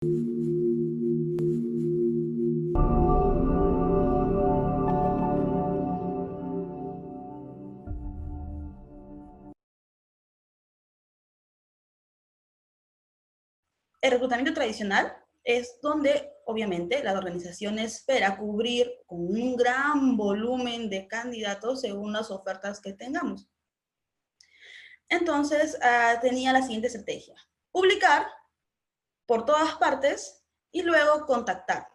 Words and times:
El 0.00 0.10
reclutamiento 14.12 14.54
tradicional 14.54 15.16
es 15.42 15.80
donde, 15.82 16.30
obviamente, 16.46 17.02
la 17.02 17.18
organización 17.18 17.80
espera 17.80 18.36
cubrir 18.36 18.88
con 19.04 19.18
un 19.18 19.56
gran 19.56 20.16
volumen 20.16 20.88
de 20.88 21.08
candidatos 21.08 21.80
según 21.80 22.12
las 22.12 22.30
ofertas 22.30 22.80
que 22.80 22.92
tengamos. 22.92 23.48
Entonces, 25.08 25.76
ah, 25.82 26.20
tenía 26.22 26.52
la 26.52 26.62
siguiente 26.62 26.86
estrategia. 26.86 27.34
Publicar 27.72 28.28
por 29.28 29.44
todas 29.44 29.74
partes 29.76 30.42
y 30.72 30.82
luego 30.82 31.26
contactar. 31.26 31.86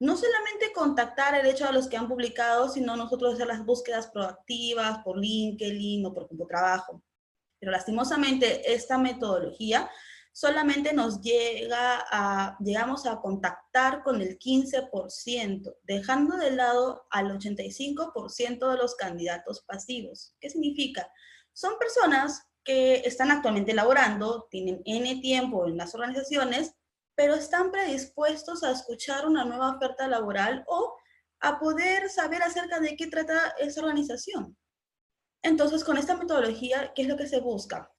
No 0.00 0.16
solamente 0.16 0.72
contactar 0.74 1.34
el 1.34 1.46
hecho 1.46 1.64
de 1.64 1.72
los 1.72 1.88
que 1.88 1.96
han 1.96 2.08
publicado, 2.08 2.68
sino 2.68 2.94
nosotros 2.94 3.34
hacer 3.34 3.46
las 3.46 3.64
búsquedas 3.64 4.08
proactivas 4.08 4.98
por 5.02 5.18
LinkedIn 5.18 6.04
o 6.04 6.14
por 6.14 6.28
Trabajo. 6.46 7.02
Pero 7.58 7.72
lastimosamente 7.72 8.72
esta 8.72 8.98
metodología 8.98 9.90
solamente 10.30 10.92
nos 10.92 11.22
llega 11.22 12.04
a, 12.10 12.56
llegamos 12.60 13.06
a 13.06 13.18
contactar 13.20 14.02
con 14.02 14.20
el 14.20 14.38
15%, 14.38 15.74
dejando 15.84 16.36
de 16.36 16.50
lado 16.50 17.06
al 17.10 17.36
85% 17.36 18.70
de 18.70 18.76
los 18.76 18.94
candidatos 18.94 19.62
pasivos. 19.62 20.36
¿Qué 20.38 20.50
significa? 20.50 21.10
Son 21.54 21.76
personas 21.78 22.47
que 22.64 23.02
están 23.04 23.30
actualmente 23.30 23.74
laborando, 23.74 24.46
tienen 24.50 24.82
N 24.84 25.20
tiempo 25.20 25.66
en 25.66 25.76
las 25.76 25.94
organizaciones, 25.94 26.74
pero 27.14 27.34
están 27.34 27.70
predispuestos 27.70 28.62
a 28.62 28.70
escuchar 28.70 29.26
una 29.26 29.44
nueva 29.44 29.74
oferta 29.76 30.06
laboral 30.06 30.64
o 30.66 30.96
a 31.40 31.58
poder 31.58 32.10
saber 32.10 32.42
acerca 32.42 32.80
de 32.80 32.96
qué 32.96 33.06
trata 33.06 33.54
esa 33.58 33.80
organización. 33.80 34.56
Entonces, 35.42 35.84
con 35.84 35.96
esta 35.96 36.16
metodología, 36.16 36.92
¿qué 36.94 37.02
es 37.02 37.08
lo 37.08 37.16
que 37.16 37.28
se 37.28 37.40
busca? 37.40 37.92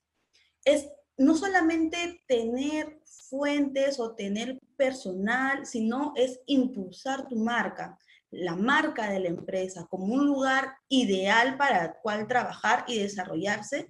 Es 0.63 0.89
no 1.17 1.35
solamente 1.35 2.23
tener 2.27 3.01
fuentes 3.29 3.99
o 3.99 4.15
tener 4.15 4.59
personal, 4.77 5.65
sino 5.65 6.13
es 6.15 6.39
impulsar 6.45 7.27
tu 7.27 7.35
marca, 7.35 7.97
la 8.31 8.55
marca 8.55 9.09
de 9.09 9.19
la 9.19 9.27
empresa 9.27 9.85
como 9.89 10.13
un 10.13 10.25
lugar 10.25 10.77
ideal 10.87 11.57
para 11.57 11.85
el 11.85 11.91
cual 12.01 12.27
trabajar 12.27 12.85
y 12.87 12.99
desarrollarse 12.99 13.89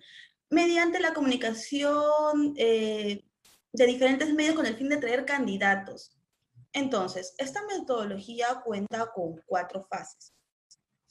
mediante 0.49 0.99
la 0.99 1.13
comunicación 1.13 2.53
eh, 2.57 3.23
de 3.71 3.85
diferentes 3.85 4.33
medios 4.33 4.55
con 4.55 4.65
el 4.65 4.75
fin 4.75 4.89
de 4.89 4.97
traer 4.97 5.25
candidatos. 5.25 6.17
Entonces, 6.73 7.33
esta 7.37 7.61
metodología 7.65 8.61
cuenta 8.63 9.11
con 9.13 9.41
cuatro 9.45 9.85
fases. 9.89 10.33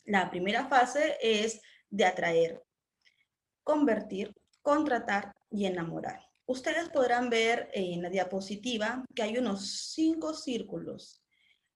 La 0.04 0.30
primera 0.30 0.66
fase 0.68 1.16
es 1.20 1.60
de 1.90 2.04
atraer, 2.04 2.62
convertir, 3.62 4.34
contratar 4.62 5.32
y 5.50 5.66
enamorar. 5.66 6.20
Ustedes 6.46 6.88
podrán 6.88 7.28
ver 7.28 7.68
en 7.74 8.02
la 8.02 8.08
diapositiva 8.08 9.04
que 9.14 9.22
hay 9.22 9.36
unos 9.36 9.92
cinco 9.92 10.32
círculos. 10.32 11.22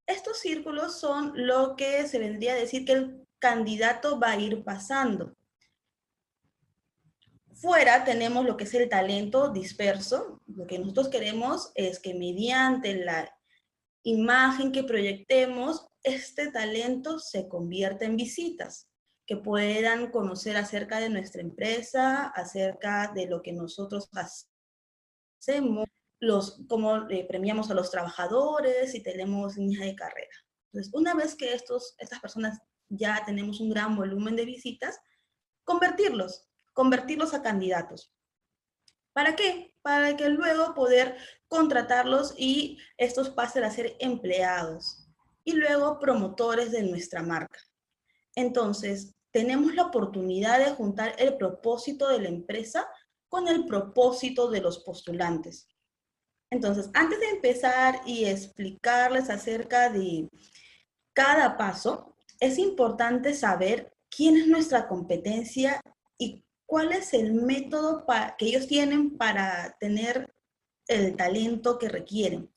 Estos 0.07 0.39
círculos 0.39 0.99
son 0.99 1.33
lo 1.35 1.77
que 1.77 2.09
se 2.09 2.19
vendría 2.19 2.55
a 2.55 2.57
decir 2.57 2.85
que 2.85 2.93
el 2.93 3.29
candidato 3.39 4.19
va 4.19 4.31
a 4.31 4.39
ir 4.39 4.65
pasando. 4.65 5.37
Fuera 7.63 8.03
tenemos 8.03 8.45
lo 8.45 8.57
que 8.57 8.65
es 8.65 8.75
el 8.75 8.89
talento 8.89 9.49
disperso. 9.51 10.43
Lo 10.49 10.67
que 10.67 10.81
nosotros 10.81 11.09
queremos 11.09 11.71
es 11.77 12.01
que 12.01 12.13
mediante 12.13 12.93
la 12.97 13.33
imagen 14.03 14.73
que 14.73 14.83
proyectemos, 14.83 15.87
este 16.03 16.51
talento 16.51 17.21
se 17.21 17.47
convierta 17.47 18.05
en 18.05 18.17
visitas 18.17 18.89
que 19.29 19.37
puedan 19.37 20.11
conocer 20.11 20.56
acerca 20.56 20.99
de 20.99 21.09
nuestra 21.09 21.41
empresa, 21.41 22.27
acerca 22.34 23.12
de 23.15 23.28
lo 23.28 23.43
que 23.43 23.53
nosotros 23.53 24.11
hacemos, 25.41 25.87
los, 26.19 26.65
cómo 26.69 27.09
eh, 27.11 27.25
premiamos 27.28 27.71
a 27.71 27.75
los 27.75 27.93
trabajadores 27.93 28.93
y 28.97 29.05
tenemos 29.05 29.56
líneas 29.56 29.84
de 29.84 29.95
carrera. 29.95 30.34
Entonces, 30.72 30.93
una 30.93 31.15
vez 31.15 31.37
que 31.37 31.55
estos, 31.55 31.95
estas 31.99 32.19
personas 32.19 32.59
ya 32.89 33.22
tenemos 33.25 33.61
un 33.61 33.71
gran 33.71 33.95
volumen 33.95 34.34
de 34.34 34.47
visitas, 34.47 34.99
convertirlos, 35.62 36.49
convertirlos 36.72 37.34
a 37.34 37.43
candidatos. 37.43 38.12
¿Para 39.12 39.37
qué? 39.37 39.75
Para 39.83 40.16
que 40.16 40.28
luego 40.28 40.75
poder 40.75 41.16
contratarlos 41.49 42.34
y 42.37 42.78
estos 42.97 43.31
pasen 43.31 43.65
a 43.65 43.71
ser 43.71 43.97
empleados 44.00 45.06
y 45.44 45.53
luego 45.53 45.99
promotores 45.99 46.71
de 46.71 46.83
nuestra 46.83 47.22
marca. 47.22 47.59
Entonces, 48.34 49.15
tenemos 49.31 49.75
la 49.75 49.84
oportunidad 49.84 50.59
de 50.59 50.72
juntar 50.72 51.15
el 51.19 51.37
propósito 51.37 52.09
de 52.09 52.21
la 52.21 52.28
empresa 52.28 52.89
con 53.28 53.49
el 53.49 53.66
propósito 53.66 54.50
de 54.50 54.60
los 54.60 54.78
postulantes. 54.81 55.69
Entonces, 56.50 56.91
antes 56.93 57.19
de 57.19 57.31
empezar 57.31 58.03
y 58.04 58.27
explicarles 58.27 59.31
acerca 59.31 59.89
de 59.89 60.28
cada 61.15 61.56
paso, 61.56 62.15
es 62.41 62.59
importante 62.59 63.33
saber 63.34 63.93
quién 64.10 64.37
es 64.37 64.47
nuestra 64.47 64.87
competencia 64.87 65.81
y 66.19 66.44
cuál 66.72 66.93
es 66.93 67.12
el 67.12 67.34
método 67.34 68.06
que 68.38 68.47
ellos 68.47 68.66
tienen 68.66 69.19
para 69.19 69.77
tener 69.78 70.33
el 70.88 71.16
talento 71.16 71.78
que 71.78 71.91
requieren. 71.91 72.50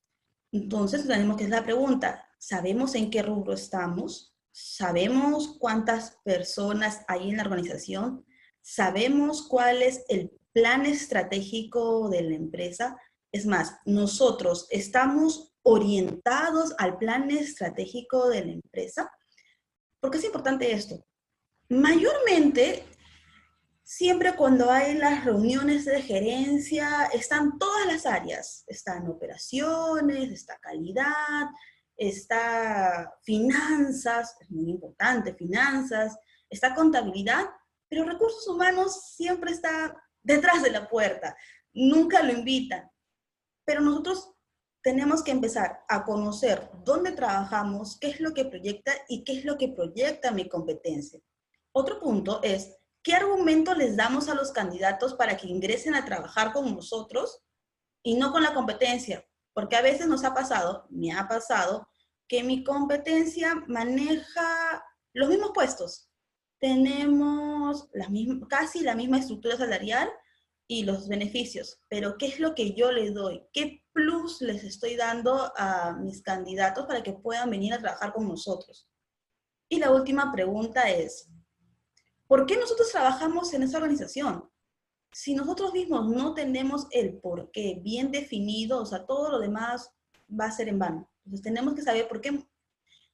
Entonces, 0.54 1.06
tenemos 1.06 1.36
que 1.36 1.44
hacer 1.44 1.58
la 1.58 1.66
pregunta, 1.66 2.26
¿sabemos 2.40 2.96
en 2.96 3.10
qué 3.10 3.22
rubro 3.22 3.52
estamos? 3.52 4.36
sabemos 4.58 5.58
cuántas 5.60 6.18
personas 6.24 7.02
hay 7.10 7.30
en 7.30 7.36
la 7.36 7.44
organización, 7.44 8.26
sabemos 8.62 9.46
cuál 9.50 9.82
es 9.82 10.06
el 10.08 10.32
plan 10.54 10.86
estratégico 10.86 12.08
de 12.08 12.22
la 12.22 12.36
empresa. 12.36 12.98
Es 13.34 13.46
más, 13.46 13.76
nosotros 13.84 14.68
estamos 14.70 15.54
orientados 15.62 16.74
al 16.78 16.98
plan 16.98 17.30
estratégico 17.32 18.30
de 18.30 18.46
la 18.46 18.52
empresa. 18.54 19.12
¿Por 20.00 20.10
qué 20.10 20.20
es 20.20 20.24
importante 20.24 20.72
esto? 20.72 21.06
Mayormente, 21.68 22.86
siempre 23.86 24.36
cuando 24.36 24.72
hay 24.72 24.96
las 24.96 25.24
reuniones 25.24 25.86
de 25.86 26.02
gerencia, 26.02 27.06
están 27.14 27.58
todas 27.60 27.86
las 27.86 28.06
áreas. 28.06 28.64
Están 28.68 29.08
operaciones, 29.08 30.32
está 30.32 30.58
calidad, 30.60 31.50
está 31.96 33.14
finanzas, 33.24 34.36
es 34.42 34.50
muy 34.50 34.72
importante, 34.72 35.36
finanzas, 35.36 36.18
está 36.50 36.74
contabilidad, 36.74 37.46
pero 37.88 38.04
recursos 38.04 38.48
humanos 38.48 39.14
siempre 39.16 39.52
está 39.52 39.96
detrás 40.24 40.64
de 40.64 40.72
la 40.72 40.90
puerta, 40.90 41.38
nunca 41.72 42.24
lo 42.24 42.34
invitan. 42.34 42.90
Pero 43.66 43.82
nosotros 43.82 44.34
tenemos 44.82 45.24
que 45.24 45.32
empezar 45.32 45.84
a 45.88 46.04
conocer 46.04 46.70
dónde 46.84 47.12
trabajamos, 47.12 48.00
qué 48.00 48.10
es 48.10 48.20
lo 48.20 48.34
que 48.34 48.46
proyecta 48.46 48.94
y 49.08 49.24
qué 49.24 49.38
es 49.38 49.46
lo 49.46 49.58
que 49.58 49.70
proyecta 49.70 50.32
mi 50.32 50.50
competencia. 50.50 51.20
Otro 51.72 52.00
punto 52.00 52.42
es, 52.42 52.76
¿qué 53.06 53.14
argumento 53.14 53.76
les 53.76 53.96
damos 53.96 54.28
a 54.30 54.34
los 54.34 54.52
candidatos 54.52 55.14
para 55.14 55.38
que 55.38 55.48
ingresen 55.48 55.94
a 55.94 56.06
trabajar 56.06 56.52
con 56.52 56.74
nosotros 56.74 57.44
y 58.04 58.16
no 58.16 58.32
con 58.32 58.42
la 58.42 58.56
competencia? 58.56 59.24
Porque 59.54 59.76
a 59.76 59.84
veces 59.84 60.08
nos 60.08 60.24
ha 60.24 60.34
pasado, 60.34 60.88
me 60.90 61.14
ha 61.14 61.28
pasado, 61.28 61.88
que 62.28 62.44
mi 62.44 62.64
competencia 62.64 63.54
maneja 63.68 64.84
los 65.14 65.30
mismos 65.30 65.52
puestos. 65.54 66.10
Tenemos 66.60 67.88
casi 68.50 68.82
la 68.82 68.96
misma 68.96 69.20
estructura 69.20 69.56
salarial 69.56 70.10
y 70.68 70.84
los 70.84 71.08
beneficios, 71.08 71.84
pero 71.88 72.18
¿qué 72.18 72.26
es 72.26 72.40
lo 72.40 72.56
que 72.56 72.74
yo 72.74 72.92
les 72.92 73.14
doy? 73.14 73.44
¿Qué 73.54 73.84
plus 73.94 74.42
les 74.42 74.64
estoy 74.64 74.96
dando 74.96 75.54
a 75.56 75.94
mis 75.94 76.24
candidatos 76.24 76.88
para 76.88 77.04
que 77.04 77.14
puedan 77.14 77.52
venir 77.52 77.76
a 77.76 77.80
trabajar 77.80 78.14
con 78.14 78.28
nosotros? 78.28 78.90
Y 79.70 79.78
la 79.78 79.92
última 79.92 80.32
pregunta 80.32 80.90
es, 80.90 81.30
¿por 82.28 82.46
qué 82.46 82.58
nosotros 82.58 82.92
trabajamos 82.92 83.54
en 83.54 83.64
esa 83.64 83.78
organización? 83.78 84.50
Si 85.12 85.34
nosotros 85.34 85.74
mismos 85.74 86.10
no 86.10 86.34
tenemos 86.34 86.88
el 86.92 87.18
por 87.18 87.52
qué 87.52 87.80
bien 87.82 88.12
definido, 88.12 88.82
o 88.82 88.86
sea, 88.86 89.06
todo 89.06 89.30
lo 89.30 89.40
demás 89.40 89.92
va 90.30 90.46
a 90.46 90.52
ser 90.52 90.68
en 90.68 90.80
vano. 90.80 91.10
Entonces 91.26 91.44
tenemos 91.44 91.74
que 91.74 91.82
saber 91.82 92.08
por 92.08 92.22
qué 92.22 92.46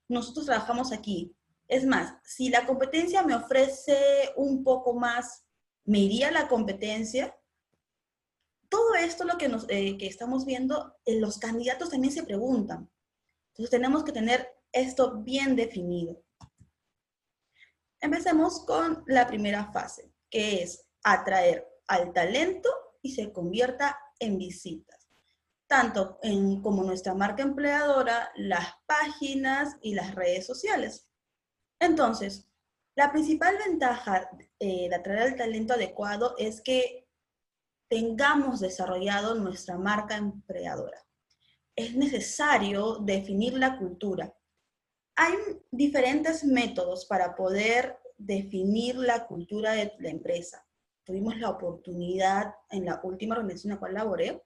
nosotros 0.07 0.45
trabajamos 0.45 0.91
aquí. 0.91 1.35
Es 1.67 1.85
más, 1.85 2.15
si 2.23 2.49
la 2.49 2.65
competencia 2.65 3.23
me 3.23 3.35
ofrece 3.35 3.97
un 4.35 4.63
poco 4.63 4.93
más, 4.93 5.45
¿me 5.85 5.99
iría 5.99 6.31
la 6.31 6.47
competencia? 6.47 7.37
Todo 8.67 8.95
esto 8.95 9.23
lo 9.23 9.37
que, 9.37 9.47
nos, 9.47 9.65
eh, 9.69 9.97
que 9.97 10.07
estamos 10.07 10.45
viendo, 10.45 10.95
eh, 11.05 11.19
los 11.19 11.37
candidatos 11.37 11.89
también 11.89 12.13
se 12.13 12.23
preguntan. 12.23 12.89
Entonces 13.49 13.69
tenemos 13.69 14.03
que 14.03 14.11
tener 14.11 14.47
esto 14.71 15.21
bien 15.21 15.55
definido. 15.55 16.21
Empecemos 18.01 18.65
con 18.65 19.03
la 19.07 19.27
primera 19.27 19.71
fase, 19.71 20.11
que 20.29 20.63
es 20.63 20.85
atraer 21.03 21.67
al 21.87 22.11
talento 22.11 22.69
y 23.01 23.13
se 23.13 23.31
convierta 23.31 23.97
en 24.19 24.37
visitas. 24.37 25.07
tanto 25.67 26.19
en, 26.21 26.61
como 26.61 26.83
nuestra 26.83 27.13
marca 27.13 27.43
empleadora, 27.43 28.29
las 28.35 28.73
páginas 28.85 29.77
y 29.81 29.93
las 29.95 30.15
redes 30.15 30.45
sociales. 30.45 31.07
Entonces, 31.79 32.45
la 32.93 33.09
principal 33.09 33.57
ventaja 33.57 34.29
eh, 34.59 34.89
de 34.89 34.95
atraer 34.95 35.27
el 35.29 35.37
talento 35.37 35.73
adecuado 35.73 36.35
es 36.37 36.59
que 36.59 37.07
tengamos 37.87 38.59
desarrollado 38.59 39.35
nuestra 39.35 39.77
marca 39.77 40.17
empleadora. 40.17 41.05
Es 41.73 41.95
necesario 41.95 42.97
definir 42.97 43.53
la 43.53 43.77
cultura. 43.77 44.33
Hay 45.23 45.35
diferentes 45.69 46.43
métodos 46.43 47.05
para 47.05 47.35
poder 47.35 47.95
definir 48.17 48.95
la 48.95 49.27
cultura 49.27 49.73
de 49.73 49.93
la 49.99 50.09
empresa. 50.09 50.65
Tuvimos 51.03 51.37
la 51.37 51.51
oportunidad 51.51 52.55
en 52.71 52.85
la 52.85 52.99
última 53.03 53.35
reunión 53.35 53.59
en 53.63 53.69
la 53.69 53.77
cual 53.77 53.93
laboré, 53.93 54.41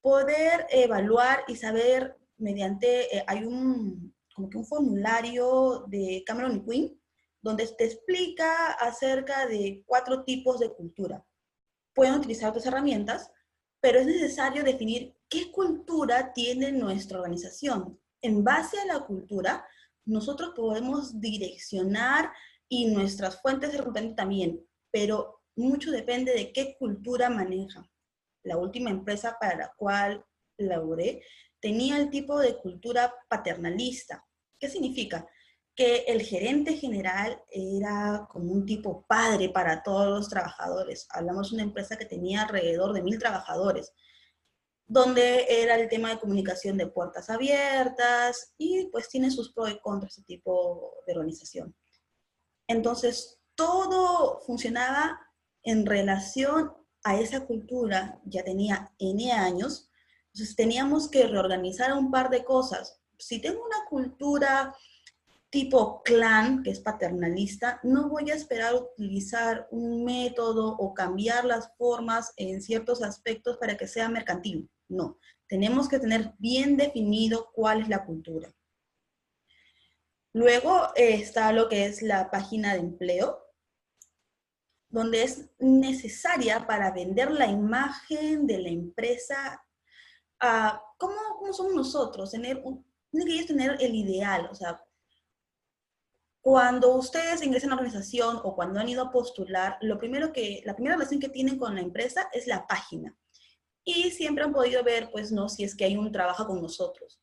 poder 0.00 0.66
evaluar 0.70 1.40
y 1.46 1.56
saber 1.56 2.16
mediante, 2.38 3.18
eh, 3.18 3.24
hay 3.26 3.44
un, 3.44 4.14
como 4.34 4.48
que 4.48 4.56
un 4.56 4.64
formulario 4.64 5.84
de 5.88 6.22
Cameron 6.26 6.56
y 6.56 6.64
Quinn, 6.64 7.02
donde 7.42 7.66
te 7.66 7.84
explica 7.84 8.72
acerca 8.80 9.46
de 9.46 9.82
cuatro 9.84 10.24
tipos 10.24 10.58
de 10.58 10.72
cultura. 10.72 11.22
Pueden 11.92 12.14
utilizar 12.14 12.48
otras 12.48 12.64
herramientas, 12.64 13.30
pero 13.78 13.98
es 13.98 14.06
necesario 14.06 14.64
definir 14.64 15.14
qué 15.28 15.52
cultura 15.52 16.32
tiene 16.32 16.72
nuestra 16.72 17.18
organización. 17.18 18.00
En 18.22 18.42
base 18.42 18.80
a 18.80 18.86
la 18.86 19.00
cultura, 19.00 19.66
nosotros 20.08 20.52
podemos 20.56 21.20
direccionar 21.20 22.32
y 22.68 22.86
nuestras 22.86 23.40
fuentes 23.40 23.72
de 23.72 23.78
reclutamiento 23.78 24.16
también, 24.16 24.66
pero 24.90 25.42
mucho 25.54 25.90
depende 25.90 26.32
de 26.32 26.52
qué 26.52 26.76
cultura 26.78 27.28
maneja. 27.28 27.88
La 28.42 28.56
última 28.56 28.90
empresa 28.90 29.36
para 29.38 29.56
la 29.56 29.72
cual 29.76 30.24
laboré 30.56 31.22
tenía 31.60 31.98
el 31.98 32.10
tipo 32.10 32.38
de 32.38 32.56
cultura 32.56 33.12
paternalista. 33.28 34.24
¿Qué 34.58 34.68
significa? 34.68 35.26
Que 35.74 36.04
el 36.08 36.22
gerente 36.22 36.76
general 36.76 37.42
era 37.50 38.26
como 38.30 38.52
un 38.52 38.64
tipo 38.64 39.04
padre 39.06 39.50
para 39.50 39.82
todos 39.82 40.08
los 40.08 40.28
trabajadores. 40.28 41.06
Hablamos 41.10 41.50
de 41.50 41.56
una 41.56 41.64
empresa 41.64 41.96
que 41.96 42.06
tenía 42.06 42.42
alrededor 42.42 42.92
de 42.92 43.02
mil 43.02 43.18
trabajadores, 43.18 43.92
donde 44.88 45.44
era 45.62 45.76
el 45.76 45.88
tema 45.88 46.08
de 46.08 46.18
comunicación 46.18 46.78
de 46.78 46.86
puertas 46.86 47.28
abiertas 47.28 48.54
y 48.56 48.86
pues 48.86 49.08
tiene 49.08 49.30
sus 49.30 49.52
pros 49.52 49.70
y 49.70 49.78
contras 49.78 50.12
ese 50.12 50.22
tipo 50.22 50.94
de 51.06 51.12
organización. 51.12 51.76
Entonces, 52.66 53.38
todo 53.54 54.40
funcionaba 54.40 55.20
en 55.62 55.84
relación 55.84 56.72
a 57.04 57.20
esa 57.20 57.46
cultura, 57.46 58.18
ya 58.24 58.42
tenía 58.42 58.92
N 58.98 59.30
años, 59.32 59.90
entonces 60.32 60.56
teníamos 60.56 61.10
que 61.10 61.26
reorganizar 61.26 61.92
un 61.92 62.10
par 62.10 62.30
de 62.30 62.44
cosas. 62.44 63.00
Si 63.18 63.40
tengo 63.40 63.62
una 63.64 63.84
cultura 63.88 64.74
tipo 65.50 66.02
clan, 66.02 66.62
que 66.62 66.70
es 66.70 66.80
paternalista, 66.80 67.80
no 67.82 68.08
voy 68.08 68.30
a 68.30 68.34
esperar 68.34 68.74
utilizar 68.74 69.68
un 69.70 70.04
método 70.04 70.76
o 70.78 70.94
cambiar 70.94 71.44
las 71.44 71.72
formas 71.76 72.32
en 72.36 72.62
ciertos 72.62 73.02
aspectos 73.02 73.56
para 73.58 73.76
que 73.76 73.86
sea 73.86 74.08
mercantil. 74.08 74.70
No, 74.88 75.18
tenemos 75.46 75.88
que 75.88 75.98
tener 75.98 76.34
bien 76.38 76.76
definido 76.76 77.50
cuál 77.52 77.82
es 77.82 77.88
la 77.88 78.04
cultura. 78.04 78.52
Luego 80.32 80.88
eh, 80.94 81.14
está 81.14 81.52
lo 81.52 81.68
que 81.68 81.86
es 81.86 82.02
la 82.02 82.30
página 82.30 82.74
de 82.74 82.80
empleo, 82.80 83.44
donde 84.90 85.22
es 85.22 85.50
necesaria 85.58 86.66
para 86.66 86.90
vender 86.92 87.30
la 87.30 87.46
imagen 87.46 88.46
de 88.46 88.58
la 88.58 88.68
empresa. 88.68 89.62
Uh, 90.42 90.78
¿cómo, 90.96 91.16
¿cómo, 91.38 91.52
somos 91.52 91.74
nosotros? 91.74 92.30
Tener 92.30 92.62
tienen 93.10 93.40
que 93.40 93.46
tener 93.46 93.76
el 93.80 93.94
ideal, 93.94 94.48
o 94.50 94.54
sea, 94.54 94.82
cuando 96.40 96.94
ustedes 96.94 97.42
ingresan 97.42 97.70
a 97.70 97.74
una 97.74 97.82
organización 97.82 98.40
o 98.42 98.54
cuando 98.54 98.80
han 98.80 98.88
ido 98.88 99.02
a 99.02 99.10
postular, 99.10 99.76
lo 99.82 99.98
primero 99.98 100.32
que, 100.32 100.62
la 100.64 100.74
primera 100.74 100.96
relación 100.96 101.20
que 101.20 101.28
tienen 101.28 101.58
con 101.58 101.74
la 101.74 101.80
empresa 101.80 102.28
es 102.32 102.46
la 102.46 102.66
página. 102.66 103.16
Y 103.84 104.10
siempre 104.10 104.44
han 104.44 104.52
podido 104.52 104.82
ver, 104.84 105.10
pues, 105.10 105.32
no, 105.32 105.48
si 105.48 105.64
es 105.64 105.74
que 105.74 105.84
hay 105.84 105.96
un 105.96 106.12
trabajo 106.12 106.46
con 106.46 106.60
nosotros 106.60 107.20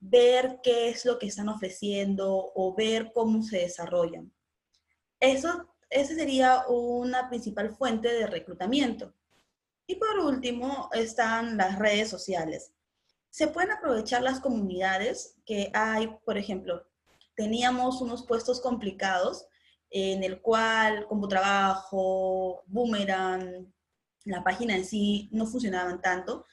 ver 0.00 0.60
qué 0.62 0.88
es 0.88 1.04
lo 1.04 1.18
que 1.18 1.26
están 1.26 1.48
ofreciendo 1.48 2.52
o 2.54 2.74
ver 2.74 3.12
cómo 3.12 3.42
se 3.42 3.58
desarrollan. 3.58 4.32
Eso, 5.20 5.74
esa 5.90 6.14
sería 6.14 6.64
una 6.68 7.28
principal 7.28 7.74
fuente 7.74 8.12
de 8.12 8.26
reclutamiento. 8.26 9.14
Y 9.86 9.96
por 9.96 10.18
último 10.20 10.88
están 10.92 11.56
las 11.56 11.78
redes 11.78 12.08
sociales. 12.08 12.72
Se 13.30 13.48
pueden 13.48 13.72
aprovechar 13.72 14.22
las 14.22 14.40
comunidades 14.40 15.36
que 15.44 15.70
hay, 15.74 16.08
por 16.24 16.38
ejemplo, 16.38 16.86
teníamos 17.34 18.00
unos 18.00 18.26
puestos 18.26 18.60
complicados 18.60 19.46
en 19.90 20.22
el 20.22 20.40
cual 20.42 21.06
como 21.06 21.28
trabajo, 21.28 22.62
boomerang, 22.66 23.72
la 24.24 24.42
página 24.42 24.76
en 24.76 24.84
sí 24.84 25.28
no 25.32 25.46
funcionaban 25.46 26.00
tanto 26.00 26.46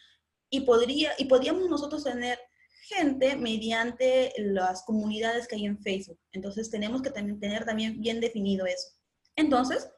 y, 0.50 0.62
podría, 0.62 1.14
y 1.18 1.26
podríamos 1.26 1.70
nosotros 1.70 2.04
tener 2.04 2.40
gente 2.84 3.36
mediante 3.36 4.34
las 4.38 4.84
comunidades 4.84 5.48
que 5.48 5.56
hay 5.56 5.66
en 5.66 5.82
Facebook. 5.82 6.20
Entonces 6.32 6.70
tenemos 6.70 7.02
que 7.02 7.10
tener 7.10 7.66
también 7.66 8.00
bien 8.00 8.20
definido 8.20 8.66
eso. 8.66 8.90
Entonces, 9.36 9.90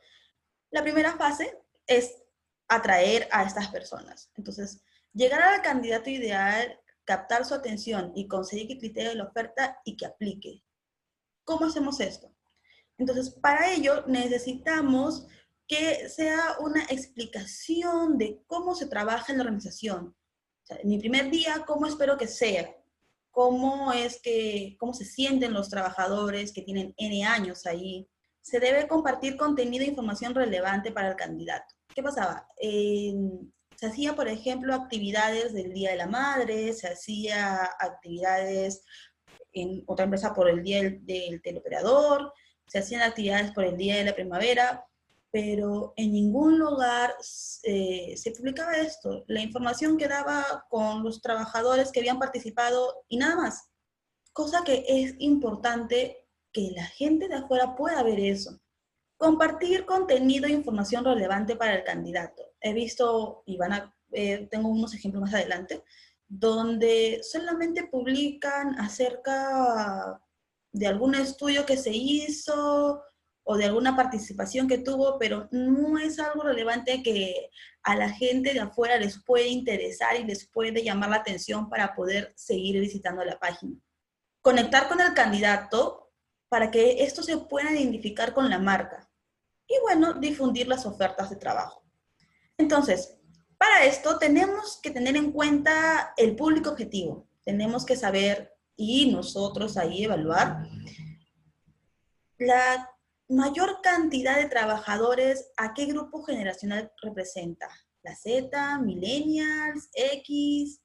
la 0.72 0.84
primera 0.84 1.18
fase 1.18 1.58
es 1.86 2.16
atraer 2.68 3.28
a 3.32 3.44
estas 3.44 3.68
personas. 3.70 4.32
Entonces, 4.36 4.82
llegar 5.14 5.42
al 5.42 5.62
candidato 5.62 6.10
ideal, 6.10 6.80
captar 7.06 7.46
su 7.46 7.54
atención 7.54 8.12
y 8.16 8.28
conseguir 8.28 8.68
que 8.68 8.78
criterio 8.78 9.14
la 9.16 9.26
oferta 9.26 9.80
y 9.86 9.96
que 9.96 10.06
aplique. 10.06 10.64
¿Cómo 11.44 11.66
hacemos 11.66 12.00
esto? 12.00 12.34
Entonces, 12.98 13.30
para 13.30 13.72
ello 13.72 14.04
necesitamos 14.08 15.28
que 15.68 16.10
sea 16.10 16.56
una 16.60 16.84
explicación 16.84 18.18
de 18.18 18.42
cómo 18.48 18.76
se 18.76 18.88
trabaja 18.88 19.32
en 19.32 19.40
la 19.40 19.44
organización. 19.44 20.16
en 20.70 20.90
mi 20.90 21.00
primer 21.00 21.30
día, 21.30 21.64
¿cómo 21.66 21.86
espero 21.86 22.18
que 22.18 22.28
sea? 22.28 22.74
cómo 23.38 23.94
es 23.94 24.20
que, 24.20 24.76
cómo 24.80 24.96
se 24.96 25.06
sienten 25.06 25.54
los 25.54 25.70
trabajadores 25.70 26.52
que 26.52 26.64
tienen 26.64 26.96
N 26.98 27.24
años 27.24 27.68
ahí. 27.68 28.10
Se 28.42 28.60
debe 28.60 28.88
compartir 28.88 29.38
contenido 29.38 29.86
e 29.86 29.90
información 29.90 30.34
relevante 30.34 30.92
para 30.92 31.10
el 31.10 31.16
candidato. 31.16 31.76
¿Qué 31.94 32.02
pasaba? 32.02 32.48
se 32.60 33.86
hacía, 33.86 34.16
por 34.16 34.28
ejemplo, 34.28 34.74
actividades 34.74 35.54
del 35.54 35.72
Día 35.72 35.92
de 35.92 35.98
la 35.98 36.08
Madre, 36.08 36.74
se 36.74 36.88
hacía 36.88 37.70
actividades 37.78 38.84
en 39.54 39.84
otra 39.86 40.06
empresa 40.06 40.34
por 40.34 40.50
el 40.50 40.64
Día 40.64 40.82
del, 40.82 41.06
del 41.06 41.62
se 42.66 42.80
hacían 42.80 43.04
actividades 43.04 43.52
por 43.52 43.66
el 43.66 43.78
Día 43.78 43.98
de 43.98 44.06
la 44.06 44.16
Primavera, 44.16 44.84
pero 45.32 45.94
en 45.98 46.14
ningún 46.14 46.58
lugar 46.58 47.14
eh, 47.64 48.16
se 48.18 48.32
publicaba 48.32 48.78
esto. 48.78 49.24
La 49.28 49.42
información 49.42 49.98
quedaba 49.98 50.66
con 50.70 51.04
los 51.04 51.22
trabajadores 51.22 51.92
que 51.92 52.00
habían 52.00 52.20
participado 52.20 53.06
y 53.08 53.18
nada 53.18 53.36
más. 53.36 53.70
Cosa 54.34 54.64
que 54.64 54.86
es 54.88 55.16
importante 55.20 56.28
que 56.52 56.72
la 56.76 56.86
gente 56.86 57.28
de 57.28 57.36
afuera 57.36 57.76
pueda 57.76 58.04
ver 58.04 58.20
eso. 58.20 58.60
Compartir 59.18 59.86
contenido 59.86 60.48
e 60.48 60.52
información 60.52 61.04
relevante 61.04 61.56
para 61.56 61.76
el 61.76 61.84
candidato. 61.84 62.44
He 62.62 62.74
visto, 62.74 63.44
y 63.46 63.58
van 63.58 63.74
a, 63.74 63.96
tengo 64.50 64.70
unos 64.70 64.94
ejemplos 64.94 65.24
más 65.24 65.34
adelante, 65.34 65.84
donde 66.28 67.22
solamente 67.24 67.88
publican 67.88 68.80
acerca 68.80 70.22
de 70.72 70.88
algún 70.88 71.16
estudio 71.16 71.66
que 71.66 71.78
se 71.78 71.92
hizo, 71.92 73.02
o 73.50 73.56
de 73.56 73.64
alguna 73.64 73.96
participación 73.96 74.68
que 74.68 74.78
tuvo, 74.78 75.18
pero 75.18 75.48
no 75.52 75.98
es 75.98 76.20
algo 76.20 76.44
relevante 76.44 77.02
que 77.02 77.50
a 77.82 77.96
la 77.96 78.10
gente 78.10 78.54
de 78.54 78.60
afuera 78.60 78.98
les 78.98 79.24
puede 79.24 79.48
interesar 79.48 80.20
y 80.20 80.26
les 80.26 80.46
puede 80.46 80.84
llamar 80.84 81.12
la 81.12 81.16
atención 81.16 81.70
para 81.70 81.96
poder 81.96 82.34
seguir 82.36 82.78
visitando 82.82 83.24
la 83.24 83.40
página. 83.40 83.80
Conectar 84.42 84.90
con 84.90 85.00
el 85.00 85.14
candidato 85.14 86.12
para 86.50 86.70
que 86.72 87.04
esto 87.04 87.24
se 87.24 87.38
pueda 87.38 87.72
identificar 87.72 88.34
con 88.34 88.50
la 88.50 88.60
marca. 88.60 89.10
Y 89.66 89.80
bueno, 89.82 90.14
difundir 90.14 90.68
las 90.68 90.86
ofertas 90.86 91.30
de 91.30 91.38
trabajo. 91.38 91.86
Entonces, 92.58 93.18
para 93.58 93.86
esto 93.86 94.18
tenemos 94.20 94.78
que 94.84 94.92
tener 94.92 95.16
en 95.16 95.32
cuenta 95.32 96.14
el 96.18 96.36
público 96.36 96.72
objetivo. 96.72 97.30
Tenemos 97.46 97.86
que 97.86 97.96
saber 97.96 98.54
y 98.76 99.10
nosotros 99.10 99.78
ahí 99.78 100.04
evaluar 100.04 100.68
la 102.40 102.90
mayor 103.30 103.82
cantidad 103.82 104.38
de 104.38 104.50
trabajadores, 104.50 105.52
¿a 105.58 105.74
qué 105.74 105.86
grupo 105.86 106.24
generacional 106.24 106.92
representa? 107.02 107.70
¿La 108.04 108.16
Z, 108.16 108.80
Millennials, 108.80 109.90
X? 109.94 110.82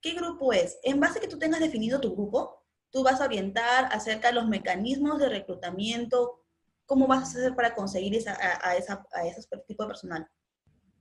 ¿Qué 0.00 0.12
grupo 0.14 0.52
es? 0.52 0.78
En 0.82 1.00
base 1.00 1.18
a 1.18 1.22
que 1.22 1.28
tú 1.28 1.38
tengas 1.38 1.60
definido 1.60 2.00
tu 2.00 2.14
grupo, 2.14 2.64
tú 2.90 3.02
vas 3.02 3.20
a 3.20 3.24
orientar 3.24 3.88
acerca 3.92 4.28
de 4.28 4.34
los 4.34 4.48
mecanismos 4.48 5.18
de 5.18 5.28
reclutamiento, 5.28 6.42
cómo 6.86 7.06
vas 7.06 7.20
a 7.20 7.38
hacer 7.38 7.54
para 7.54 7.74
conseguir 7.74 8.14
esa, 8.14 8.36
a, 8.62 8.76
esa, 8.76 9.04
a 9.12 9.26
ese 9.26 9.48
tipo 9.66 9.84
de 9.84 9.88
personal. 9.88 10.28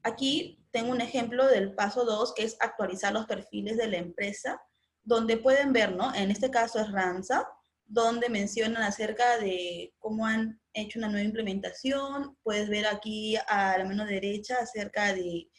Aquí 0.03 0.63
tengo 0.71 0.91
un 0.91 1.01
ejemplo 1.01 1.47
del 1.47 1.73
paso 1.73 2.05
2, 2.05 2.33
que 2.35 2.43
es 2.43 2.57
actualizar 2.59 3.11
los 3.13 3.25
perfiles 3.25 3.77
de 3.77 3.87
la 3.87 3.97
empresa, 3.97 4.61
donde 5.03 5.37
pueden 5.37 5.73
ver, 5.73 5.95
¿no? 5.95 6.13
En 6.13 6.31
este 6.31 6.51
caso 6.51 6.79
es 6.79 6.91
Ramsa, 6.91 7.47
donde 7.85 8.29
mencionan 8.29 8.83
acerca 8.83 9.37
de 9.37 9.93
cómo 9.99 10.25
han 10.25 10.59
hecho 10.73 10.99
una 10.99 11.09
nueva 11.09 11.25
implementación. 11.25 12.37
Puedes 12.43 12.69
ver 12.69 12.87
aquí 12.87 13.35
a 13.47 13.77
la 13.77 13.85
mano 13.85 14.05
derecha 14.05 14.57
acerca 14.59 15.13
de 15.13 15.49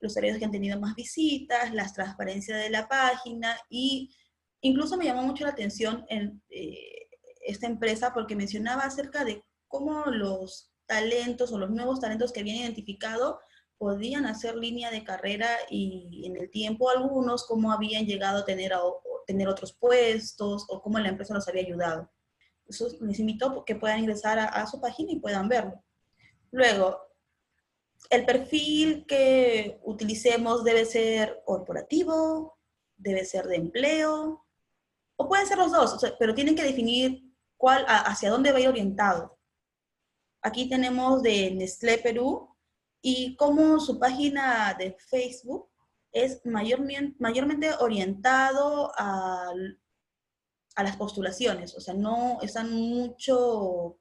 los 0.00 0.12
usuarios 0.12 0.38
que 0.38 0.44
han 0.44 0.50
tenido 0.50 0.78
más 0.78 0.94
visitas, 0.94 1.72
las 1.72 1.92
transparencias 1.92 2.62
de 2.62 2.70
la 2.70 2.88
página 2.88 3.58
y 3.68 4.14
incluso 4.62 4.96
me 4.96 5.04
llamó 5.04 5.22
mucho 5.22 5.44
la 5.44 5.50
atención 5.50 6.04
en 6.08 6.42
eh, 6.50 7.08
esta 7.40 7.66
empresa 7.66 8.12
porque 8.12 8.36
mencionaba 8.36 8.82
acerca 8.82 9.24
de 9.24 9.42
cómo 9.68 10.04
los 10.06 10.70
talentos 10.86 11.52
o 11.52 11.58
los 11.58 11.70
nuevos 11.70 12.00
talentos 12.00 12.32
que 12.32 12.40
habían 12.40 12.56
identificado 12.56 13.40
podían 13.78 14.26
hacer 14.26 14.56
línea 14.56 14.90
de 14.90 15.04
carrera 15.04 15.48
y 15.70 16.26
en 16.26 16.36
el 16.36 16.50
tiempo 16.50 16.90
algunos 16.90 17.46
cómo 17.46 17.72
habían 17.72 18.04
llegado 18.04 18.40
a 18.40 18.44
tener, 18.44 18.74
a, 18.74 18.80
tener 19.30 19.48
otros 19.48 19.72
puestos 19.72 20.66
o 20.68 20.82
cómo 20.82 20.98
la 20.98 21.08
empresa 21.08 21.34
los 21.34 21.46
había 21.46 21.62
ayudado. 21.62 22.10
Eso 22.66 22.88
les 23.00 23.18
invito 23.20 23.46
a 23.46 23.64
que 23.64 23.76
puedan 23.76 24.00
ingresar 24.00 24.38
a 24.38 24.66
su 24.66 24.80
página 24.80 25.12
y 25.12 25.20
puedan 25.20 25.48
verlo. 25.48 25.82
Luego, 26.50 26.98
el 28.08 28.24
perfil 28.24 29.04
que 29.06 29.78
utilicemos 29.84 30.64
debe 30.64 30.84
ser 30.84 31.42
corporativo, 31.44 32.58
debe 32.96 33.24
ser 33.24 33.46
de 33.46 33.56
empleo, 33.56 34.46
o 35.16 35.28
pueden 35.28 35.46
ser 35.46 35.58
los 35.58 35.70
dos, 35.70 36.14
pero 36.18 36.34
tienen 36.34 36.56
que 36.56 36.64
definir 36.64 37.22
cuál, 37.56 37.84
hacia 37.86 38.30
dónde 38.30 38.52
va 38.52 38.58
a 38.58 38.60
ir 38.62 38.68
orientado. 38.68 39.38
Aquí 40.42 40.68
tenemos 40.68 41.22
de 41.22 41.50
Nestlé 41.50 41.98
Perú 41.98 42.56
y 43.02 43.36
cómo 43.36 43.78
su 43.78 43.98
página 43.98 44.74
de 44.78 44.96
Facebook 45.08 45.69
es 46.12 46.44
mayormente, 46.44 47.16
mayormente 47.18 47.70
orientado 47.80 48.92
a, 48.96 49.52
a 50.74 50.82
las 50.82 50.96
postulaciones, 50.96 51.74
o 51.76 51.80
sea, 51.80 51.94
no 51.94 52.38
están 52.42 52.72
mucho 52.72 53.98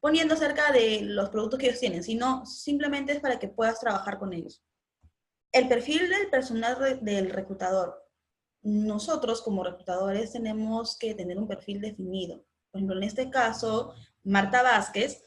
poniendo 0.00 0.34
acerca 0.34 0.72
de 0.72 1.02
los 1.02 1.30
productos 1.30 1.60
que 1.60 1.66
ellos 1.66 1.80
tienen, 1.80 2.02
sino 2.02 2.44
simplemente 2.44 3.12
es 3.12 3.20
para 3.20 3.38
que 3.38 3.48
puedas 3.48 3.78
trabajar 3.78 4.18
con 4.18 4.32
ellos. 4.32 4.64
El 5.52 5.68
perfil 5.68 6.08
del 6.08 6.28
personal 6.28 6.98
del 7.02 7.30
reclutador. 7.30 8.02
Nosotros 8.62 9.42
como 9.42 9.62
reclutadores 9.62 10.32
tenemos 10.32 10.98
que 10.98 11.14
tener 11.14 11.38
un 11.38 11.46
perfil 11.46 11.80
definido. 11.80 12.44
Por 12.70 12.80
ejemplo, 12.80 12.96
en 12.96 13.04
este 13.04 13.30
caso, 13.30 13.94
Marta 14.24 14.62
Vázquez, 14.62 15.22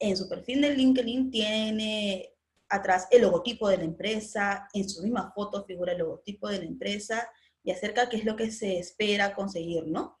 en 0.00 0.16
su 0.16 0.28
perfil 0.28 0.62
de 0.62 0.74
LinkedIn 0.74 1.30
tiene 1.30 2.31
atrás 2.72 3.06
el 3.10 3.22
logotipo 3.22 3.68
de 3.68 3.76
la 3.76 3.84
empresa, 3.84 4.66
en 4.72 4.88
su 4.88 5.02
misma 5.02 5.30
foto 5.34 5.64
figura 5.64 5.92
el 5.92 5.98
logotipo 5.98 6.48
de 6.48 6.58
la 6.58 6.64
empresa 6.64 7.28
y 7.62 7.70
acerca 7.70 8.08
qué 8.08 8.16
es 8.16 8.24
lo 8.24 8.34
que 8.34 8.50
se 8.50 8.78
espera 8.78 9.34
conseguir, 9.34 9.86
¿no? 9.86 10.18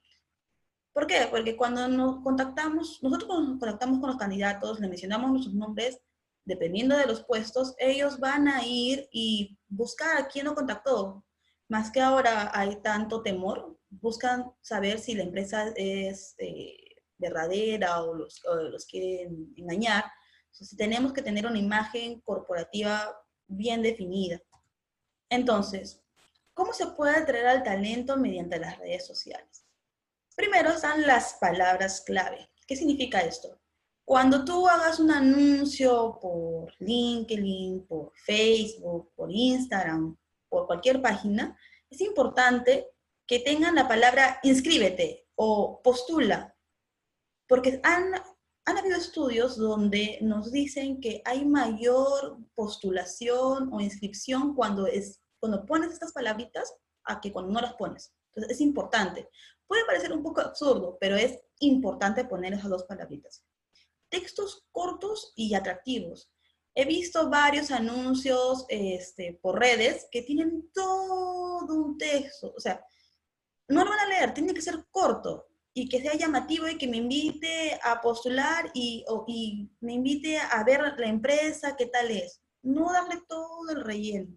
¿Por 0.92 1.06
qué? 1.06 1.26
Porque 1.30 1.56
cuando 1.56 1.88
nos 1.88 2.22
contactamos, 2.22 3.02
nosotros 3.02 3.26
cuando 3.26 3.48
nos 3.48 3.58
contactamos 3.58 3.98
con 3.98 4.10
los 4.10 4.18
candidatos, 4.18 4.78
le 4.78 4.88
mencionamos 4.88 5.30
nuestros 5.30 5.54
nombres, 5.54 5.98
dependiendo 6.44 6.96
de 6.96 7.06
los 7.06 7.24
puestos, 7.24 7.74
ellos 7.78 8.20
van 8.20 8.46
a 8.46 8.64
ir 8.66 9.08
y 9.10 9.58
buscar 9.68 10.18
a 10.18 10.28
quién 10.28 10.44
lo 10.44 10.54
contactó. 10.54 11.24
Más 11.68 11.90
que 11.90 12.02
ahora 12.02 12.50
hay 12.52 12.76
tanto 12.82 13.22
temor, 13.22 13.78
buscan 13.88 14.52
saber 14.60 14.98
si 14.98 15.14
la 15.14 15.22
empresa 15.22 15.72
es 15.74 16.34
eh, 16.36 16.76
verdadera 17.16 18.02
o 18.02 18.14
los, 18.14 18.42
los 18.70 18.84
quieren 18.84 19.54
engañar. 19.56 20.04
Entonces 20.52 20.76
tenemos 20.76 21.12
que 21.12 21.22
tener 21.22 21.46
una 21.46 21.58
imagen 21.58 22.20
corporativa 22.20 23.16
bien 23.46 23.82
definida. 23.82 24.40
Entonces, 25.30 26.02
¿cómo 26.52 26.72
se 26.72 26.86
puede 26.88 27.16
atraer 27.16 27.46
al 27.46 27.62
talento 27.62 28.16
mediante 28.16 28.58
las 28.58 28.78
redes 28.78 29.06
sociales? 29.06 29.66
Primero 30.36 30.70
están 30.70 31.06
las 31.06 31.34
palabras 31.34 32.02
clave. 32.02 32.50
¿Qué 32.66 32.76
significa 32.76 33.20
esto? 33.20 33.58
Cuando 34.04 34.44
tú 34.44 34.68
hagas 34.68 35.00
un 35.00 35.10
anuncio 35.10 36.18
por 36.20 36.74
LinkedIn, 36.80 37.86
por 37.86 38.12
Facebook, 38.14 39.12
por 39.14 39.30
Instagram, 39.30 40.16
por 40.48 40.66
cualquier 40.66 41.00
página, 41.00 41.56
es 41.88 42.00
importante 42.00 42.88
que 43.26 43.38
tengan 43.38 43.74
la 43.74 43.88
palabra 43.88 44.40
inscríbete 44.42 45.26
o 45.34 45.80
postula, 45.82 46.54
porque 47.46 47.80
han, 47.82 48.12
han 48.64 48.78
habido 48.78 48.96
estudios 48.96 49.56
donde 49.56 50.18
nos 50.20 50.52
dicen 50.52 51.00
que 51.00 51.20
hay 51.24 51.44
mayor 51.44 52.38
postulación 52.54 53.70
o 53.72 53.80
inscripción 53.80 54.54
cuando, 54.54 54.86
es, 54.86 55.20
cuando 55.40 55.66
pones 55.66 55.92
estas 55.92 56.12
palabritas 56.12 56.72
a 57.04 57.20
que 57.20 57.32
cuando 57.32 57.52
no 57.52 57.60
las 57.60 57.74
pones. 57.74 58.14
Entonces 58.28 58.56
es 58.56 58.60
importante. 58.60 59.28
Puede 59.66 59.84
parecer 59.84 60.12
un 60.12 60.22
poco 60.22 60.40
absurdo, 60.40 60.96
pero 61.00 61.16
es 61.16 61.40
importante 61.58 62.24
poner 62.24 62.52
esas 62.52 62.70
dos 62.70 62.84
palabritas. 62.84 63.44
Textos 64.08 64.64
cortos 64.70 65.32
y 65.34 65.54
atractivos. 65.54 66.30
He 66.74 66.84
visto 66.84 67.28
varios 67.28 67.70
anuncios 67.70 68.64
este, 68.68 69.38
por 69.42 69.58
redes 69.58 70.06
que 70.10 70.22
tienen 70.22 70.70
todo 70.72 71.74
un 71.74 71.98
texto. 71.98 72.52
O 72.56 72.60
sea, 72.60 72.84
no 73.68 73.84
lo 73.84 73.90
van 73.90 74.00
a 74.00 74.06
leer, 74.06 74.34
tiene 74.34 74.54
que 74.54 74.62
ser 74.62 74.86
corto 74.90 75.51
y 75.74 75.88
que 75.88 76.00
sea 76.00 76.14
llamativo 76.14 76.68
y 76.68 76.76
que 76.76 76.86
me 76.86 76.98
invite 76.98 77.78
a 77.82 78.00
postular 78.00 78.70
y, 78.74 79.04
y 79.26 79.70
me 79.80 79.94
invite 79.94 80.38
a 80.38 80.62
ver 80.64 80.80
la 80.96 81.06
empresa, 81.06 81.76
qué 81.76 81.86
tal 81.86 82.10
es. 82.10 82.42
No 82.62 82.92
darle 82.92 83.22
todo 83.28 83.70
el 83.70 83.82
relleno. 83.82 84.34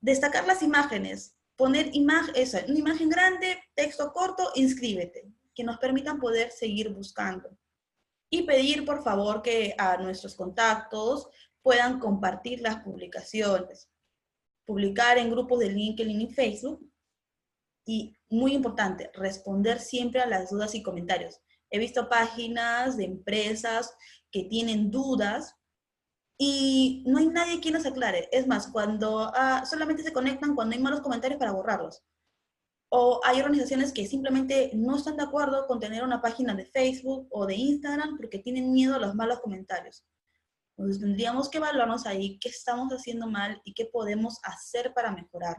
Destacar 0.00 0.46
las 0.46 0.62
imágenes 0.62 1.38
poner 1.58 1.90
imagen, 1.92 2.34
esa, 2.36 2.64
una 2.68 2.78
imagen 2.78 3.08
grande, 3.10 3.58
texto 3.74 4.12
corto, 4.12 4.52
inscríbete, 4.54 5.28
que 5.54 5.64
nos 5.64 5.78
permitan 5.78 6.20
poder 6.20 6.52
seguir 6.52 6.88
buscando. 6.90 7.50
Y 8.30 8.42
pedir, 8.42 8.84
por 8.84 9.02
favor, 9.02 9.42
que 9.42 9.74
a 9.76 9.96
nuestros 9.96 10.36
contactos 10.36 11.28
puedan 11.60 11.98
compartir 11.98 12.60
las 12.60 12.76
publicaciones. 12.76 13.90
Publicar 14.64 15.18
en 15.18 15.30
grupos 15.30 15.58
de 15.58 15.70
LinkedIn 15.70 16.20
y 16.20 16.32
Facebook. 16.32 16.88
Y 17.88 18.18
muy 18.28 18.52
importante, 18.52 19.10
responder 19.14 19.80
siempre 19.80 20.20
a 20.20 20.26
las 20.26 20.50
dudas 20.50 20.74
y 20.74 20.82
comentarios. 20.82 21.40
He 21.70 21.78
visto 21.78 22.10
páginas 22.10 22.98
de 22.98 23.04
empresas 23.04 23.96
que 24.30 24.44
tienen 24.44 24.90
dudas 24.90 25.56
y 26.36 27.02
no 27.06 27.16
hay 27.16 27.28
nadie 27.28 27.60
quien 27.60 27.72
nos 27.72 27.86
aclare. 27.86 28.28
Es 28.30 28.46
más, 28.46 28.66
cuando 28.66 29.32
ah, 29.34 29.64
solamente 29.64 30.02
se 30.02 30.12
conectan 30.12 30.54
cuando 30.54 30.76
hay 30.76 30.82
malos 30.82 31.00
comentarios 31.00 31.38
para 31.38 31.52
borrarlos. 31.52 32.04
O 32.90 33.22
hay 33.24 33.40
organizaciones 33.40 33.90
que 33.90 34.06
simplemente 34.06 34.70
no 34.74 34.98
están 34.98 35.16
de 35.16 35.22
acuerdo 35.22 35.66
con 35.66 35.80
tener 35.80 36.04
una 36.04 36.20
página 36.20 36.54
de 36.54 36.66
Facebook 36.66 37.26
o 37.30 37.46
de 37.46 37.54
Instagram 37.54 38.18
porque 38.18 38.38
tienen 38.38 38.70
miedo 38.70 38.96
a 38.96 38.98
los 38.98 39.14
malos 39.14 39.40
comentarios. 39.40 40.04
Entonces 40.76 41.00
tendríamos 41.00 41.48
que 41.48 41.56
evaluarnos 41.56 42.04
ahí 42.04 42.38
qué 42.38 42.50
estamos 42.50 42.92
haciendo 42.92 43.28
mal 43.28 43.62
y 43.64 43.72
qué 43.72 43.86
podemos 43.86 44.40
hacer 44.42 44.92
para 44.92 45.10
mejorar. 45.10 45.56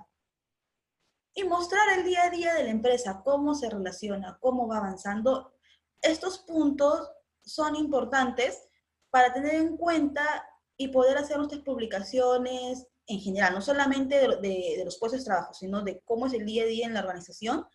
Y 1.34 1.44
mostrar 1.44 1.98
el 1.98 2.06
día 2.06 2.24
a 2.24 2.30
día 2.30 2.54
de 2.54 2.64
la 2.64 2.70
empresa, 2.72 3.22
cómo 3.24 3.56
se 3.56 3.70
relaciona, 3.70 4.38
cómo 4.42 4.68
va 4.68 4.78
avanzando. 4.78 5.54
Estos 6.02 6.40
puntos 6.40 7.10
son 7.44 7.76
importantes 7.76 8.68
para 9.10 9.34
tener 9.34 9.56
en 9.56 9.78
cuenta 9.78 10.48
y 10.78 10.90
poder 10.90 11.18
hacer 11.18 11.38
nuestras 11.38 11.62
publicaciones 11.62 12.88
en 13.08 13.20
general, 13.20 13.54
no 13.54 13.62
solamente 13.62 14.16
de, 14.16 14.82
los 14.86 14.98
puestos 14.98 15.22
de 15.22 15.26
trabajo, 15.26 15.54
sino 15.54 15.82
de 15.82 16.00
cómo 16.06 16.28
es 16.28 16.34
el 16.34 16.46
día 16.46 16.64
a 16.64 16.68
día 16.68 16.86
en 16.86 16.94
la 16.94 17.02
organización 17.02 17.66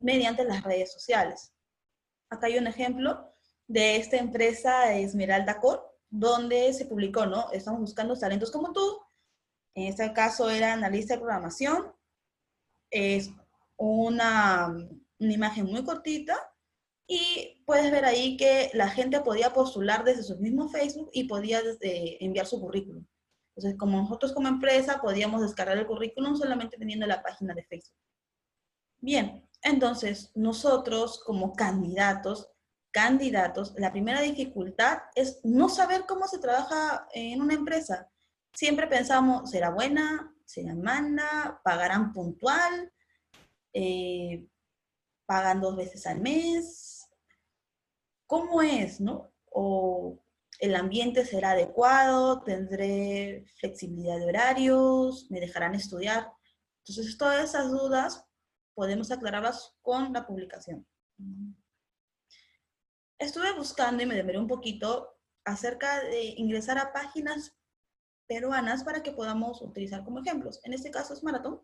mediante 0.00 0.44
las 0.44 0.62
redes 0.64 0.92
sociales. 0.92 1.52
Acá 2.30 2.46
hay 2.48 2.58
un 2.58 2.66
ejemplo 2.66 3.32
de 3.68 3.96
esta 3.96 4.16
empresa 4.16 4.92
Esmeralda 4.92 5.60
Core, 5.60 5.82
donde 6.10 6.72
se 6.74 6.84
publicó, 6.84 7.26
¿no? 7.26 7.50
Estamos 7.52 7.80
buscando 7.80 8.18
talentos 8.18 8.50
como 8.50 8.72
tú. 8.72 9.00
En 9.74 9.86
este 9.86 10.12
caso 10.12 10.50
era 10.50 10.72
analista 10.72 11.14
de 11.14 11.20
programación. 11.20 11.94
Es 12.92 13.30
una, 13.76 14.68
una 15.18 15.32
imagen 15.32 15.66
muy 15.66 15.82
cortita 15.82 16.36
y 17.08 17.62
puedes 17.66 17.90
ver 17.90 18.04
ahí 18.04 18.36
que 18.36 18.70
la 18.74 18.88
gente 18.88 19.20
podía 19.20 19.52
postular 19.52 20.04
desde 20.04 20.22
su 20.22 20.38
mismo 20.38 20.68
Facebook 20.68 21.10
y 21.12 21.24
podía 21.24 21.60
enviar 21.80 22.46
su 22.46 22.60
currículum. 22.60 23.04
Entonces, 23.54 23.78
como 23.78 24.00
nosotros 24.00 24.32
como 24.32 24.48
empresa 24.48 25.00
podíamos 25.00 25.42
descargar 25.42 25.76
el 25.76 25.86
currículum 25.86 26.36
solamente 26.36 26.78
teniendo 26.78 27.06
la 27.06 27.22
página 27.22 27.54
de 27.54 27.64
Facebook. 27.64 27.96
Bien, 29.00 29.46
entonces 29.62 30.30
nosotros 30.34 31.22
como 31.24 31.54
candidatos, 31.54 32.50
candidatos, 32.92 33.74
la 33.76 33.92
primera 33.92 34.20
dificultad 34.20 34.98
es 35.14 35.40
no 35.44 35.68
saber 35.68 36.04
cómo 36.06 36.26
se 36.28 36.38
trabaja 36.38 37.08
en 37.12 37.42
una 37.42 37.54
empresa. 37.54 38.08
Siempre 38.54 38.86
pensamos, 38.86 39.50
¿será 39.50 39.70
buena? 39.70 40.34
¿Será 40.52 40.74
mala? 40.74 41.60
¿Pagarán 41.64 42.12
puntual? 42.12 42.92
Eh, 43.72 44.46
¿Pagan 45.26 45.60
dos 45.60 45.76
veces 45.76 46.06
al 46.06 46.20
mes? 46.20 46.92
cómo 48.32 48.62
es, 48.62 48.98
¿no? 48.98 49.30
O 49.50 50.18
el 50.58 50.74
ambiente 50.74 51.26
será 51.26 51.50
adecuado, 51.50 52.42
tendré 52.42 53.44
flexibilidad 53.58 54.16
de 54.16 54.24
horarios, 54.24 55.30
me 55.30 55.38
dejarán 55.38 55.74
estudiar. 55.74 56.32
Entonces, 56.78 57.18
todas 57.18 57.44
esas 57.44 57.70
dudas 57.70 58.24
podemos 58.72 59.10
aclararlas 59.10 59.74
con 59.82 60.14
la 60.14 60.26
publicación. 60.26 60.86
Estuve 63.18 63.52
buscando 63.52 64.02
y 64.02 64.06
me 64.06 64.14
demoré 64.14 64.38
un 64.38 64.48
poquito 64.48 65.18
acerca 65.44 66.00
de 66.00 66.24
ingresar 66.38 66.78
a 66.78 66.90
páginas 66.90 67.54
peruanas 68.32 68.82
para 68.82 69.02
que 69.02 69.12
podamos 69.12 69.60
utilizar 69.60 70.04
como 70.04 70.20
ejemplos. 70.20 70.60
En 70.64 70.72
este 70.72 70.90
caso 70.90 71.12
es 71.12 71.22
Maratón. 71.22 71.60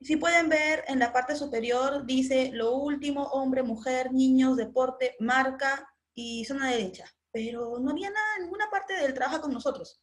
Si 0.00 0.16
pueden 0.16 0.48
ver, 0.48 0.84
en 0.88 0.98
la 0.98 1.12
parte 1.12 1.36
superior 1.36 2.04
dice 2.04 2.50
lo 2.52 2.74
último, 2.74 3.22
hombre, 3.28 3.62
mujer, 3.62 4.12
niños, 4.12 4.56
deporte, 4.56 5.14
marca 5.20 5.88
y 6.14 6.44
zona 6.44 6.70
derecha. 6.70 7.04
Pero 7.30 7.78
no 7.78 7.92
había 7.92 8.10
nada 8.10 8.38
ninguna 8.40 8.68
parte 8.70 8.94
del 8.94 9.14
trabajo 9.14 9.40
con 9.40 9.52
nosotros. 9.52 10.02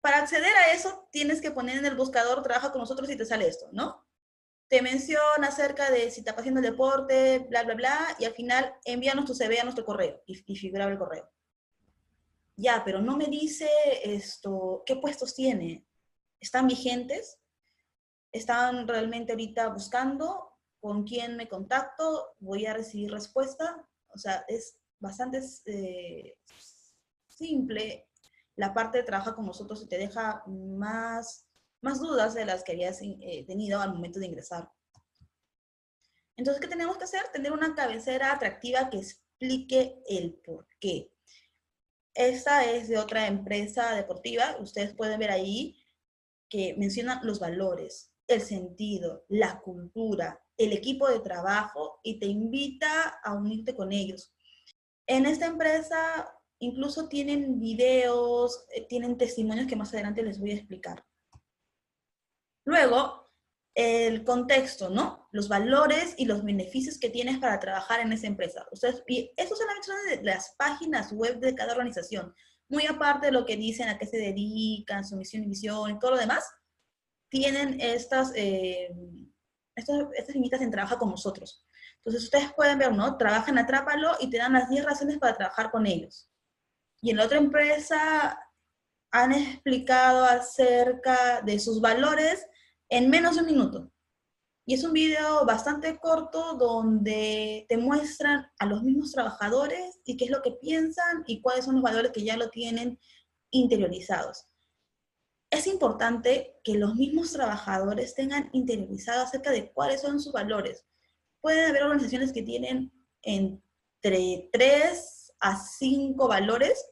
Para 0.00 0.18
acceder 0.18 0.54
a 0.56 0.72
eso, 0.72 1.08
tienes 1.10 1.40
que 1.40 1.50
poner 1.50 1.78
en 1.78 1.86
el 1.86 1.96
buscador 1.96 2.42
trabaja 2.42 2.70
con 2.70 2.80
nosotros 2.80 3.10
y 3.10 3.16
te 3.16 3.26
sale 3.26 3.48
esto, 3.48 3.68
¿no? 3.72 4.06
Te 4.68 4.80
menciona 4.80 5.48
acerca 5.48 5.90
de 5.90 6.10
si 6.10 6.20
está 6.20 6.32
haciendo 6.32 6.60
deporte, 6.60 7.40
bla, 7.50 7.64
bla, 7.64 7.74
bla, 7.74 8.16
y 8.18 8.24
al 8.24 8.32
final 8.32 8.74
envíanos 8.84 9.26
tu 9.26 9.34
CV 9.34 9.60
a 9.60 9.64
nuestro 9.64 9.84
correo 9.84 10.22
y, 10.26 10.42
y 10.46 10.56
figuraba 10.56 10.90
el 10.90 10.98
correo. 10.98 11.28
Ya, 12.56 12.82
pero 12.84 13.00
no 13.00 13.16
me 13.16 13.26
dice 13.26 13.68
esto, 14.02 14.82
qué 14.86 14.96
puestos 14.96 15.34
tiene. 15.34 15.86
¿Están 16.40 16.66
vigentes? 16.66 17.38
están 18.32 18.88
realmente 18.88 19.32
ahorita 19.32 19.68
buscando 19.68 20.50
con 20.80 21.04
quién 21.04 21.36
me 21.36 21.48
contacto, 21.48 22.34
voy 22.40 22.66
a 22.66 22.74
recibir 22.74 23.12
respuesta. 23.12 23.86
O 24.08 24.18
sea, 24.18 24.44
es 24.48 24.78
bastante 24.98 25.40
eh, 25.66 26.38
simple 27.28 28.08
la 28.56 28.74
parte 28.74 28.98
de 28.98 29.04
trabajar 29.04 29.34
con 29.34 29.46
nosotros 29.46 29.82
y 29.82 29.88
te 29.88 29.98
deja 29.98 30.42
más, 30.46 31.46
más 31.82 32.00
dudas 32.00 32.34
de 32.34 32.44
las 32.44 32.64
que 32.64 32.72
habías 32.72 33.00
eh, 33.02 33.44
tenido 33.46 33.80
al 33.80 33.92
momento 33.92 34.18
de 34.18 34.26
ingresar. 34.26 34.70
Entonces, 36.36 36.60
¿qué 36.60 36.68
tenemos 36.68 36.96
que 36.96 37.04
hacer? 37.04 37.22
Tener 37.32 37.52
una 37.52 37.74
cabecera 37.74 38.32
atractiva 38.32 38.90
que 38.90 38.98
explique 38.98 40.02
el 40.08 40.34
por 40.44 40.66
qué. 40.80 41.11
Esta 42.14 42.70
es 42.70 42.88
de 42.88 42.98
otra 42.98 43.26
empresa 43.26 43.94
deportiva. 43.94 44.56
Ustedes 44.60 44.94
pueden 44.94 45.18
ver 45.18 45.30
ahí 45.30 45.76
que 46.48 46.74
menciona 46.76 47.20
los 47.22 47.40
valores 47.40 48.12
el 48.28 48.40
sentido, 48.40 49.24
la 49.28 49.60
cultura, 49.60 50.42
el 50.56 50.72
equipo 50.72 51.08
de 51.08 51.20
trabajo 51.20 52.00
y 52.02 52.18
te 52.18 52.26
invita 52.26 53.20
a 53.22 53.34
unirte 53.34 53.74
con 53.74 53.92
ellos. 53.92 54.34
En 55.06 55.26
esta 55.26 55.46
empresa 55.46 56.28
incluso 56.58 57.08
tienen 57.08 57.58
videos, 57.58 58.64
eh, 58.74 58.86
tienen 58.86 59.18
testimonios 59.18 59.66
que 59.66 59.76
más 59.76 59.92
adelante 59.92 60.22
les 60.22 60.38
voy 60.38 60.52
a 60.52 60.54
explicar. 60.54 61.04
Luego, 62.64 63.21
el 63.74 64.24
contexto, 64.24 64.90
¿no? 64.90 65.28
Los 65.32 65.48
valores 65.48 66.14
y 66.18 66.26
los 66.26 66.44
beneficios 66.44 66.98
que 66.98 67.10
tienes 67.10 67.38
para 67.38 67.58
trabajar 67.58 68.00
en 68.00 68.12
esa 68.12 68.26
empresa. 68.26 68.66
Ustedes, 68.70 69.02
y 69.08 69.32
eso 69.36 69.56
solamente 69.56 69.86
son 69.86 70.24
las 70.24 70.54
páginas 70.58 71.12
web 71.12 71.38
de 71.38 71.54
cada 71.54 71.72
organización. 71.72 72.34
Muy 72.68 72.86
aparte 72.86 73.26
de 73.26 73.32
lo 73.32 73.46
que 73.46 73.56
dicen, 73.56 73.88
a 73.88 73.98
qué 73.98 74.06
se 74.06 74.18
dedican, 74.18 75.04
su 75.04 75.16
misión 75.16 75.44
y 75.44 75.48
visión 75.48 75.90
y 75.90 75.98
todo 75.98 76.12
lo 76.12 76.18
demás, 76.18 76.44
tienen 77.30 77.80
estas, 77.80 78.32
eh, 78.34 78.90
estas, 79.74 80.06
estas 80.16 80.36
en 80.36 80.70
trabaja 80.70 80.98
con 80.98 81.10
nosotros. 81.10 81.66
Entonces 81.96 82.24
ustedes 82.24 82.52
pueden 82.52 82.78
ver, 82.78 82.92
¿no? 82.92 83.16
Trabajan 83.16 83.58
Atrápalo 83.58 84.16
y 84.20 84.28
te 84.28 84.36
dan 84.36 84.52
las 84.52 84.68
10 84.68 84.84
razones 84.84 85.18
para 85.18 85.36
trabajar 85.36 85.70
con 85.70 85.86
ellos. 85.86 86.28
Y 87.00 87.10
en 87.10 87.16
la 87.16 87.24
otra 87.24 87.38
empresa 87.38 88.38
han 89.12 89.32
explicado 89.32 90.24
acerca 90.24 91.42
de 91.42 91.58
sus 91.58 91.80
valores 91.80 92.46
en 92.92 93.10
menos 93.10 93.34
de 93.34 93.40
un 93.40 93.46
minuto. 93.46 93.92
Y 94.64 94.74
es 94.74 94.84
un 94.84 94.92
video 94.92 95.44
bastante 95.44 95.98
corto 95.98 96.54
donde 96.54 97.66
te 97.68 97.76
muestran 97.76 98.46
a 98.58 98.66
los 98.66 98.82
mismos 98.82 99.10
trabajadores 99.12 100.00
y 100.04 100.16
qué 100.16 100.26
es 100.26 100.30
lo 100.30 100.42
que 100.42 100.52
piensan 100.52 101.24
y 101.26 101.40
cuáles 101.40 101.64
son 101.64 101.74
los 101.74 101.82
valores 101.82 102.12
que 102.12 102.22
ya 102.22 102.36
lo 102.36 102.50
tienen 102.50 102.98
interiorizados 103.50 104.46
es 105.52 105.66
importante 105.66 106.58
que 106.64 106.78
los 106.78 106.94
mismos 106.94 107.30
trabajadores 107.32 108.14
tengan 108.14 108.48
interiorizado 108.54 109.22
acerca 109.22 109.50
de 109.50 109.70
cuáles 109.70 110.00
son 110.00 110.18
sus 110.18 110.32
valores. 110.32 110.86
Pueden 111.42 111.68
haber 111.68 111.82
organizaciones 111.82 112.32
que 112.32 112.42
tienen 112.42 112.90
entre 113.20 114.48
3 114.50 115.34
a 115.40 115.56
5 115.58 116.26
valores, 116.26 116.86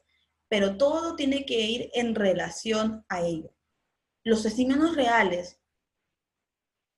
pero 0.47 0.77
todo 0.77 1.15
tiene 1.15 1.43
que 1.43 1.59
ir 1.59 1.89
en 1.95 2.13
relación 2.13 3.03
a 3.09 3.21
ello. 3.21 3.51
Los 4.23 4.43
testimonios 4.43 4.95
reales. 4.95 5.59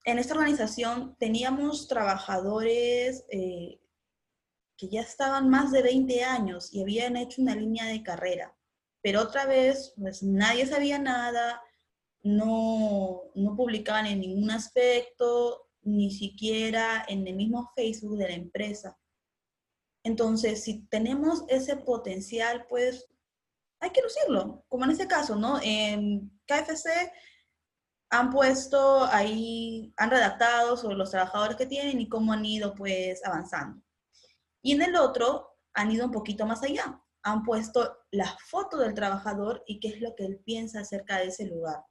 En 0.05 0.19
esta 0.19 0.33
organización 0.33 1.15
teníamos 1.17 1.87
trabajadores 1.87 3.25
eh, 3.29 3.79
que 4.77 4.89
ya 4.89 5.01
estaban 5.01 5.49
más 5.49 5.71
de 5.71 5.81
20 5.81 6.23
años 6.23 6.73
y 6.73 6.81
habían 6.81 7.15
hecho 7.15 7.41
una 7.41 7.55
línea 7.55 7.85
de 7.85 8.03
carrera 8.03 8.55
pero 9.03 9.21
otra 9.21 9.45
vez, 9.45 9.93
pues 9.99 10.23
nadie 10.23 10.65
sabía 10.65 10.97
nada, 10.97 11.61
no, 12.23 13.23
no 13.35 13.55
publicaban 13.55 14.05
en 14.05 14.21
ningún 14.21 14.49
aspecto, 14.49 15.67
ni 15.81 16.09
siquiera 16.09 17.03
en 17.09 17.27
el 17.27 17.35
mismo 17.35 17.69
Facebook 17.75 18.17
de 18.17 18.29
la 18.29 18.35
empresa. 18.35 18.97
Entonces, 20.05 20.63
si 20.63 20.85
tenemos 20.87 21.43
ese 21.49 21.75
potencial, 21.75 22.65
pues 22.69 23.05
hay 23.81 23.89
que 23.89 24.01
lucirlo, 24.01 24.63
como 24.69 24.85
en 24.85 24.91
este 24.91 25.07
caso, 25.07 25.35
¿no? 25.35 25.59
En 25.61 26.31
KFC 26.45 27.11
han 28.13 28.30
puesto 28.30 29.06
ahí, 29.06 29.93
han 29.97 30.12
redactado 30.12 30.78
sobre 30.78 30.95
los 30.95 31.12
trabajadores 31.12 31.58
que 31.58 31.65
tienen 31.65 31.99
y 31.99 32.10
cómo 32.10 32.34
han 32.34 32.45
ido 32.45 32.76
pues 32.76 33.23
avanzando. 33.26 33.82
Y 34.62 34.73
en 34.73 34.82
el 34.84 34.95
otro 34.95 35.58
han 35.73 35.91
ido 35.91 36.06
un 36.06 36.12
poquito 36.12 36.45
más 36.45 36.63
allá 36.63 37.04
han 37.23 37.43
puesto 37.43 38.06
la 38.12 38.38
foto 38.38 38.78
del 38.78 38.93
trabajador 38.93 39.63
y 39.65 39.80
qué 39.80 39.88
es 39.88 40.02
lo 40.02 40.13
que 40.13 40.26
él 40.26 40.41
piensa 40.45 40.82
acerca 40.82 41.17
de 41.17 41.28
ese 41.28 41.47
lugar. 41.47 41.84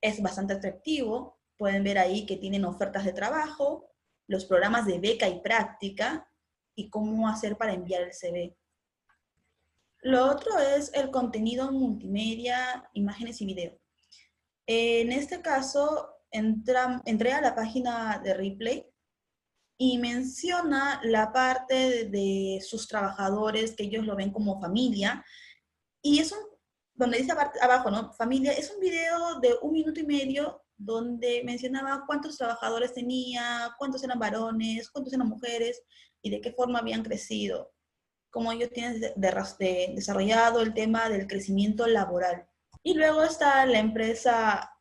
Es 0.00 0.22
bastante 0.22 0.54
atractivo, 0.54 1.40
pueden 1.56 1.82
ver 1.82 1.98
ahí 1.98 2.24
que 2.24 2.36
tienen 2.36 2.64
ofertas 2.64 3.04
de 3.04 3.12
trabajo, 3.12 3.90
los 4.28 4.44
programas 4.44 4.86
de 4.86 5.00
beca 5.00 5.28
y 5.28 5.40
práctica 5.40 6.30
y 6.76 6.88
cómo 6.88 7.28
hacer 7.28 7.56
para 7.56 7.72
enviar 7.72 8.02
el 8.02 8.12
CV. 8.12 8.56
Lo 10.02 10.26
otro 10.26 10.56
es 10.60 10.92
el 10.94 11.10
contenido 11.10 11.72
multimedia, 11.72 12.88
imágenes 12.92 13.40
y 13.40 13.46
video. 13.46 13.76
En 14.70 15.12
este 15.12 15.40
caso, 15.40 16.14
entré 16.30 17.32
a 17.32 17.40
la 17.40 17.54
página 17.54 18.20
de 18.22 18.34
Replay 18.34 18.86
y 19.78 19.96
menciona 19.96 21.00
la 21.04 21.32
parte 21.32 22.04
de, 22.04 22.60
sus 22.62 22.86
trabajadores, 22.86 23.74
que 23.74 23.84
ellos 23.84 24.04
lo 24.04 24.14
ven 24.14 24.30
como 24.30 24.60
familia. 24.60 25.24
Y 26.02 26.18
es 26.18 26.32
un, 26.32 26.40
donde 26.94 27.16
dice 27.16 27.32
abajo, 27.32 27.90
¿no? 27.90 28.12
Familia, 28.12 28.52
es 28.52 28.70
un 28.70 28.78
video 28.78 29.40
de 29.40 29.54
un 29.62 29.72
minuto 29.72 30.00
y 30.00 30.06
medio 30.06 30.62
donde 30.76 31.42
mencionaba 31.44 32.04
cuántos 32.06 32.36
trabajadores 32.36 32.92
tenía, 32.92 33.74
cuántos 33.78 34.04
eran 34.04 34.18
varones, 34.18 34.90
cuántos 34.90 35.14
eran 35.14 35.28
mujeres 35.28 35.82
y 36.20 36.28
de 36.28 36.42
qué 36.42 36.52
forma 36.52 36.80
habían 36.80 37.02
crecido. 37.02 37.72
Cómo 38.30 38.52
ellos 38.52 38.70
tienen 38.70 39.00
desarrollado 39.16 40.60
el 40.60 40.74
tema 40.74 41.08
del 41.08 41.26
crecimiento 41.26 41.86
laboral. 41.86 42.46
Y 42.88 42.94
luego 42.94 43.22
está 43.22 43.66
la 43.66 43.80
empresa 43.80 44.74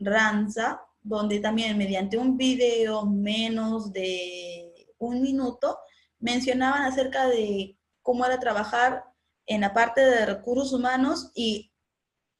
Ranza, 0.00 0.82
donde 1.00 1.38
también 1.38 1.78
mediante 1.78 2.18
un 2.18 2.36
video 2.36 3.06
menos 3.06 3.92
de 3.92 4.88
un 4.98 5.22
minuto 5.22 5.78
mencionaban 6.18 6.82
acerca 6.82 7.28
de 7.28 7.78
cómo 8.02 8.26
era 8.26 8.40
trabajar 8.40 9.04
en 9.46 9.60
la 9.60 9.72
parte 9.72 10.00
de 10.00 10.26
recursos 10.26 10.72
humanos 10.72 11.30
y 11.36 11.72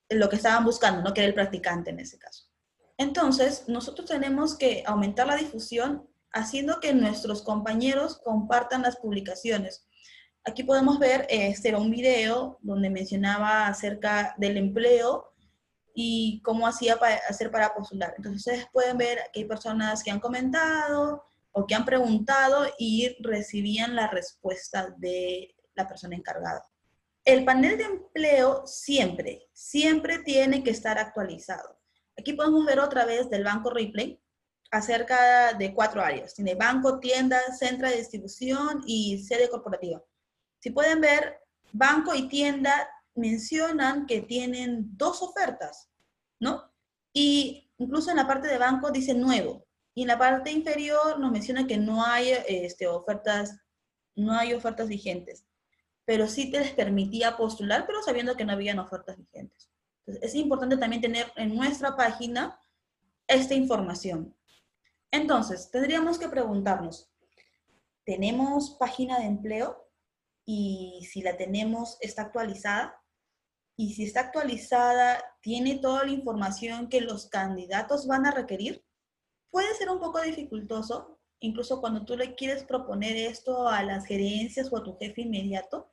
lo 0.09 0.29
que 0.29 0.35
estaban 0.35 0.65
buscando, 0.65 1.03
¿no? 1.03 1.15
que 1.15 1.21
era 1.21 1.29
el 1.29 1.35
practicante 1.35 1.91
en 1.91 2.01
ese 2.01 2.19
caso. 2.19 2.49
Entonces, 2.99 3.69
nosotros 3.69 4.09
tenemos 4.09 4.59
que 4.59 4.83
aumentar 4.87 5.29
la 5.29 5.37
difusión 5.37 6.11
haciendo 6.33 6.81
que 6.81 6.93
nuestros 6.95 7.43
compañeros 7.43 8.21
compartan 8.25 8.83
las 8.83 8.97
publicaciones. 8.97 9.86
Aquí 10.49 10.63
podemos 10.63 11.01
ver, 11.01 11.27
este 11.29 11.71
era 11.71 11.79
un 11.79 11.91
video 11.91 12.57
donde 12.63 12.89
mencionaba 12.89 13.67
acerca 13.67 14.33
del 14.39 14.57
empleo 14.57 15.33
y 15.93 16.41
cómo 16.45 16.69
hacía 16.69 16.99
para, 17.01 17.17
hacer 17.29 17.51
para 17.51 17.75
postular. 17.75 18.15
Entonces 18.17 18.47
ustedes 18.47 18.69
pueden 18.73 18.97
ver 18.97 19.19
que 19.33 19.41
hay 19.41 19.45
personas 19.47 20.05
que 20.05 20.13
han 20.13 20.21
comentado 20.21 21.25
o 21.51 21.67
que 21.67 21.75
han 21.75 21.85
preguntado 21.85 22.65
y 22.79 23.17
recibían 23.19 23.97
la 23.97 24.07
respuesta 24.07 24.95
de 24.99 25.53
la 25.75 25.89
persona 25.89 26.15
encargada. 26.15 26.65
El 27.25 27.45
panel 27.45 27.77
de 27.77 27.85
empleo 27.85 28.63
siempre, 28.67 29.49
siempre 29.53 30.21
tiene 30.21 30.63
que 30.63 30.71
estar 30.71 30.97
actualizado. 30.97 31.77
Aquí 32.17 32.35
podemos 32.35 32.65
ver 32.65 32.79
otra 32.79 33.05
vez 33.05 33.29
del 33.31 33.43
banco 33.43 33.71
Ripley 33.71 34.23
acerca 34.71 35.55
de 35.55 35.75
cuatro 35.75 36.03
áreas. 36.03 36.35
Tiene 36.35 36.55
banco, 36.55 37.01
tienda, 37.01 37.41
centro 37.59 37.89
de 37.89 37.97
distribución 37.97 38.85
y 38.87 39.19
sede 39.25 39.49
corporativa. 39.49 40.01
Si 40.61 40.71
pueden 40.71 41.01
ver, 41.01 41.41
banco 41.73 42.15
y 42.15 42.29
tienda 42.29 42.89
mencionan 43.15 44.07
que 44.07 44.23
tienen 44.23 44.97
dos 44.97 45.23
ofertas, 45.23 45.91
¿no? 46.41 46.71
Y 47.13 47.71
incluso 47.79 48.11
en 48.11 48.17
la 48.17 48.27
parte 48.27 48.49
de 48.49 48.59
banco 48.59 48.91
dice 48.91 49.15
nuevo. 49.15 49.67
Y 49.95 50.03
en 50.03 50.09
la 50.09 50.19
parte 50.19 50.51
inferior 50.51 51.19
nos 51.19 51.33
menciona 51.33 51.67
que 51.67 51.79
no 51.79 52.05
hay 52.05 52.31
este, 52.47 52.87
ofertas, 52.87 53.59
no 54.15 54.33
hay 54.33 54.53
ofertas 54.53 54.89
vigentes. 54.89 55.47
Pero 56.05 56.29
sí 56.29 56.51
te 56.51 56.61
les 56.61 56.73
permitía 56.73 57.37
postular, 57.37 57.87
pero 57.87 58.03
sabiendo 58.03 58.37
que 58.37 58.45
no 58.45 58.53
habían 58.53 58.79
ofertas 58.79 59.17
vigentes. 59.17 59.71
Entonces, 60.01 60.23
es 60.23 60.35
importante 60.35 60.77
también 60.77 61.01
tener 61.01 61.33
en 61.37 61.57
nuestra 61.57 61.97
página 61.97 62.61
esta 63.27 63.55
información. 63.55 64.37
Entonces, 65.11 65.71
tendríamos 65.71 66.19
que 66.19 66.29
preguntarnos, 66.29 67.11
¿tenemos 68.05 68.77
página 68.79 69.19
de 69.19 69.25
empleo? 69.25 69.86
Y 70.47 71.07
si 71.11 71.23
la 71.23 71.37
tenemos, 71.37 71.99
¿está 72.01 72.23
actualizada? 72.23 73.03
Y 73.77 73.95
si 73.95 74.05
está 74.05 74.21
actualizada, 74.21 75.23
¿tiene 75.43 75.79
toda 75.79 76.05
la 76.05 76.13
información 76.13 76.89
que 76.89 77.03
los 77.03 77.27
candidatos 77.27 78.07
van 78.07 78.25
a 78.25 78.31
requerir? 78.31 78.83
Puede 79.51 79.75
ser 79.75 79.91
un 79.91 79.99
poco 79.99 80.23
dificultoso, 80.23 81.19
incluso 81.41 81.81
cuando 81.81 82.05
tú 82.05 82.17
le 82.17 82.35
quieres 82.37 82.65
proponer 82.65 83.17
esto 83.17 83.69
a 83.69 83.83
las 83.83 84.07
gerencias 84.07 84.73
o 84.73 84.79
a 84.79 84.85
tu 84.85 84.97
jefe 84.97 85.23
inmediato, 85.23 85.91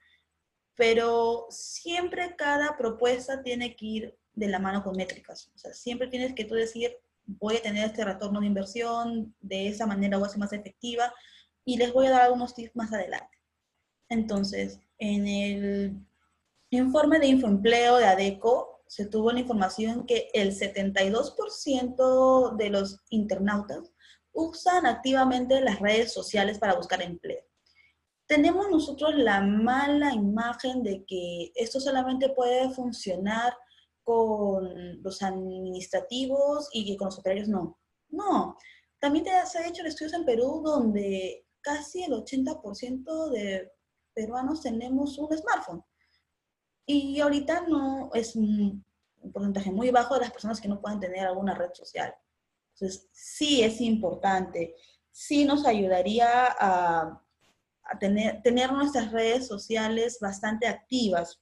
pero 0.76 1.48
siempre 1.50 2.36
cada 2.36 2.78
propuesta 2.78 3.42
tiene 3.42 3.76
que 3.76 3.86
ir 3.86 4.18
de 4.34 4.48
la 4.48 4.60
mano 4.60 4.84
con 4.84 4.96
métricas. 4.96 5.52
O 5.54 5.58
sea, 5.58 5.74
siempre 5.74 6.08
tienes 6.08 6.34
que 6.34 6.46
tú 6.46 6.56
decir, 6.56 6.96
voy 7.26 7.58
a 7.58 7.62
tener 7.62 7.86
este 7.86 8.06
retorno 8.06 8.39
de 8.39 8.48
inversión, 8.48 9.36
de 9.42 9.68
esa 9.68 9.86
manera 9.88 10.18
voy 10.18 10.28
a 10.28 10.30
ser 10.30 10.39
más 10.39 10.54
efectiva, 10.54 11.13
y 11.66 11.78
les 11.78 11.92
voy 11.92 12.08
a 12.08 12.12
dar 12.12 12.22
algunos 12.24 12.54
tips 12.54 12.76
más 12.76 12.94
adelante. 12.94 13.42
Entonces, 14.13 14.80
en 14.99 15.28
el 15.28 15.99
informe 16.69 17.19
de 17.19 17.28
infoempleo 17.28 17.97
de 17.97 18.06
ADECO 18.06 18.84
se 18.88 19.08
tuvo 19.08 19.32
la 19.32 19.39
información 19.39 20.06
que 20.06 20.30
el 20.34 20.52
72% 20.52 22.56
de 22.56 22.69
los 22.69 23.02
internautas 23.10 23.91
usan 24.32 24.86
activamente 24.86 25.60
las 25.62 25.80
redes 25.80 26.13
sociales 26.13 26.60
para 26.60 26.76
buscar 26.76 27.02
empleo. 27.02 27.43
Tenemos 28.28 28.69
nosotros 28.69 29.15
la 29.15 29.41
mala 29.41 30.13
imagen 30.13 30.84
de 30.84 31.04
que 31.08 31.52
esto 31.56 31.80
solamente 31.80 32.30
puede 32.30 32.69
funcionar 32.69 33.58
con 34.04 35.02
los 35.02 35.23
administrativos 35.23 36.69
y 36.71 36.86
que 36.86 36.97
con 36.97 37.08
los 37.08 37.17
operarios 37.17 37.47
no. 37.47 37.80
No, 38.10 38.60
también 38.99 39.26
se 39.47 39.58
ha 39.58 39.67
hecho 39.67 39.84
estudios 39.84 40.13
en 40.13 40.26
Perú 40.26 40.62
donde 40.63 41.47
casi 41.62 42.04
el 42.04 42.12
80% 42.12 43.32
de 43.32 43.71
peruanos 44.13 44.62
tenemos 44.62 45.17
un 45.17 45.36
smartphone. 45.38 45.84
Y 46.86 47.19
ahorita 47.19 47.65
no 47.67 48.12
es 48.13 48.36
un 48.36 48.84
porcentaje 49.32 49.71
muy 49.71 49.89
bajo 49.89 50.15
de 50.15 50.21
las 50.21 50.32
personas 50.32 50.60
que 50.60 50.67
no 50.67 50.82
pueden 50.82 50.99
tener 50.99 51.26
alguna 51.26 51.54
red 51.54 51.71
social. 51.73 52.13
Entonces, 52.73 53.08
sí 53.12 53.63
es 53.63 53.80
importante, 53.80 54.76
sí 55.12 55.45
nos 55.45 55.65
ayudaría 55.65 56.28
a, 56.60 57.21
tener, 57.99 58.41
tener 58.41 58.71
nuestras 58.71 59.12
redes 59.12 59.47
sociales 59.47 60.17
bastante 60.19 60.67
activas. 60.67 61.39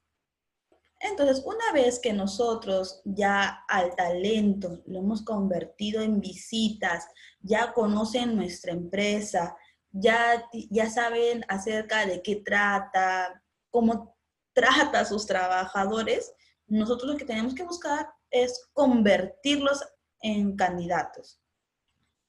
Entonces, 1.00 1.44
una 1.46 1.72
vez 1.74 2.00
que 2.00 2.14
nosotros 2.14 3.02
ya 3.06 3.64
al 3.68 3.96
talento 3.96 4.82
lo 4.86 5.00
hemos 5.00 5.24
convertido 5.24 6.02
en 6.02 6.20
visitas, 6.20 7.08
ya 7.42 7.74
conocen 7.74 8.36
nuestra 8.36 8.74
empresa, 8.74 9.56
ya, 9.92 10.48
ya 10.70 10.90
saben 10.90 11.46
acerca 11.48 12.06
de 12.06 12.22
qué 12.22 12.38
trata, 12.38 13.44
cómo 13.70 14.18
trata 14.54 15.02
a 15.02 15.06
sus 15.06 15.26
trabajadores, 15.26 16.34
nosotros 16.68 17.12
lo 17.12 17.18
que 17.18 17.26
tenemos 17.26 17.54
que 17.54 17.64
buscar 17.64 18.10
es 18.30 18.70
convertirlos 18.74 19.84
en 20.22 20.56
candidatos. 20.56 21.42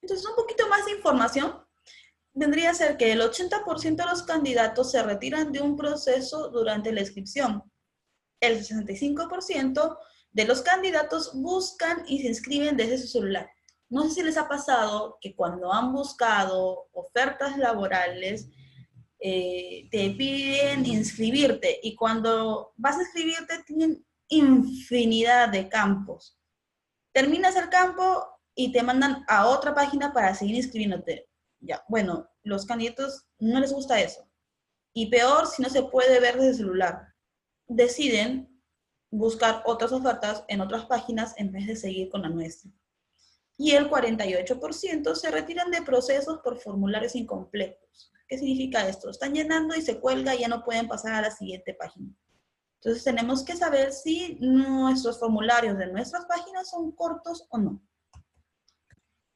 Entonces, 0.00 0.26
un 0.26 0.34
poquito 0.34 0.68
más 0.68 0.84
de 0.84 0.92
información. 0.92 1.64
Vendría 2.34 2.70
a 2.70 2.74
ser 2.74 2.96
que 2.96 3.12
el 3.12 3.20
80% 3.20 3.96
de 3.96 4.10
los 4.10 4.22
candidatos 4.22 4.90
se 4.90 5.02
retiran 5.02 5.52
de 5.52 5.60
un 5.60 5.76
proceso 5.76 6.48
durante 6.48 6.90
la 6.90 7.00
inscripción. 7.00 7.62
El 8.40 8.64
65% 8.64 9.98
de 10.32 10.44
los 10.44 10.62
candidatos 10.62 11.32
buscan 11.34 12.04
y 12.08 12.22
se 12.22 12.28
inscriben 12.28 12.76
desde 12.76 12.98
su 12.98 13.06
celular. 13.06 13.50
No 13.92 14.04
sé 14.04 14.10
si 14.10 14.22
les 14.22 14.38
ha 14.38 14.48
pasado 14.48 15.18
que 15.20 15.36
cuando 15.36 15.70
han 15.70 15.92
buscado 15.92 16.88
ofertas 16.92 17.58
laborales, 17.58 18.48
eh, 19.20 19.86
te 19.90 20.08
piden 20.12 20.86
inscribirte 20.86 21.78
y 21.82 21.94
cuando 21.94 22.72
vas 22.76 22.96
a 22.96 23.02
inscribirte 23.02 23.62
tienen 23.66 24.02
infinidad 24.28 25.50
de 25.50 25.68
campos. 25.68 26.40
Terminas 27.12 27.54
el 27.54 27.68
campo 27.68 28.26
y 28.54 28.72
te 28.72 28.82
mandan 28.82 29.26
a 29.28 29.46
otra 29.48 29.74
página 29.74 30.14
para 30.14 30.34
seguir 30.34 30.56
inscribiéndote. 30.56 31.28
Ya, 31.60 31.84
bueno, 31.86 32.30
los 32.44 32.64
candidatos 32.64 33.26
no 33.40 33.60
les 33.60 33.74
gusta 33.74 34.00
eso. 34.00 34.26
Y 34.94 35.10
peor 35.10 35.46
si 35.46 35.60
no 35.60 35.68
se 35.68 35.82
puede 35.82 36.18
ver 36.18 36.36
desde 36.36 36.48
el 36.48 36.56
celular. 36.56 37.08
Deciden 37.66 38.58
buscar 39.10 39.62
otras 39.66 39.92
ofertas 39.92 40.46
en 40.48 40.62
otras 40.62 40.86
páginas 40.86 41.34
en 41.36 41.52
vez 41.52 41.66
de 41.66 41.76
seguir 41.76 42.08
con 42.08 42.22
la 42.22 42.30
nuestra. 42.30 42.70
Y 43.56 43.72
el 43.72 43.88
48% 43.88 45.14
se 45.14 45.30
retiran 45.30 45.70
de 45.70 45.82
procesos 45.82 46.40
por 46.42 46.58
formularios 46.58 47.14
incompletos. 47.14 48.12
¿Qué 48.26 48.38
significa 48.38 48.88
esto? 48.88 49.10
Están 49.10 49.34
llenando 49.34 49.74
y 49.74 49.82
se 49.82 50.00
cuelga 50.00 50.34
y 50.34 50.40
ya 50.40 50.48
no 50.48 50.64
pueden 50.64 50.88
pasar 50.88 51.12
a 51.14 51.20
la 51.20 51.30
siguiente 51.30 51.74
página. 51.74 52.14
Entonces 52.76 53.04
tenemos 53.04 53.44
que 53.44 53.56
saber 53.56 53.92
si 53.92 54.38
nuestros 54.40 55.20
formularios 55.20 55.78
de 55.78 55.86
nuestras 55.86 56.24
páginas 56.24 56.70
son 56.70 56.92
cortos 56.92 57.46
o 57.50 57.58
no. 57.58 57.82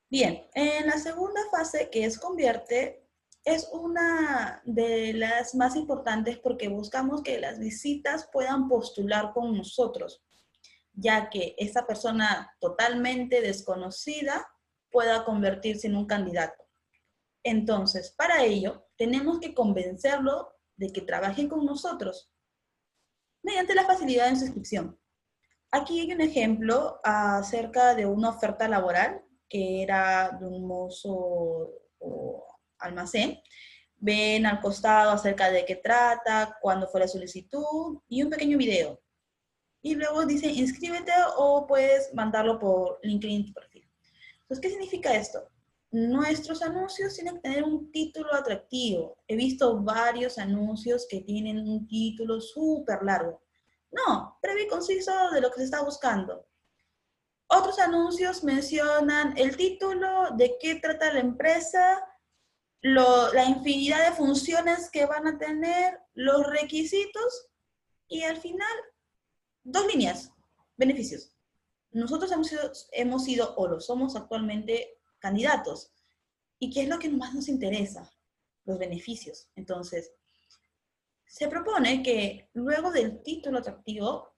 Bien, 0.08 0.46
en 0.54 0.86
la 0.86 0.98
segunda 0.98 1.40
fase, 1.50 1.90
que 1.90 2.04
es 2.04 2.18
convierte, 2.18 3.06
es 3.44 3.68
una 3.72 4.60
de 4.64 5.12
las 5.12 5.54
más 5.54 5.76
importantes 5.76 6.38
porque 6.38 6.68
buscamos 6.68 7.22
que 7.22 7.38
las 7.38 7.60
visitas 7.60 8.28
puedan 8.32 8.68
postular 8.68 9.32
con 9.32 9.56
nosotros, 9.56 10.24
ya 10.96 11.30
que 11.30 11.54
esa 11.58 11.86
persona 11.86 12.54
totalmente 12.58 13.40
desconocida 13.40 14.48
pueda 14.90 15.24
convertirse 15.24 15.86
en 15.86 15.96
un 15.96 16.06
candidato. 16.06 16.64
Entonces, 17.44 18.12
para 18.16 18.42
ello, 18.42 18.88
tenemos 18.96 19.38
que 19.38 19.54
convencerlo 19.54 20.52
de 20.76 20.92
que 20.92 21.02
trabaje 21.02 21.48
con 21.48 21.64
nosotros 21.64 22.32
mediante 23.42 23.74
la 23.74 23.84
facilidad 23.84 24.24
de 24.24 24.32
inscripción. 24.32 24.98
Aquí 25.70 26.00
hay 26.00 26.12
un 26.12 26.20
ejemplo 26.20 27.00
acerca 27.04 27.94
de 27.94 28.06
una 28.06 28.30
oferta 28.30 28.66
laboral 28.66 29.22
que 29.48 29.82
era 29.82 30.36
de 30.40 30.46
un 30.46 30.66
mozo 30.66 31.70
o 31.98 32.46
almacén. 32.78 33.40
Ven 33.98 34.46
al 34.46 34.60
costado 34.60 35.10
acerca 35.10 35.50
de 35.50 35.64
qué 35.64 35.76
trata, 35.76 36.56
cuándo 36.60 36.88
fue 36.88 37.00
la 37.00 37.08
solicitud 37.08 38.00
y 38.08 38.22
un 38.22 38.30
pequeño 38.30 38.58
video. 38.58 39.00
Y 39.86 39.94
luego 39.94 40.26
dice 40.26 40.48
inscríbete 40.48 41.12
o 41.36 41.64
puedes 41.64 42.12
mandarlo 42.12 42.58
por 42.58 42.98
LinkedIn 43.04 43.54
perfil. 43.54 43.88
Entonces, 44.40 44.60
¿qué 44.60 44.70
significa 44.70 45.14
esto? 45.14 45.48
nuestros 45.92 46.60
anuncios 46.60 47.14
tienen 47.14 47.36
que 47.36 47.42
tener 47.42 47.62
un 47.62 47.92
título 47.92 48.34
atractivo. 48.34 49.16
He 49.28 49.36
visto 49.36 49.80
varios 49.80 50.38
anuncios 50.38 51.06
que 51.08 51.20
tienen 51.20 51.60
un 51.60 51.86
título 51.86 52.40
súper 52.40 53.04
largo. 53.04 53.40
No, 53.92 54.36
breve 54.42 54.64
y 54.64 54.66
conciso 54.66 55.12
de 55.30 55.40
lo 55.40 55.50
que 55.50 55.58
se 55.58 55.64
está 55.66 55.84
buscando. 55.84 56.44
Otros 57.46 57.78
anuncios 57.78 58.42
mencionan 58.42 59.38
el 59.38 59.56
título, 59.56 60.30
de 60.36 60.58
qué 60.60 60.74
trata 60.74 61.14
la 61.14 61.20
empresa, 61.20 62.04
la 62.82 63.44
infinidad 63.44 64.10
de 64.10 64.16
funciones 64.16 64.90
que 64.90 65.06
van 65.06 65.28
a 65.28 65.38
tener, 65.38 66.00
los 66.14 66.44
requisitos 66.48 67.46
y 68.08 68.24
al 68.24 68.36
final 68.38 68.76
dos 69.66 69.86
líneas, 69.86 70.32
beneficios. 70.76 71.32
Nosotros 71.90 72.30
hemos 72.92 73.24
sido, 73.24 73.54
o 73.56 73.68
lo 73.68 73.80
somos 73.80 74.14
actualmente 74.16 74.98
candidatos. 75.18 75.92
¿Y 76.58 76.70
qué 76.70 76.82
es 76.82 76.88
lo 76.88 76.98
que 76.98 77.08
más 77.08 77.34
nos 77.34 77.48
interesa? 77.48 78.10
Los 78.64 78.78
beneficios. 78.78 79.48
Entonces, 79.56 80.12
se 81.26 81.48
propone 81.48 82.02
que 82.02 82.48
luego 82.54 82.92
del 82.92 83.22
título 83.22 83.58
atractivo, 83.58 84.32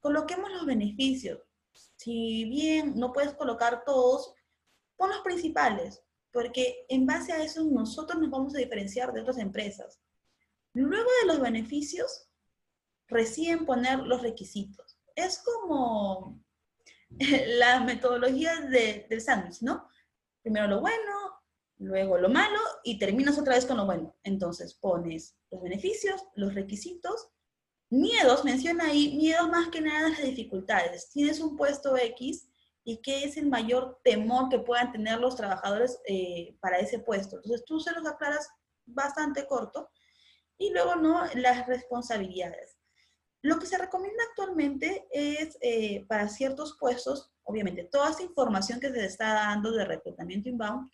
coloquemos 0.00 0.50
los 0.52 0.64
beneficios. 0.64 1.40
Si 1.96 2.44
bien 2.44 2.94
no 2.96 3.12
puedes 3.12 3.34
colocar 3.34 3.84
todos, 3.84 4.34
pon 4.96 5.10
los 5.10 5.20
principales, 5.20 6.02
porque 6.30 6.86
en 6.88 7.06
base 7.06 7.32
a 7.32 7.42
eso 7.42 7.64
nosotros 7.64 8.20
nos 8.20 8.30
vamos 8.30 8.54
a 8.54 8.58
diferenciar 8.58 9.12
de 9.12 9.22
otras 9.22 9.38
empresas. 9.38 10.00
Luego 10.72 11.08
de 11.20 11.26
los 11.26 11.40
beneficios, 11.40 12.28
recién 13.12 13.66
poner 13.66 14.00
los 14.00 14.22
requisitos. 14.22 14.98
Es 15.14 15.38
como 15.38 16.42
la 17.58 17.80
metodología 17.80 18.60
del 18.60 19.20
sándwich, 19.20 19.62
¿no? 19.62 19.88
primero 20.42 20.66
lo 20.66 20.80
bueno, 20.80 21.40
luego 21.78 22.18
lo 22.18 22.28
malo 22.28 22.58
y 22.82 22.98
terminas 22.98 23.38
otra 23.38 23.54
vez 23.54 23.64
con 23.64 23.76
lo 23.76 23.86
bueno. 23.86 24.16
Entonces 24.24 24.74
pones 24.74 25.36
los 25.50 25.62
beneficios, 25.62 26.24
los 26.34 26.54
requisitos 26.54 27.32
Miedos, 27.92 28.42
menciona 28.42 28.86
ahí, 28.86 29.14
miedos 29.18 29.50
más 29.50 29.68
que 29.68 29.82
nada 29.82 30.08
las 30.08 30.22
dificultades. 30.22 31.10
Tienes 31.10 31.40
un 31.40 31.58
puesto 31.58 31.94
X 31.94 32.48
y 32.84 33.02
qué 33.02 33.24
es 33.24 33.36
el 33.36 33.50
mayor 33.50 34.00
temor 34.02 34.48
que 34.48 34.60
puedan 34.60 34.90
tener 34.92 35.20
los 35.20 35.36
trabajadores 35.36 36.00
eh, 36.06 36.56
para 36.62 36.78
ese 36.78 37.00
puesto. 37.00 37.36
Entonces 37.36 37.66
tú 37.66 37.80
se 37.80 37.92
los 37.92 38.06
aclaras 38.06 38.48
bastante 38.86 39.46
corto 39.46 39.90
y 40.56 40.70
luego 40.70 40.96
no 40.96 41.22
las 41.34 41.66
responsabilidades. 41.66 42.78
Lo 43.42 43.58
que 43.58 43.66
se 43.66 43.76
recomienda 43.76 44.22
actualmente 44.30 45.06
es 45.10 45.58
eh, 45.60 46.04
para 46.08 46.28
ciertos 46.28 46.76
puestos, 46.78 47.32
obviamente, 47.42 47.84
toda 47.84 48.10
esa 48.10 48.22
información 48.22 48.78
que 48.78 48.90
se 48.92 49.04
está 49.04 49.34
dando 49.34 49.72
de 49.72 49.84
reclutamiento 49.84 50.48
inbound, 50.48 50.88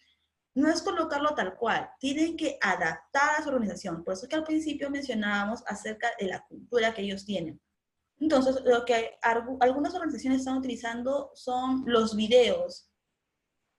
no 0.54 0.70
es 0.70 0.82
colocarlo 0.82 1.34
tal 1.34 1.56
cual, 1.56 1.90
tienen 2.00 2.36
que 2.36 2.58
adaptar 2.60 3.38
a 3.38 3.42
su 3.42 3.50
organización. 3.50 4.02
Por 4.02 4.14
eso 4.14 4.26
que 4.26 4.36
al 4.36 4.44
principio 4.44 4.90
mencionábamos 4.90 5.62
acerca 5.66 6.08
de 6.18 6.26
la 6.26 6.44
cultura 6.48 6.94
que 6.94 7.02
ellos 7.02 7.26
tienen. 7.26 7.60
Entonces, 8.18 8.56
lo 8.64 8.84
que 8.84 9.18
algunas 9.60 9.94
organizaciones 9.94 10.40
están 10.40 10.56
utilizando 10.56 11.30
son 11.34 11.84
los 11.86 12.16
videos. 12.16 12.90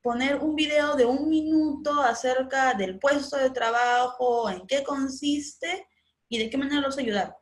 Poner 0.01 0.37
un 0.37 0.55
video 0.55 0.95
de 0.95 1.05
un 1.05 1.27
minuto 1.27 2.01
acerca 2.01 2.73
del 2.75 2.99
puesto 2.99 3.35
de 3.35 3.49
trabajo, 3.49 4.49
en 4.49 4.65
qué 4.65 4.83
consiste 4.83 5.87
y 6.29 6.37
de 6.37 6.49
qué 6.49 6.57
manera 6.57 6.81
los 6.81 6.97
ayudar. 6.97 7.38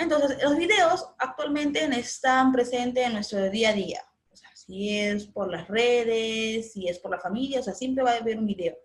Entonces, 0.00 0.42
los 0.42 0.56
videos 0.56 1.10
actualmente 1.18 1.84
están 1.98 2.52
presentes 2.52 3.06
en 3.06 3.12
nuestro 3.12 3.50
día 3.50 3.68
a 3.68 3.74
día. 3.74 4.02
O 4.32 4.36
sea, 4.36 4.48
si 4.56 4.98
es 4.98 5.26
por 5.26 5.50
las 5.50 5.68
redes, 5.68 6.72
si 6.72 6.88
es 6.88 6.98
por 6.98 7.10
la 7.10 7.20
familia, 7.20 7.60
o 7.60 7.62
sea, 7.62 7.74
siempre 7.74 8.02
va 8.02 8.12
a 8.12 8.16
haber 8.16 8.38
un 8.38 8.46
video. 8.46 8.78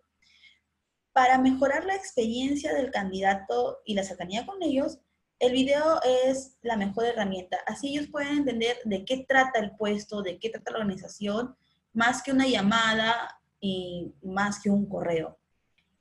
Para 1.14 1.38
mejorar 1.38 1.86
la 1.86 1.96
experiencia 1.96 2.74
del 2.74 2.92
candidato 2.92 3.80
y 3.86 3.94
la 3.94 4.04
cercanía 4.04 4.46
con 4.46 4.62
ellos, 4.62 5.00
el 5.40 5.54
video 5.54 6.02
es 6.04 6.58
la 6.62 6.76
mejor 6.76 7.06
herramienta. 7.06 7.60
Así 7.66 7.96
ellos 7.96 8.10
pueden 8.12 8.40
entender 8.40 8.78
de 8.84 9.06
qué 9.06 9.26
trata 9.26 9.60
el 9.60 9.72
puesto, 9.78 10.22
de 10.22 10.38
qué 10.38 10.50
trata 10.50 10.72
la 10.72 10.80
organización, 10.80 11.56
más 11.94 12.24
que 12.24 12.34
una 12.34 12.46
llamada 12.46 13.40
y 13.62 14.14
más 14.22 14.60
que 14.62 14.70
un 14.70 14.86
correo. 14.90 15.40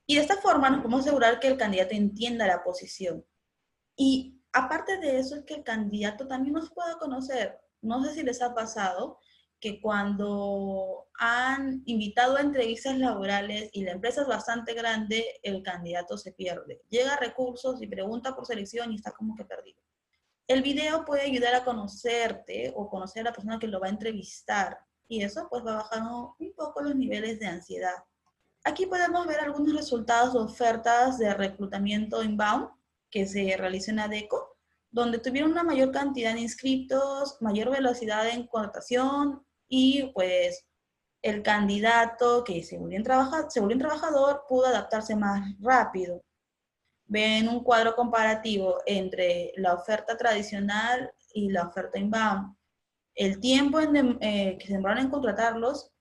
Y 0.07 0.16
de 0.16 0.22
esta 0.22 0.38
forma 0.38 0.70
nos 0.70 0.81
podemos 0.81 1.03
asegurar 1.03 1.38
que 1.38 1.46
el 1.46 1.57
candidato 1.57 1.94
entienda 1.94 2.48
la 2.48 2.64
posición. 2.64 3.24
Y 3.96 4.33
aparte 4.54 4.98
de 4.98 5.18
eso, 5.18 5.36
es 5.36 5.44
que 5.44 5.54
el 5.54 5.64
candidato 5.64 6.26
también 6.26 6.54
nos 6.54 6.70
pueda 6.70 6.96
conocer. 6.98 7.58
No 7.82 8.02
sé 8.02 8.14
si 8.14 8.22
les 8.22 8.40
ha 8.40 8.54
pasado, 8.54 9.18
que 9.60 9.80
cuando 9.80 11.06
han 11.18 11.82
invitado 11.86 12.36
a 12.36 12.42
entrevistas 12.42 12.98
laborales 12.98 13.70
y 13.72 13.82
la 13.82 13.92
empresa 13.92 14.22
es 14.22 14.28
bastante 14.28 14.74
grande, 14.74 15.24
el 15.42 15.62
candidato 15.62 16.18
se 16.18 16.32
pierde. 16.32 16.82
Llega 16.88 17.14
a 17.14 17.18
recursos 17.18 17.80
y 17.80 17.86
pregunta 17.86 18.34
por 18.36 18.46
selección 18.46 18.92
y 18.92 18.96
está 18.96 19.12
como 19.12 19.34
que 19.34 19.44
perdido. 19.44 19.80
El 20.46 20.60
video 20.60 21.04
puede 21.06 21.22
ayudar 21.22 21.54
a 21.54 21.64
conocerte 21.64 22.74
o 22.76 22.90
conocer 22.90 23.22
a 23.22 23.30
la 23.30 23.32
persona 23.32 23.58
que 23.58 23.66
lo 23.66 23.80
va 23.80 23.86
a 23.86 23.90
entrevistar 23.90 24.78
y 25.08 25.22
eso 25.22 25.48
pues 25.48 25.64
va 25.64 25.76
bajando 25.76 26.36
un 26.38 26.52
poco 26.54 26.82
los 26.82 26.94
niveles 26.94 27.40
de 27.40 27.46
ansiedad. 27.46 28.04
Aquí 28.64 28.84
podemos 28.86 29.26
ver 29.26 29.40
algunos 29.40 29.74
resultados 29.74 30.34
de 30.34 30.40
ofertas 30.40 31.18
de 31.18 31.32
reclutamiento 31.32 32.22
inbound 32.22 32.68
que 33.14 33.29
se 33.29 33.57
realizó 33.57 33.92
en 33.92 34.00
ADECO, 34.00 34.57
donde 34.90 35.20
tuvieron 35.20 35.53
una 35.53 35.62
mayor 35.62 35.92
cantidad 35.92 36.35
de 36.35 36.40
inscritos, 36.40 37.40
mayor 37.40 37.70
velocidad 37.70 38.29
en 38.29 38.48
contratación, 38.48 39.46
y 39.68 40.11
pues 40.14 40.66
el 41.22 41.40
candidato 41.44 42.42
que 42.42 42.64
se 42.64 42.77
volvió, 42.77 42.98
se 43.48 43.61
volvió 43.61 43.77
un 43.77 43.83
trabajador 43.83 44.42
pudo 44.48 44.66
adaptarse 44.66 45.14
más 45.14 45.48
rápido. 45.61 46.24
Ven 47.07 47.48
un 47.48 47.62
cuadro 47.62 47.94
comparativo 47.94 48.79
entre 48.85 49.53
la 49.59 49.74
oferta 49.74 50.16
tradicional 50.16 51.12
y 51.33 51.50
la 51.50 51.68
oferta 51.68 52.00
inbound. 52.00 52.57
El 53.14 53.38
tiempo 53.38 53.79
en 53.79 54.18
eh, 54.20 54.57
que 54.59 54.66
se 54.66 54.72
demoraron 54.72 55.05
en 55.05 55.11
contratarlos 55.11 55.92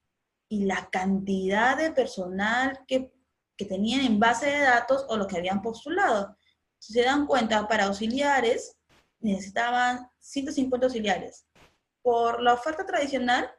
y 0.49 0.65
la 0.65 0.89
cantidad 0.91 1.77
de 1.77 1.91
personal 1.91 2.79
que, 2.87 3.13
que 3.55 3.65
tenían 3.65 4.01
en 4.01 4.19
base 4.19 4.47
de 4.47 4.61
datos 4.61 5.05
o 5.09 5.15
lo 5.15 5.27
que 5.27 5.37
habían 5.37 5.61
postulado. 5.61 6.35
Si 6.83 6.91
se 6.91 7.03
dan 7.03 7.25
cuenta, 7.25 7.65
para 7.65 7.85
auxiliares 7.85 8.77
necesitaban 9.21 10.05
150 10.19 10.87
auxiliares. 10.87 11.47
Por 12.01 12.41
la 12.41 12.53
oferta 12.53 12.85
tradicional 12.85 13.49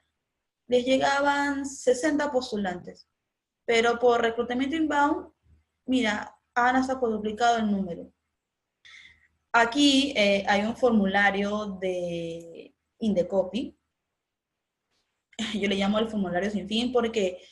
les 0.69 0.85
llegaban 0.85 1.65
60 1.65 2.31
postulantes, 2.31 3.09
pero 3.65 3.99
por 3.99 4.21
reclutamiento 4.21 4.77
inbound, 4.77 5.33
mira, 5.87 6.37
han 6.55 6.77
hasta 6.77 6.97
duplicado 6.97 7.57
el 7.57 7.71
número. 7.71 8.13
Aquí 9.55 10.13
eh, 10.17 10.45
hay 10.47 10.61
un 10.61 10.77
formulario 10.77 11.79
de 11.81 12.75
Indecopy. 12.99 13.75
Yo 15.55 15.67
le 15.67 15.77
llamo 15.77 15.99
el 15.99 16.11
formulario 16.11 16.51
sin 16.51 16.69
fin 16.69 16.93
porque, 16.93 17.43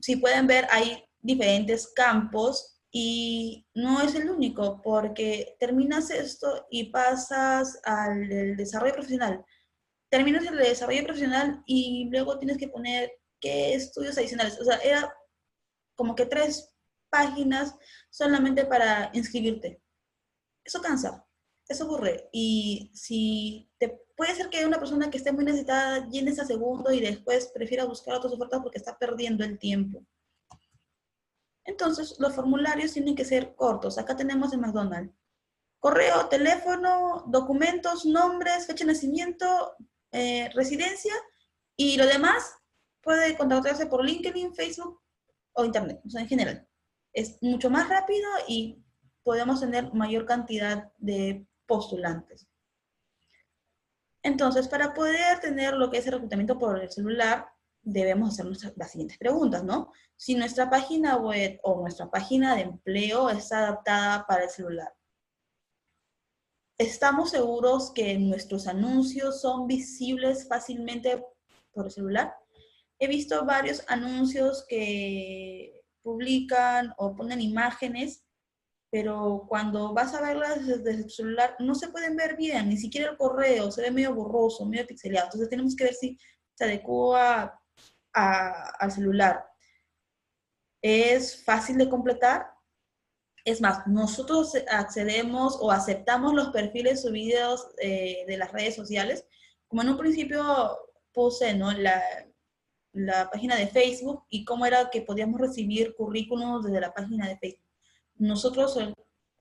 si 0.00 0.16
pueden 0.16 0.48
ver, 0.48 0.66
hay 0.72 1.04
diferentes 1.20 1.86
campos 1.94 2.77
y 2.90 3.66
no 3.74 4.00
es 4.00 4.14
el 4.14 4.30
único 4.30 4.80
porque 4.82 5.56
terminas 5.58 6.10
esto 6.10 6.66
y 6.70 6.90
pasas 6.90 7.80
al 7.84 8.56
desarrollo 8.56 8.94
profesional 8.94 9.44
terminas 10.08 10.46
el 10.46 10.56
desarrollo 10.56 11.04
profesional 11.04 11.62
y 11.66 12.08
luego 12.10 12.38
tienes 12.38 12.58
que 12.58 12.68
poner 12.68 13.12
qué 13.40 13.74
estudios 13.74 14.16
adicionales. 14.18 14.58
O 14.60 14.64
sea, 14.64 14.76
era 14.78 15.14
como 15.94 16.14
que 16.14 16.26
tres 16.26 16.72
páginas 17.10 17.74
solamente 18.10 18.64
para 18.64 19.10
inscribirte. 19.12 19.80
Eso 20.64 20.80
cansa, 20.80 21.26
eso 21.68 21.84
aburre. 21.84 22.28
Y 22.32 22.90
si 22.94 23.70
te, 23.78 24.00
puede 24.16 24.34
ser 24.34 24.48
que 24.48 24.64
una 24.64 24.78
persona 24.78 25.10
que 25.10 25.18
esté 25.18 25.32
muy 25.32 25.44
necesitada 25.44 26.08
llene 26.08 26.30
ese 26.30 26.44
segundo 26.44 26.92
y 26.92 27.00
después 27.00 27.50
prefiera 27.54 27.84
buscar 27.84 28.14
otras 28.14 28.32
ofertas 28.32 28.60
porque 28.62 28.78
está 28.78 28.98
perdiendo 28.98 29.44
el 29.44 29.58
tiempo. 29.58 30.04
Entonces, 31.68 32.16
los 32.18 32.34
formularios 32.34 32.94
tienen 32.94 33.14
que 33.14 33.26
ser 33.26 33.54
cortos. 33.54 33.98
Acá 33.98 34.16
tenemos 34.16 34.54
en 34.54 34.60
McDonald's. 34.60 35.12
Correo, 35.78 36.26
teléfono, 36.28 37.24
documentos, 37.26 38.06
nombres, 38.06 38.66
fecha 38.66 38.86
de 38.86 38.92
nacimiento, 38.94 39.76
eh, 40.10 40.48
residencia 40.54 41.12
y 41.76 41.98
lo 41.98 42.06
demás 42.06 42.56
puede 43.02 43.36
contactarse 43.36 43.84
por 43.84 44.02
LinkedIn, 44.02 44.54
Facebook 44.54 45.02
o 45.52 45.64
Internet, 45.66 46.00
en 46.14 46.26
general. 46.26 46.66
Es 47.12 47.36
mucho 47.42 47.68
más 47.68 47.86
rápido 47.90 48.26
y 48.48 48.82
podemos 49.22 49.60
tener 49.60 49.92
mayor 49.92 50.24
cantidad 50.24 50.90
de 50.96 51.46
postulantes. 51.66 52.48
Entonces, 54.22 54.68
para 54.68 54.94
poder 54.94 55.38
tener 55.40 55.74
lo 55.74 55.90
que 55.90 55.98
es 55.98 56.06
el 56.06 56.14
reclutamiento 56.14 56.58
por 56.58 56.80
el 56.80 56.90
celular, 56.90 57.46
debemos 57.90 58.30
hacernos 58.30 58.62
las 58.76 58.90
siguientes 58.90 59.18
preguntas, 59.18 59.64
¿no? 59.64 59.92
Si 60.16 60.34
nuestra 60.34 60.68
página 60.68 61.16
web 61.16 61.58
o 61.62 61.80
nuestra 61.80 62.10
página 62.10 62.54
de 62.54 62.62
empleo 62.62 63.30
está 63.30 63.58
adaptada 63.60 64.26
para 64.26 64.44
el 64.44 64.50
celular. 64.50 64.92
¿Estamos 66.78 67.30
seguros 67.30 67.90
que 67.92 68.16
nuestros 68.18 68.66
anuncios 68.68 69.40
son 69.40 69.66
visibles 69.66 70.46
fácilmente 70.46 71.24
por 71.72 71.86
el 71.86 71.90
celular? 71.90 72.34
He 73.00 73.08
visto 73.08 73.44
varios 73.44 73.82
anuncios 73.88 74.64
que 74.68 75.82
publican 76.02 76.94
o 76.98 77.16
ponen 77.16 77.40
imágenes, 77.40 78.24
pero 78.90 79.44
cuando 79.48 79.92
vas 79.92 80.14
a 80.14 80.20
verlas 80.20 80.66
desde 80.66 80.90
el 80.90 81.10
celular 81.10 81.56
no 81.58 81.74
se 81.74 81.88
pueden 81.88 82.16
ver 82.16 82.36
bien, 82.36 82.68
ni 82.68 82.76
siquiera 82.76 83.10
el 83.10 83.16
correo, 83.16 83.70
se 83.70 83.82
ve 83.82 83.90
medio 83.90 84.14
borroso, 84.14 84.64
medio 84.64 84.86
pixelado. 84.86 85.26
Entonces 85.26 85.48
tenemos 85.48 85.74
que 85.74 85.84
ver 85.84 85.94
si 85.94 86.18
se 86.54 86.64
adecua 86.64 87.57
al 88.18 88.90
celular. 88.92 89.44
¿Es 90.82 91.44
fácil 91.44 91.78
de 91.78 91.88
completar? 91.88 92.50
Es 93.44 93.60
más, 93.60 93.86
nosotros 93.86 94.52
accedemos 94.70 95.58
o 95.60 95.70
aceptamos 95.70 96.34
los 96.34 96.48
perfiles 96.48 97.02
subidos 97.02 97.68
eh, 97.78 98.24
de 98.26 98.36
las 98.36 98.52
redes 98.52 98.74
sociales. 98.74 99.24
Como 99.66 99.82
en 99.82 99.90
un 99.90 99.98
principio 99.98 100.78
puse 101.12 101.54
¿no? 101.54 101.72
la, 101.72 102.02
la 102.92 103.30
página 103.30 103.56
de 103.56 103.68
Facebook 103.68 104.24
y 104.28 104.44
cómo 104.44 104.66
era 104.66 104.90
que 104.90 105.02
podíamos 105.02 105.40
recibir 105.40 105.94
currículums 105.94 106.66
desde 106.66 106.80
la 106.80 106.92
página 106.92 107.28
de 107.28 107.38
Facebook. 107.38 107.66
Nosotros 108.16 108.78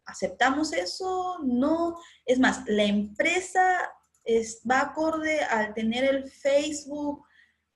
aceptamos 0.05 0.73
eso, 0.73 1.39
no. 1.43 1.97
Es 2.25 2.39
más, 2.39 2.63
la 2.67 2.83
empresa 2.83 3.91
es, 4.23 4.61
va 4.69 4.81
acorde 4.81 5.41
al 5.41 5.73
tener 5.73 6.03
el 6.03 6.29
Facebook 6.29 7.26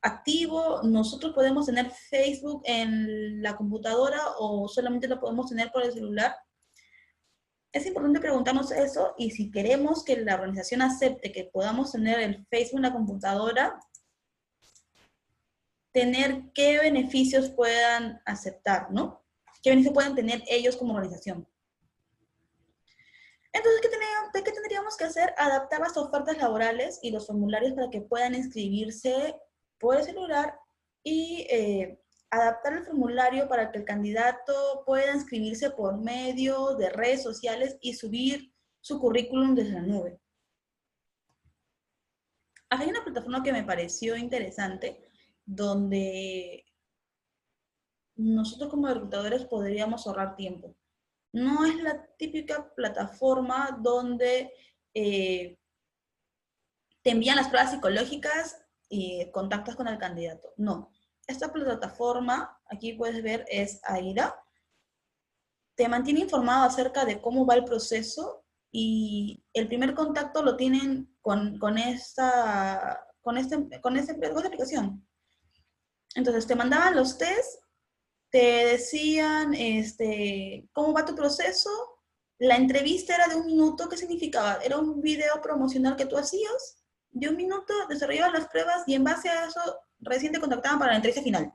activo, 0.01 0.81
nosotros 0.83 1.33
podemos 1.33 1.67
tener 1.67 1.91
Facebook 1.91 2.63
en 2.65 3.41
la 3.41 3.55
computadora 3.55 4.19
o 4.37 4.67
solamente 4.67 5.07
lo 5.07 5.19
podemos 5.19 5.49
tener 5.49 5.71
por 5.71 5.83
el 5.83 5.93
celular. 5.93 6.35
Es 7.71 7.85
importante 7.85 8.19
preguntarnos 8.19 8.71
eso 8.71 9.13
y 9.17 9.31
si 9.31 9.51
queremos 9.51 10.03
que 10.03 10.17
la 10.17 10.35
organización 10.35 10.81
acepte 10.81 11.31
que 11.31 11.45
podamos 11.45 11.91
tener 11.91 12.19
el 12.19 12.45
Facebook 12.47 12.79
en 12.79 12.83
la 12.83 12.93
computadora, 12.93 13.79
tener 15.93 16.51
qué 16.53 16.79
beneficios 16.79 17.49
puedan 17.49 18.21
aceptar, 18.25 18.91
¿no? 18.91 19.23
¿Qué 19.61 19.69
beneficios 19.69 19.93
pueden 19.93 20.15
tener 20.15 20.43
ellos 20.47 20.75
como 20.75 20.95
organización? 20.95 21.47
Entonces, 23.53 23.81
¿qué, 23.81 24.43
¿qué 24.43 24.51
tendríamos 24.51 24.97
que 24.97 25.03
hacer? 25.03 25.33
Adaptar 25.37 25.81
las 25.81 25.95
ofertas 25.97 26.37
laborales 26.37 26.99
y 27.01 27.11
los 27.11 27.27
formularios 27.27 27.73
para 27.73 27.89
que 27.89 28.01
puedan 28.01 28.33
inscribirse 28.33 29.35
por 29.81 29.97
el 29.97 30.03
celular 30.03 30.57
y 31.03 31.47
eh, 31.49 31.99
adaptar 32.29 32.73
el 32.73 32.85
formulario 32.85 33.49
para 33.49 33.71
que 33.71 33.79
el 33.79 33.85
candidato 33.85 34.83
pueda 34.85 35.13
inscribirse 35.13 35.71
por 35.71 35.97
medio 35.97 36.75
de 36.75 36.89
redes 36.89 37.23
sociales 37.23 37.77
y 37.81 37.95
subir 37.95 38.53
su 38.79 38.99
currículum 38.99 39.55
desde 39.55 39.73
la 39.73 39.81
nube. 39.81 40.19
Hay 42.69 42.87
una 42.87 43.03
plataforma 43.03 43.43
que 43.43 43.51
me 43.51 43.63
pareció 43.63 44.15
interesante 44.15 45.03
donde 45.45 46.65
nosotros 48.15 48.69
como 48.69 48.87
reclutadores 48.87 49.45
podríamos 49.45 50.07
ahorrar 50.07 50.35
tiempo. 50.35 50.75
No 51.33 51.65
es 51.65 51.75
la 51.81 52.05
típica 52.17 52.73
plataforma 52.75 53.77
donde 53.81 54.53
eh, 54.93 55.57
te 57.01 57.09
envían 57.09 57.35
las 57.35 57.49
pruebas 57.49 57.71
psicológicas 57.71 58.60
y 58.91 59.31
contactas 59.31 59.77
con 59.77 59.87
el 59.87 59.97
candidato. 59.97 60.53
No, 60.57 60.91
esta 61.25 61.51
plataforma, 61.51 62.59
aquí 62.69 62.93
puedes 62.93 63.23
ver, 63.23 63.45
es 63.47 63.79
AIDA. 63.83 64.35
Te 65.75 65.87
mantiene 65.87 66.19
informado 66.19 66.65
acerca 66.65 67.05
de 67.05 67.21
cómo 67.21 67.45
va 67.45 67.55
el 67.55 67.63
proceso 67.63 68.43
y 68.69 69.45
el 69.53 69.67
primer 69.67 69.95
contacto 69.95 70.43
lo 70.43 70.57
tienen 70.57 71.15
con, 71.21 71.57
con 71.57 71.77
esta, 71.77 73.07
con, 73.21 73.37
este, 73.37 73.79
con, 73.79 73.95
este, 73.95 74.13
con 74.19 74.37
esta 74.37 74.47
aplicación. 74.47 75.07
Entonces, 76.15 76.45
te 76.45 76.55
mandaban 76.55 76.97
los 76.97 77.17
test, 77.17 77.63
te 78.29 78.65
decían 78.65 79.53
este, 79.53 80.67
cómo 80.73 80.91
va 80.91 81.05
tu 81.05 81.15
proceso. 81.15 81.69
La 82.39 82.57
entrevista 82.57 83.15
era 83.15 83.29
de 83.29 83.35
un 83.35 83.45
minuto. 83.45 83.87
¿Qué 83.87 83.95
significaba? 83.95 84.59
Era 84.61 84.77
un 84.77 85.01
video 85.01 85.41
promocional 85.41 85.95
que 85.95 86.05
tú 86.05 86.17
hacías 86.17 86.80
de 87.11 87.29
un 87.29 87.35
minuto, 87.35 87.73
desarrollaban 87.89 88.33
las 88.33 88.47
pruebas 88.47 88.83
y 88.87 88.95
en 88.95 89.03
base 89.03 89.29
a 89.29 89.45
eso 89.45 89.79
recién 89.99 90.31
te 90.31 90.39
contactaban 90.39 90.79
para 90.79 90.91
la 90.91 90.97
entrevista 90.97 91.23
final. 91.23 91.53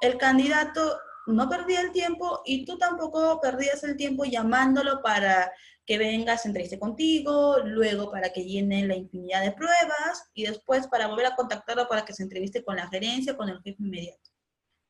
El 0.00 0.18
candidato 0.18 0.98
no 1.26 1.48
perdía 1.48 1.80
el 1.80 1.92
tiempo 1.92 2.42
y 2.44 2.66
tú 2.66 2.76
tampoco 2.76 3.40
perdías 3.40 3.82
el 3.84 3.96
tiempo 3.96 4.24
llamándolo 4.24 5.00
para 5.02 5.50
que 5.86 5.98
vengas 5.98 6.44
a 6.44 6.48
entrevista 6.48 6.78
contigo, 6.78 7.58
luego 7.64 8.10
para 8.10 8.30
que 8.30 8.44
llene 8.44 8.86
la 8.86 8.96
infinidad 8.96 9.42
de 9.42 9.52
pruebas 9.52 10.30
y 10.34 10.46
después 10.46 10.86
para 10.88 11.08
volver 11.08 11.26
a 11.26 11.36
contactarlo 11.36 11.88
para 11.88 12.04
que 12.04 12.14
se 12.14 12.22
entreviste 12.22 12.64
con 12.64 12.76
la 12.76 12.88
gerencia, 12.88 13.36
con 13.36 13.48
el 13.48 13.60
jefe 13.62 13.82
inmediato. 13.82 14.30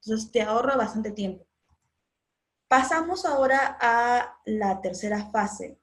Entonces 0.04 0.30
te 0.30 0.42
ahorra 0.42 0.76
bastante 0.76 1.10
tiempo. 1.10 1.46
Pasamos 2.68 3.24
ahora 3.24 3.76
a 3.80 4.38
la 4.46 4.80
tercera 4.80 5.30
fase, 5.30 5.78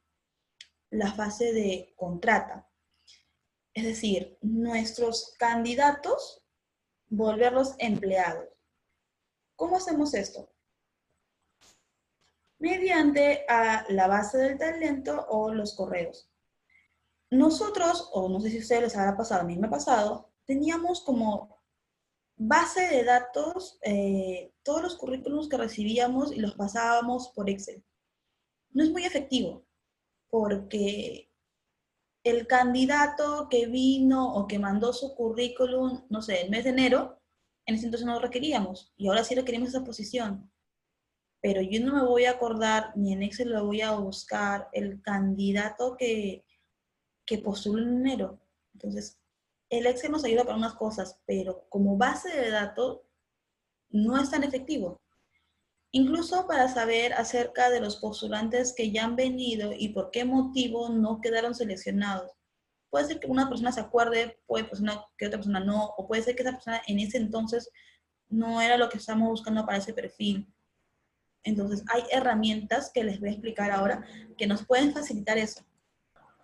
la 0.90 1.12
fase 1.14 1.54
de 1.54 1.94
contrata. 1.96 2.68
Es 3.82 3.88
decir, 3.88 4.38
nuestros 4.41 5.34
candidatos, 5.39 6.46
volverlos 7.10 7.74
empleados. 7.80 8.48
¿Cómo 9.56 9.78
hacemos 9.78 10.13
esto? 10.13 10.54
Mediante 12.60 13.44
a 13.50 13.88
la 13.89 14.06
base 14.06 14.38
del 14.38 14.60
talento 14.60 15.26
o 15.30 15.52
los 15.52 15.74
correos. 15.74 16.30
Nosotros, 17.32 18.08
o 18.13 18.30
no 18.30 18.39
sé 18.39 18.52
si 18.52 18.58
a 18.58 18.60
ustedes 18.60 18.84
les 18.84 18.98
habrá 18.98 19.17
pasado, 19.17 19.41
a 19.41 19.46
mí 19.46 19.58
me 19.58 19.65
ha 19.65 19.72
pasado, 19.72 20.32
teníamos 20.46 21.02
como 21.02 21.60
base 22.36 22.82
de 22.82 23.04
datos 23.04 23.80
eh, 23.82 24.54
todos 24.62 24.84
los 24.84 24.96
currículums 24.96 25.50
que 25.50 25.58
recibíamos 25.58 26.32
y 26.32 26.39
los 26.39 26.54
pasábamos 26.54 27.30
por 27.30 27.50
Excel. 27.50 27.84
No 28.70 28.84
es 28.84 28.91
muy 28.91 29.06
efectivo 29.06 29.65
porque 30.30 31.31
el 32.24 32.48
candidato 32.48 33.48
que 33.50 33.68
vino 33.68 34.34
o 34.36 34.48
que 34.48 34.60
mandó 34.60 34.94
su 34.94 35.16
currículum, 35.16 36.06
no 36.10 36.22
sé, 36.22 36.42
el 36.42 36.50
mes 36.50 36.64
de 36.64 36.70
enero, 36.70 37.20
en 37.66 37.76
ese 37.76 37.86
entonces 37.86 38.06
no 38.06 38.14
lo 38.14 38.20
requeríamos 38.20 38.94
y 38.98 39.08
ahora 39.08 39.24
sí 39.24 39.36
requerimos 39.36 39.70
esa 39.70 39.84
posición. 39.84 40.52
Pero 41.42 41.62
yo 41.62 41.84
no 41.84 41.96
me 41.96 42.06
voy 42.06 42.26
a 42.26 42.32
acordar, 42.32 42.96
ni 42.96 43.14
en 43.14 43.24
Excel 43.24 43.50
lo 43.50 43.66
voy 43.66 43.82
a 43.82 43.96
buscar, 43.96 44.70
el 44.74 45.02
candidato 45.02 45.96
que, 45.98 46.46
que 47.26 47.40
postuló 47.40 47.82
en 47.82 47.98
enero. 47.98 48.40
Entonces, 48.74 49.20
el 49.70 49.88
Excel 49.88 50.12
nos 50.12 50.24
ayuda 50.24 50.44
para 50.44 50.58
unas 50.58 50.76
cosas, 50.76 51.20
pero 51.26 51.66
como 51.70 51.98
base 51.98 52.30
de 52.30 52.52
datos 52.52 53.02
no 53.90 54.22
es 54.22 54.30
tan 54.30 54.44
efectivo. 54.44 55.01
Incluso 55.93 56.47
para 56.47 56.69
saber 56.69 57.13
acerca 57.13 57.69
de 57.69 57.82
los 57.82 57.97
postulantes 57.97 58.73
que 58.73 58.91
ya 58.91 59.04
han 59.04 59.15
venido 59.15 59.73
y 59.77 59.89
por 59.89 60.10
qué 60.12 60.23
motivo 60.23 60.89
no 60.89 61.19
quedaron 61.19 61.54
seleccionados. 61.54 62.32
Puede 62.89 63.06
ser 63.06 63.19
que 63.19 63.27
una 63.27 63.49
persona 63.49 63.71
se 63.71 63.82
acuerde, 63.82 64.39
puede 64.47 64.69
ser 64.73 64.89
que 65.17 65.27
otra 65.27 65.39
persona 65.39 65.60
no, 65.60 65.93
o 65.97 66.08
puede 66.08 66.23
ser 66.23 66.36
que 66.36 66.43
esa 66.43 66.54
persona 66.54 66.82
en 66.88 66.99
ese 66.99 67.17
entonces 67.17 67.69
no 68.30 68.62
era 68.62 68.77
lo 68.77 68.89
que 68.89 68.97
estamos 68.97 69.27
buscando 69.27 69.65
para 69.65 69.77
ese 69.77 69.93
perfil. 69.93 70.47
Entonces, 71.43 71.84
hay 71.89 72.04
herramientas 72.12 72.91
que 72.93 73.04
les 73.04 73.19
voy 73.19 73.30
a 73.30 73.32
explicar 73.34 73.71
ahora 73.71 74.06
que 74.38 74.47
nos 74.47 74.65
pueden 74.65 74.93
facilitar 74.93 75.38
eso. 75.38 75.65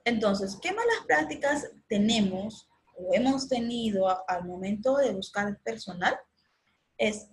Entonces, 0.03 0.57
¿qué 0.61 0.71
malas 0.71 1.05
prácticas 1.05 1.69
tenemos 1.87 2.67
o 2.95 3.13
hemos 3.13 3.47
tenido 3.47 4.07
al 4.29 4.45
momento 4.45 4.97
de 4.97 5.11
buscar 5.11 5.59
personal? 5.63 6.17
Es 6.97 7.29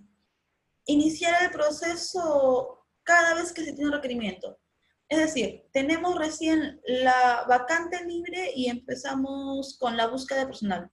iniciar 0.86 1.42
el 1.42 1.50
proceso 1.50 2.86
cada 3.02 3.34
vez 3.34 3.52
que 3.52 3.64
se 3.64 3.72
tiene 3.72 3.86
un 3.86 3.96
requerimiento. 3.96 4.58
Es 5.08 5.18
decir, 5.18 5.68
tenemos 5.72 6.18
recién 6.18 6.80
la 6.86 7.44
vacante 7.46 8.04
libre 8.04 8.52
y 8.54 8.68
empezamos 8.68 9.76
con 9.78 9.96
la 9.96 10.06
búsqueda 10.06 10.40
de 10.40 10.46
personal. 10.46 10.90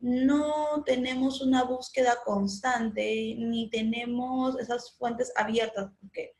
No 0.00 0.82
tenemos 0.84 1.40
una 1.40 1.64
búsqueda 1.64 2.18
constante 2.24 3.36
ni 3.38 3.70
tenemos 3.70 4.58
esas 4.58 4.96
fuentes 4.96 5.32
abiertas, 5.36 5.90
porque, 6.00 6.34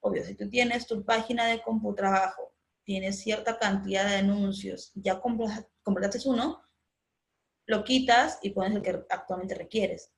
obvio, 0.00 0.24
si 0.24 0.34
tú 0.34 0.48
tienes 0.48 0.86
tu 0.86 1.04
página 1.04 1.46
de 1.46 1.62
CompuTrabajo, 1.62 2.54
tienes 2.84 3.20
cierta 3.20 3.58
cantidad 3.58 4.06
de 4.06 4.16
anuncios, 4.16 4.92
ya 4.94 5.20
completaste 5.20 6.28
uno, 6.28 6.62
lo 7.66 7.84
quitas 7.84 8.38
y 8.42 8.50
pones 8.50 8.74
el 8.74 8.82
que 8.82 9.04
actualmente 9.08 9.54
requieres 9.54 10.12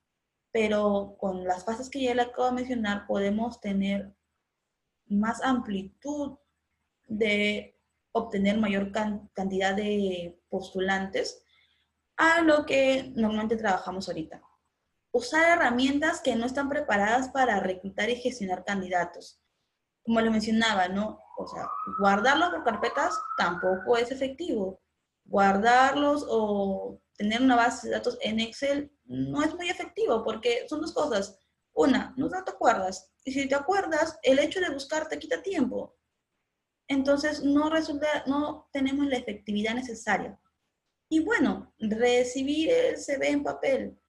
pero 0.55 1.17
con 1.19 1.43
las 1.43 1.65
fases 1.65 1.89
que 1.89 2.01
ya 2.01 2.15
le 2.15 2.21
acabo 2.21 2.45
de 2.45 2.53
mencionar 2.53 3.05
podemos 3.07 3.59
tener 3.59 4.15
más 5.05 5.43
amplitud 5.43 6.37
de 7.09 7.77
obtener 8.13 8.57
mayor 8.57 8.93
cantidad 9.33 9.75
de 9.75 10.39
postulantes 10.47 11.43
a 12.15 12.39
lo 12.39 12.65
que 12.65 13.11
normalmente 13.17 13.57
trabajamos 13.57 14.07
ahorita. 14.07 14.41
Usar 15.11 15.57
herramientas 15.57 16.21
que 16.21 16.37
no 16.37 16.45
están 16.45 16.69
preparadas 16.69 17.27
para 17.27 17.59
reclutar 17.59 18.09
y 18.09 18.15
gestionar 18.15 18.63
candidatos. 18.63 19.41
Como 20.05 20.21
le 20.21 20.29
mencionaba, 20.29 20.87
¿no? 20.87 21.19
O 21.37 21.47
sea, 21.47 21.67
guardarlos 21.99 22.51
por 22.51 22.63
carpetas 22.63 23.19
tampoco 23.37 23.97
es 23.97 24.09
efectivo. 24.09 24.79
Guardarlos 25.25 26.25
o 26.29 27.01
tener 27.17 27.41
una 27.41 27.55
base 27.55 27.87
de 27.87 27.93
datos 27.93 28.17
en 28.21 28.39
Excel 28.39 28.91
no 29.05 29.43
es 29.43 29.53
muy 29.55 29.69
efectivo 29.69 30.23
porque 30.23 30.65
son 30.67 30.81
dos 30.81 30.93
cosas. 30.93 31.39
Una, 31.73 32.13
no 32.17 32.29
te 32.29 32.37
acuerdas. 32.37 33.11
Y 33.23 33.31
si 33.31 33.47
te 33.47 33.55
acuerdas, 33.55 34.17
el 34.23 34.39
hecho 34.39 34.59
de 34.59 34.69
buscar 34.69 35.07
te 35.07 35.19
quita 35.19 35.41
tiempo. 35.41 35.95
Entonces 36.87 37.43
no 37.43 37.69
resulta, 37.69 38.23
no 38.27 38.69
tenemos 38.71 39.07
la 39.07 39.17
efectividad 39.17 39.75
necesaria. 39.75 40.39
Y 41.09 41.19
bueno, 41.19 41.73
recibir 41.79 42.69
el 42.71 42.97
CV 42.97 43.29
en 43.29 43.43
papel. 43.43 43.99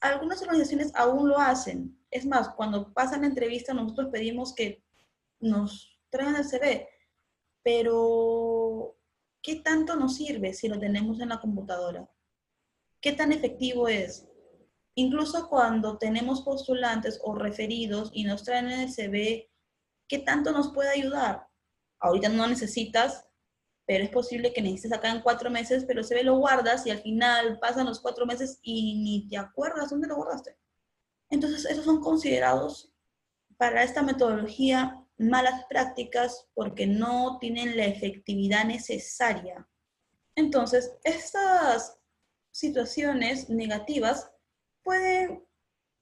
Algunas 0.00 0.42
organizaciones 0.42 0.92
aún 0.94 1.28
lo 1.28 1.38
hacen. 1.38 1.98
Es 2.10 2.26
más, 2.26 2.50
cuando 2.50 2.92
pasan 2.92 3.22
la 3.22 3.28
entrevista 3.28 3.74
nosotros 3.74 4.08
pedimos 4.12 4.54
que 4.54 4.84
nos 5.40 5.98
traigan 6.10 6.36
el 6.36 6.44
CV. 6.44 6.88
Pero, 7.62 8.96
¿qué 9.42 9.56
tanto 9.56 9.96
nos 9.96 10.16
sirve 10.16 10.52
si 10.52 10.68
lo 10.68 10.78
tenemos 10.78 11.20
en 11.20 11.30
la 11.30 11.40
computadora? 11.40 12.08
¿Qué 13.04 13.12
tan 13.12 13.32
efectivo 13.32 13.86
es? 13.86 14.26
Incluso 14.94 15.50
cuando 15.50 15.98
tenemos 15.98 16.40
postulantes 16.40 17.20
o 17.22 17.34
referidos 17.34 18.08
y 18.14 18.24
nos 18.24 18.44
traen 18.44 18.70
el 18.70 18.90
CV, 18.90 19.50
¿qué 20.08 20.20
tanto 20.20 20.52
nos 20.52 20.72
puede 20.72 20.88
ayudar? 20.88 21.46
Ahorita 22.00 22.30
no 22.30 22.46
necesitas, 22.46 23.26
pero 23.84 24.04
es 24.04 24.08
posible 24.08 24.54
que 24.54 24.62
necesites 24.62 24.94
acá 24.94 25.10
en 25.10 25.20
cuatro 25.20 25.50
meses, 25.50 25.84
pero 25.84 26.00
el 26.00 26.06
CV 26.06 26.22
lo 26.24 26.38
guardas 26.38 26.86
y 26.86 26.90
al 26.90 27.02
final 27.02 27.58
pasan 27.58 27.84
los 27.84 28.00
cuatro 28.00 28.24
meses 28.24 28.58
y 28.62 28.96
ni 29.02 29.28
te 29.28 29.36
acuerdas 29.36 29.90
dónde 29.90 30.08
lo 30.08 30.16
guardaste. 30.16 30.56
Entonces, 31.28 31.66
esos 31.66 31.84
son 31.84 32.00
considerados 32.00 32.90
para 33.58 33.82
esta 33.82 34.02
metodología 34.02 35.04
malas 35.18 35.66
prácticas 35.68 36.48
porque 36.54 36.86
no 36.86 37.36
tienen 37.38 37.76
la 37.76 37.84
efectividad 37.84 38.64
necesaria. 38.64 39.68
Entonces, 40.36 40.96
estas 41.04 41.98
situaciones 42.54 43.50
negativas 43.50 44.30
pueden 44.84 45.44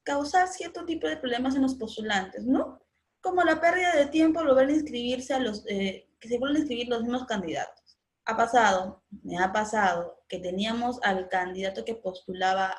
causar 0.04 0.48
cierto 0.48 0.84
tipo 0.84 1.06
de 1.06 1.16
problemas 1.16 1.54
en 1.54 1.62
los 1.62 1.76
postulantes, 1.76 2.44
¿no? 2.44 2.78
Como 3.22 3.42
la 3.42 3.58
pérdida 3.58 3.96
de 3.96 4.06
tiempo 4.06 4.40
al 4.40 4.48
volver 4.48 4.68
a 4.68 4.72
inscribirse 4.72 5.32
a 5.32 5.38
los, 5.38 5.64
eh, 5.66 6.10
que 6.20 6.28
se 6.28 6.38
vuelven 6.38 6.58
a 6.58 6.60
escribir 6.64 6.88
los 6.88 7.02
mismos 7.02 7.24
candidatos. 7.24 7.98
Ha 8.26 8.36
pasado, 8.36 9.02
me 9.22 9.38
ha 9.38 9.50
pasado, 9.50 10.22
que 10.28 10.40
teníamos 10.40 11.00
al 11.02 11.28
candidato 11.30 11.86
que 11.86 11.94
postulaba 11.94 12.76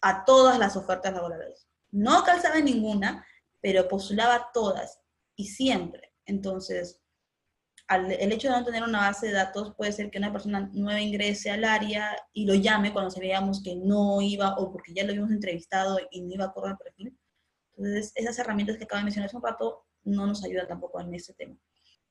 a 0.00 0.24
todas 0.24 0.58
las 0.58 0.76
ofertas 0.76 1.12
laborales. 1.12 1.68
No 1.90 2.24
calzaba 2.24 2.58
ninguna, 2.60 3.26
pero 3.60 3.86
postulaba 3.86 4.50
todas 4.54 4.98
y 5.36 5.48
siempre. 5.48 6.14
Entonces, 6.24 6.99
el 7.90 8.32
hecho 8.32 8.48
de 8.48 8.56
no 8.56 8.64
tener 8.64 8.84
una 8.84 9.00
base 9.00 9.26
de 9.26 9.32
datos 9.32 9.74
puede 9.74 9.92
ser 9.92 10.10
que 10.10 10.18
una 10.18 10.32
persona 10.32 10.70
nueva 10.72 11.00
ingrese 11.00 11.50
al 11.50 11.64
área 11.64 12.16
y 12.32 12.46
lo 12.46 12.54
llame 12.54 12.92
cuando 12.92 13.10
sabíamos 13.10 13.62
que 13.62 13.74
no 13.74 14.20
iba 14.20 14.54
o 14.56 14.70
porque 14.70 14.94
ya 14.94 15.02
lo 15.04 15.10
habíamos 15.10 15.32
entrevistado 15.32 15.98
y 16.10 16.20
no 16.20 16.32
iba 16.32 16.44
a 16.44 16.52
correr 16.52 16.72
el 16.72 16.78
perfil. 16.78 17.18
Entonces, 17.76 18.12
esas 18.14 18.38
herramientas 18.38 18.76
que 18.76 18.84
acabo 18.84 18.98
de 18.98 19.04
mencionar 19.04 19.28
hace 19.28 19.36
un 19.36 19.42
rato 19.42 19.86
no 20.04 20.26
nos 20.26 20.44
ayudan 20.44 20.68
tampoco 20.68 21.00
en 21.00 21.14
este 21.14 21.34
tema. 21.34 21.56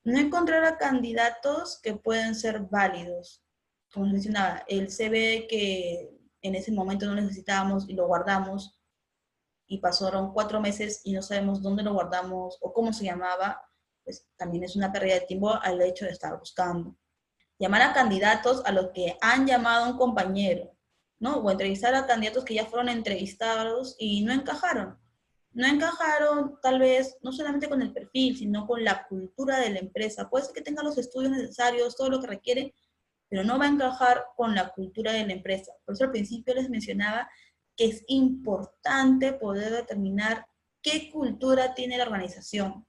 No 0.03 0.19
encontrar 0.19 0.65
a 0.65 0.77
candidatos 0.77 1.79
que 1.81 1.93
pueden 1.93 2.35
ser 2.35 2.61
válidos. 2.61 3.43
Como 3.93 4.07
mencionaba, 4.07 4.63
el 4.67 4.89
CV 4.89 5.47
que 5.47 6.09
en 6.41 6.55
ese 6.55 6.71
momento 6.71 7.05
no 7.05 7.15
necesitábamos 7.15 7.87
y 7.87 7.93
lo 7.93 8.07
guardamos 8.07 8.79
y 9.67 9.77
pasaron 9.77 10.33
cuatro 10.33 10.59
meses 10.59 11.01
y 11.03 11.13
no 11.13 11.21
sabemos 11.21 11.61
dónde 11.61 11.83
lo 11.83 11.93
guardamos 11.93 12.57
o 12.61 12.73
cómo 12.73 12.91
se 12.91 13.05
llamaba, 13.05 13.61
pues 14.09 14.25
también 14.37 14.63
es 14.63 14.75
una 14.75 14.91
pérdida 14.91 15.19
de 15.19 15.27
tiempo 15.27 15.53
al 15.53 15.79
hecho 15.83 16.05
de 16.05 16.11
estar 16.11 16.35
buscando. 16.39 16.97
Llamar 17.59 17.83
a 17.83 17.93
candidatos 17.93 18.63
a 18.65 18.71
los 18.71 18.89
que 18.89 19.15
han 19.21 19.45
llamado 19.45 19.85
a 19.85 19.89
un 19.89 19.97
compañero, 19.99 20.75
¿no? 21.19 21.37
O 21.37 21.51
entrevistar 21.51 21.93
a 21.93 22.07
candidatos 22.07 22.43
que 22.43 22.55
ya 22.55 22.65
fueron 22.65 22.89
entrevistados 22.89 23.95
y 23.99 24.23
no 24.23 24.33
encajaron. 24.33 24.97
No 25.51 25.67
encajaron 25.67 26.59
tal 26.59 26.79
vez 26.79 27.17
no 27.21 27.31
solamente 27.31 27.69
con 27.69 27.83
el 27.83 27.93
perfil, 27.93 28.35
sino 28.35 28.65
con 28.65 28.83
la 28.83 29.05
cultura 29.07 29.59
de 29.59 29.69
la 29.69 29.79
empresa. 29.79 30.27
Puede 30.27 30.45
ser 30.45 30.55
que 30.55 30.61
tenga 30.61 30.81
los 30.81 30.97
estudios 30.97 31.31
necesarios, 31.31 31.95
todo 31.95 32.09
lo 32.09 32.19
que 32.19 32.27
requiere, 32.27 32.73
pero 33.29 33.43
no 33.43 33.59
va 33.59 33.65
a 33.65 33.69
encajar 33.69 34.25
con 34.35 34.55
la 34.55 34.69
cultura 34.69 35.11
de 35.11 35.27
la 35.27 35.33
empresa. 35.33 35.71
Por 35.85 35.93
eso 35.93 36.05
al 36.05 36.11
principio 36.11 36.55
les 36.55 36.67
mencionaba 36.67 37.29
que 37.75 37.85
es 37.85 38.03
importante 38.07 39.33
poder 39.33 39.71
determinar 39.71 40.47
qué 40.81 41.11
cultura 41.11 41.75
tiene 41.75 41.95
la 41.99 42.05
organización. 42.05 42.87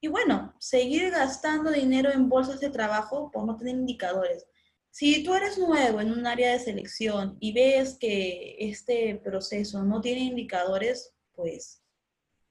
Y 0.00 0.08
bueno, 0.08 0.54
seguir 0.58 1.10
gastando 1.10 1.70
dinero 1.70 2.10
en 2.10 2.28
bolsas 2.28 2.60
de 2.60 2.70
trabajo 2.70 3.30
por 3.30 3.44
no 3.44 3.56
tener 3.56 3.74
indicadores. 3.74 4.46
Si 4.90 5.22
tú 5.22 5.34
eres 5.34 5.58
nuevo 5.58 6.00
en 6.00 6.10
un 6.10 6.26
área 6.26 6.52
de 6.52 6.58
selección 6.58 7.36
y 7.38 7.52
ves 7.52 7.96
que 7.98 8.56
este 8.58 9.20
proceso 9.22 9.84
no 9.84 10.00
tiene 10.00 10.22
indicadores, 10.22 11.14
pues 11.32 11.82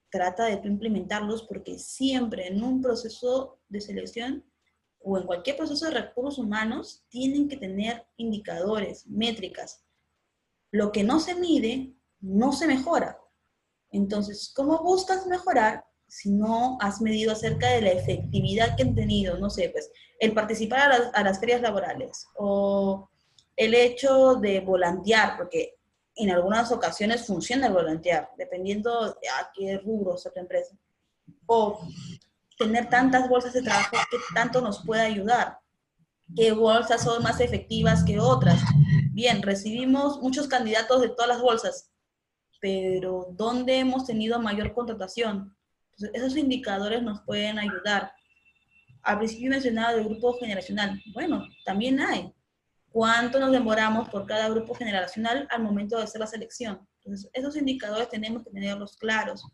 trata 0.09 0.45
de 0.45 0.57
tú 0.57 0.67
implementarlos 0.67 1.43
porque 1.43 1.79
siempre 1.79 2.47
en 2.47 2.63
un 2.63 2.81
proceso 2.81 3.59
de 3.67 3.81
selección 3.81 4.45
o 4.99 5.17
en 5.17 5.25
cualquier 5.25 5.57
proceso 5.57 5.85
de 5.85 5.99
recursos 5.99 6.37
humanos 6.37 7.03
tienen 7.09 7.47
que 7.47 7.57
tener 7.57 8.05
indicadores, 8.17 9.07
métricas, 9.07 9.83
lo 10.71 10.91
que 10.91 11.03
no 11.03 11.19
se 11.19 11.35
mide 11.35 11.95
no 12.19 12.51
se 12.51 12.67
mejora. 12.67 13.19
Entonces, 13.91 14.51
¿cómo 14.55 14.83
buscas 14.83 15.25
mejorar 15.25 15.88
si 16.09 16.31
no 16.31 16.77
has 16.81 17.01
medido 17.01 17.31
acerca 17.31 17.69
de 17.69 17.81
la 17.81 17.91
efectividad 17.91 18.75
que 18.75 18.83
han 18.83 18.95
tenido? 18.95 19.37
No 19.37 19.49
sé, 19.49 19.69
pues 19.69 19.91
el 20.19 20.33
participar 20.33 20.91
a 21.13 21.23
las, 21.23 21.39
ferias 21.39 21.61
laborales 21.61 22.27
o 22.35 23.09
el 23.55 23.73
hecho 23.73 24.35
de 24.35 24.59
volantear, 24.59 25.37
porque 25.37 25.75
en 26.15 26.31
algunas 26.31 26.71
ocasiones 26.71 27.25
funciona 27.25 27.67
el 27.67 27.73
volantear, 27.73 28.29
dependiendo 28.37 29.03
a 29.03 29.51
qué 29.53 29.77
rubro 29.77 30.17
sea 30.17 30.31
tu 30.31 30.39
empresa. 30.39 30.75
O 31.45 31.79
tener 32.57 32.89
tantas 32.89 33.29
bolsas 33.29 33.53
de 33.53 33.61
trabajo 33.61 33.95
que 34.11 34.17
tanto 34.35 34.59
nos 34.61 34.83
puede 34.85 35.01
ayudar. 35.01 35.59
¿Qué 36.35 36.51
bolsas 36.51 37.03
son 37.03 37.23
más 37.23 37.39
efectivas 37.39 38.03
que 38.03 38.19
otras? 38.19 38.59
Bien, 39.11 39.41
recibimos 39.41 40.21
muchos 40.21 40.47
candidatos 40.47 41.01
de 41.01 41.09
todas 41.09 41.29
las 41.29 41.41
bolsas, 41.41 41.91
pero 42.59 43.27
¿dónde 43.31 43.79
hemos 43.79 44.05
tenido 44.05 44.39
mayor 44.39 44.73
contratación? 44.73 45.55
Esos 46.13 46.37
indicadores 46.37 47.01
nos 47.01 47.21
pueden 47.21 47.59
ayudar. 47.59 48.11
Al 49.01 49.17
principio 49.17 49.49
mencionaba 49.49 49.93
el 49.93 50.05
grupo 50.05 50.37
generacional. 50.37 51.01
Bueno, 51.13 51.43
también 51.65 51.99
hay. 51.99 52.33
¿Cuánto 52.89 53.39
nos 53.39 53.51
demoramos 53.51 54.09
por 54.09 54.25
cada 54.25 54.49
grupo 54.49 54.73
generacional 54.73 55.47
al 55.51 55.63
momento 55.63 55.97
de 55.97 56.03
hacer 56.03 56.19
la 56.19 56.27
selección? 56.27 56.87
Entonces, 56.97 57.29
esos 57.33 57.55
indicadores 57.55 58.09
tenemos 58.09 58.43
que 58.43 58.51
tenerlos 58.51 58.97
claros. 58.97 59.45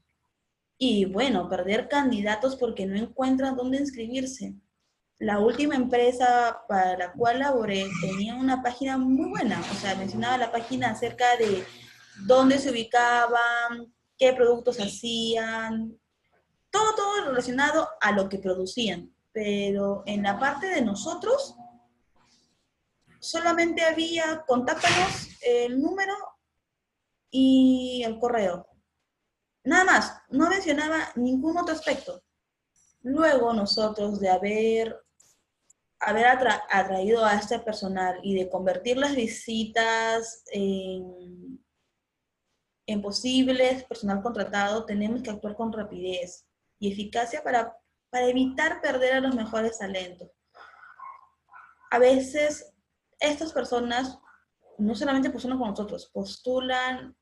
Y 0.77 1.05
bueno, 1.05 1.49
perder 1.49 1.87
candidatos 1.87 2.55
porque 2.55 2.85
no 2.85 2.95
encuentran 2.95 3.55
dónde 3.55 3.77
inscribirse 3.77 4.55
la 5.19 5.39
última 5.39 5.75
empresa 5.75 6.61
para 6.67 6.97
la 6.97 7.13
cual 7.13 7.39
laboré 7.39 7.87
tenía 8.01 8.35
una 8.35 8.61
página 8.61 8.97
muy 8.97 9.29
buena, 9.29 9.61
o 9.71 9.75
sea, 9.75 9.95
mencionaba 9.95 10.37
la 10.37 10.51
página 10.51 10.89
acerca 10.89 11.37
de 11.37 11.63
dónde 12.25 12.57
se 12.57 12.71
ubicaban, 12.71 13.93
qué 14.17 14.33
productos 14.33 14.77
hacían, 14.79 15.97
todo, 16.75 16.95
todo 16.95 17.25
relacionado 17.25 17.87
a 18.01 18.11
lo 18.11 18.27
que 18.27 18.39
producían. 18.39 19.15
Pero 19.31 20.03
en 20.05 20.23
la 20.23 20.37
parte 20.37 20.67
de 20.67 20.81
nosotros, 20.81 21.55
solamente 23.19 23.83
había 23.83 24.43
contáctanos 24.45 25.29
el 25.41 25.81
número 25.81 26.13
y 27.29 28.03
el 28.05 28.19
correo. 28.19 28.67
Nada 29.63 29.85
más, 29.85 30.21
no 30.29 30.49
mencionaba 30.49 31.11
ningún 31.15 31.57
otro 31.57 31.73
aspecto. 31.73 32.21
Luego 33.01 33.53
nosotros 33.53 34.19
de 34.19 34.29
haber 34.29 35.01
haber 35.97 36.25
atraído 36.27 37.25
a 37.25 37.35
este 37.35 37.57
personal 37.59 38.19
y 38.21 38.35
de 38.35 38.49
convertir 38.49 38.97
las 38.97 39.15
visitas 39.15 40.43
en, 40.51 41.65
en 42.85 43.01
posibles 43.01 43.85
personal 43.85 44.21
contratado, 44.21 44.85
tenemos 44.85 45.23
que 45.23 45.31
actuar 45.31 45.55
con 45.55 45.71
rapidez 45.71 46.45
eficacia 46.91 47.43
para, 47.43 47.75
para 48.09 48.27
evitar 48.27 48.81
perder 48.81 49.13
a 49.13 49.19
los 49.21 49.35
mejores 49.35 49.79
talentos. 49.79 50.29
A 51.91 51.99
veces 51.99 52.73
estas 53.19 53.53
personas 53.53 54.19
no 54.77 54.95
solamente 54.95 55.29
postulan 55.29 55.57
con 55.57 55.69
nosotros, 55.69 56.09
postulan 56.13 57.15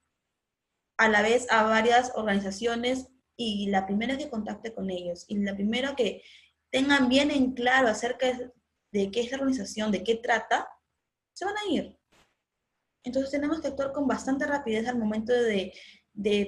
a 0.98 1.10
la 1.10 1.22
vez 1.22 1.48
a 1.52 1.64
varias 1.64 2.12
organizaciones 2.16 3.08
y 3.36 3.70
la 3.70 3.86
primera 3.86 4.18
que 4.18 4.30
contacte 4.30 4.74
con 4.74 4.90
ellos 4.90 5.26
y 5.28 5.38
la 5.38 5.56
primera 5.56 5.96
que 5.96 6.24
tengan 6.72 7.10
bien 7.10 7.32
en 7.32 7.54
claro 7.54 7.88
acerca 7.88 8.28
de 8.92 9.12
qué 9.12 9.22
es 9.22 9.32
la 9.32 9.38
organización, 9.38 9.92
de 9.92 10.04
qué 10.04 10.16
trata, 10.16 10.68
se 11.34 11.46
van 11.46 11.56
a 11.58 11.72
ir. 11.72 11.98
Entonces 13.04 13.32
tenemos 13.32 13.60
que 13.60 13.68
actuar 13.68 13.92
con 13.92 14.08
bastante 14.08 14.46
rapidez 14.46 14.88
al 14.88 14.98
momento 14.98 15.34
de, 15.34 15.74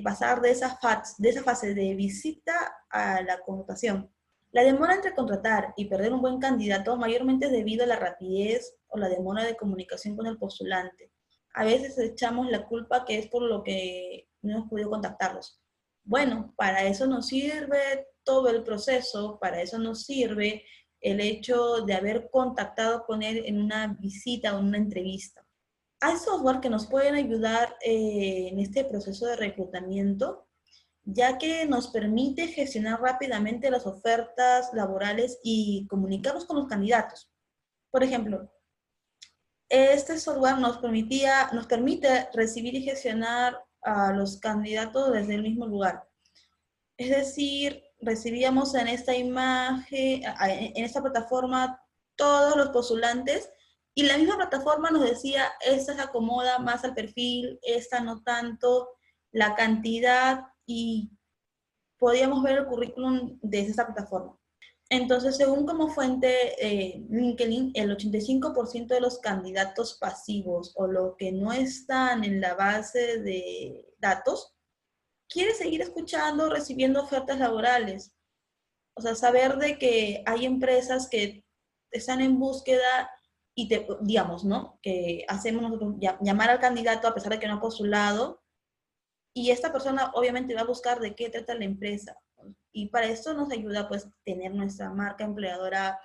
pasar 0.04 0.42
de 0.42 0.52
esa, 0.52 0.80
de 1.18 1.30
esa 1.30 1.44
fase 1.44 1.74
de 1.74 1.96
visita 1.96 2.54
a 2.90 3.22
la 3.22 3.40
contratación. 3.42 4.12
La 4.52 4.64
demora 4.64 4.96
entre 4.96 5.14
contratar 5.14 5.74
y 5.76 5.86
perder 5.86 6.14
un 6.14 6.22
buen 6.22 6.40
candidato 6.40 6.96
mayormente 6.96 7.48
es 7.48 7.52
debido 7.52 7.84
a 7.84 7.88
la 7.88 7.98
rapidez 7.98 8.78
o 8.88 8.98
la 8.98 9.10
demora 9.10 9.44
de 9.44 9.58
comunicación 9.58 10.16
con 10.16 10.28
el 10.28 10.38
postulante. 10.38 11.12
A 11.54 11.66
veces 11.66 11.98
echamos 11.98 12.50
la 12.50 12.66
culpa 12.66 13.06
que 13.06 13.18
es 13.20 13.28
por 13.28 13.42
lo 13.42 13.64
que 13.64 14.30
no 14.42 14.54
hemos 14.54 14.70
podido 14.70 14.90
contactarlos. 14.90 15.60
Bueno, 16.04 16.54
para 16.56 16.84
eso 16.84 17.08
nos 17.08 17.28
sirve 17.28 18.08
todo 18.24 18.50
el 18.50 18.64
proceso, 18.64 19.40
para 19.40 19.62
eso 19.62 19.80
nos 19.80 20.04
sirve 20.04 20.64
el 21.02 21.20
hecho 21.20 21.82
de 21.86 21.94
haber 21.94 22.30
contactado 22.32 23.06
con 23.06 23.24
él 23.24 23.44
en 23.46 23.62
una 23.62 23.98
visita 24.00 24.56
o 24.56 24.60
en 24.60 24.68
una 24.68 24.78
entrevista. 24.78 25.45
Hay 26.06 26.18
software 26.18 26.60
que 26.60 26.70
nos 26.70 26.86
pueden 26.86 27.16
ayudar 27.16 27.76
eh, 27.82 28.50
en 28.52 28.60
este 28.60 28.86
proceso 28.86 29.26
de 29.26 29.38
reclutamiento, 29.38 30.48
ya 31.04 31.40
que 31.40 31.66
nos 31.66 31.88
permite 31.88 32.48
gestionar 32.48 33.02
rápidamente 33.02 33.72
las 33.72 33.88
ofertas 33.88 34.70
laborales 34.74 35.40
y 35.44 35.88
comunicarnos 35.88 36.46
con 36.46 36.58
los 36.58 36.68
candidatos. 36.68 37.32
Por 37.90 38.04
ejemplo, 38.04 38.52
este 39.68 40.20
software 40.20 40.60
nos, 40.60 40.78
permitía, 40.78 41.50
nos 41.54 41.66
permite 41.66 42.30
recibir 42.36 42.76
y 42.76 42.84
gestionar 42.84 43.58
a 43.82 44.12
los 44.12 44.38
candidatos 44.40 45.12
desde 45.12 45.34
el 45.34 45.42
mismo 45.42 45.66
lugar. 45.66 46.08
Es 46.98 47.10
decir, 47.10 47.84
recibíamos 48.00 48.76
en 48.76 48.90
esta 48.90 49.16
imagen, 49.16 50.22
en 50.40 50.86
esta 50.86 51.02
plataforma, 51.02 51.82
todos 52.16 52.56
los 52.58 52.70
postulantes 52.70 53.50
y 53.98 54.04
la 54.04 54.18
misma 54.18 54.36
plataforma 54.36 54.92
nos 54.92 55.10
decía, 55.10 55.54
esta 55.62 55.96
se 55.96 56.02
acomoda 56.02 56.60
más 56.60 56.84
al 56.84 56.94
perfil, 56.94 57.58
esta 57.62 58.02
no 58.02 58.22
tanto, 58.24 58.90
la 59.32 59.56
cantidad 59.56 60.42
y 60.66 61.12
podíamos 61.98 62.44
ver 62.44 62.60
el 62.60 62.66
currículum 62.66 63.40
desde 63.42 63.70
esta 63.70 63.86
plataforma. 63.86 64.38
Entonces, 64.90 65.38
según 65.38 65.66
como 65.66 65.88
fuente 65.88 66.54
eh, 66.60 67.06
LinkedIn, 67.10 67.72
el 67.74 67.98
85% 67.98 68.88
de 68.88 69.02
los 69.02 69.20
candidatos 69.20 69.98
pasivos 69.98 70.74
o 70.76 70.88
los 70.88 71.16
que 71.18 71.32
no 71.32 71.54
están 71.54 72.26
en 72.26 72.42
la 72.42 72.54
base 72.54 73.20
de 73.22 73.94
datos 73.98 74.54
quiere 75.28 75.54
seguir 75.54 75.82
escuchando, 75.82 76.50
recibiendo 76.50 77.02
ofertas 77.02 77.40
laborales. 77.40 78.12
O 78.94 79.02
sea, 79.02 79.16
saber 79.16 79.56
de 79.58 79.80
que 79.80 80.22
hay 80.26 80.46
empresas 80.46 81.08
que 81.10 81.46
están 81.92 82.22
en 82.22 82.38
búsqueda 82.38 83.10
y 83.56 83.70
te, 83.70 83.88
digamos, 84.02 84.44
¿no? 84.44 84.80
Que 84.82 85.26
hacemos 85.28 85.64
nosotros 85.64 85.96
llamar 86.22 86.50
al 86.50 86.60
candidato 86.60 87.08
a 87.08 87.14
pesar 87.14 87.32
de 87.32 87.40
que 87.40 87.48
no 87.48 87.56
ha 87.56 87.62
postulado 87.62 88.44
y 89.34 89.52
esta 89.52 89.72
persona 89.72 90.12
obviamente 90.14 90.56
va 90.56 90.62
a 90.62 90.66
buscar 90.66 91.00
de 91.00 91.14
qué 91.14 91.30
trata 91.30 91.56
la 91.56 91.66
empresa. 91.66 92.18
Y 92.72 92.88
para 92.88 93.08
esto 93.08 93.34
nos 93.34 93.52
ayuda 93.52 93.88
pues 93.88 94.08
tener 94.24 94.54
nuestra 94.54 94.90
marca 94.90 95.24
empleadora 95.24 96.00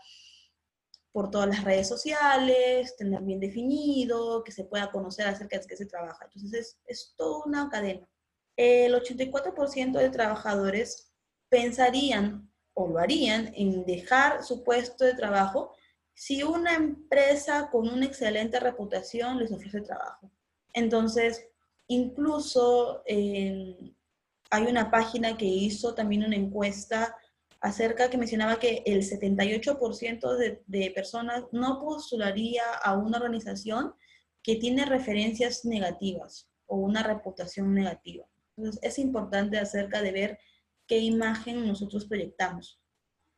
por 1.12 1.30
todas 1.30 1.48
las 1.48 1.64
redes 1.64 1.88
sociales, 1.88 2.96
tener 2.96 3.20
bien 3.22 3.40
definido, 3.40 4.42
que 4.44 4.52
se 4.52 4.64
pueda 4.64 4.90
conocer 4.90 5.26
acerca 5.26 5.58
de 5.58 5.66
qué 5.66 5.76
se 5.76 5.86
trabaja. 5.86 6.24
Entonces 6.24 6.52
es, 6.52 6.78
es 6.86 7.14
toda 7.16 7.44
una 7.46 7.68
cadena. 7.68 8.08
El 8.56 8.94
84% 8.94 9.98
de 9.98 10.10
trabajadores 10.10 11.12
pensarían 11.48 12.50
o 12.74 12.88
lo 12.88 12.98
harían 12.98 13.52
en 13.54 13.84
dejar 13.84 14.44
su 14.44 14.62
puesto 14.62 15.04
de 15.04 15.14
trabajo 15.14 15.74
si 16.20 16.42
una 16.42 16.74
empresa 16.74 17.70
con 17.70 17.88
una 17.88 18.04
excelente 18.04 18.60
reputación 18.60 19.38
les 19.38 19.50
ofrece 19.52 19.80
trabajo. 19.80 20.30
Entonces, 20.74 21.48
incluso 21.86 23.02
hay 23.06 24.66
una 24.68 24.90
página 24.90 25.38
que 25.38 25.46
hizo 25.46 25.94
también 25.94 26.22
una 26.22 26.36
encuesta 26.36 27.16
acerca 27.62 28.10
que 28.10 28.18
mencionaba 28.18 28.58
que 28.58 28.82
el 28.84 29.00
78% 29.00 30.36
de, 30.36 30.62
de 30.66 30.90
personas 30.90 31.44
no 31.52 31.80
postularía 31.80 32.64
a 32.82 32.98
una 32.98 33.16
organización 33.16 33.94
que 34.42 34.56
tiene 34.56 34.84
referencias 34.84 35.64
negativas 35.64 36.50
o 36.66 36.76
una 36.76 37.02
reputación 37.02 37.72
negativa. 37.72 38.26
Entonces, 38.58 38.78
es 38.82 38.98
importante 38.98 39.58
acerca 39.58 40.02
de 40.02 40.12
ver 40.12 40.38
qué 40.86 40.98
imagen 40.98 41.66
nosotros 41.66 42.04
proyectamos. 42.04 42.79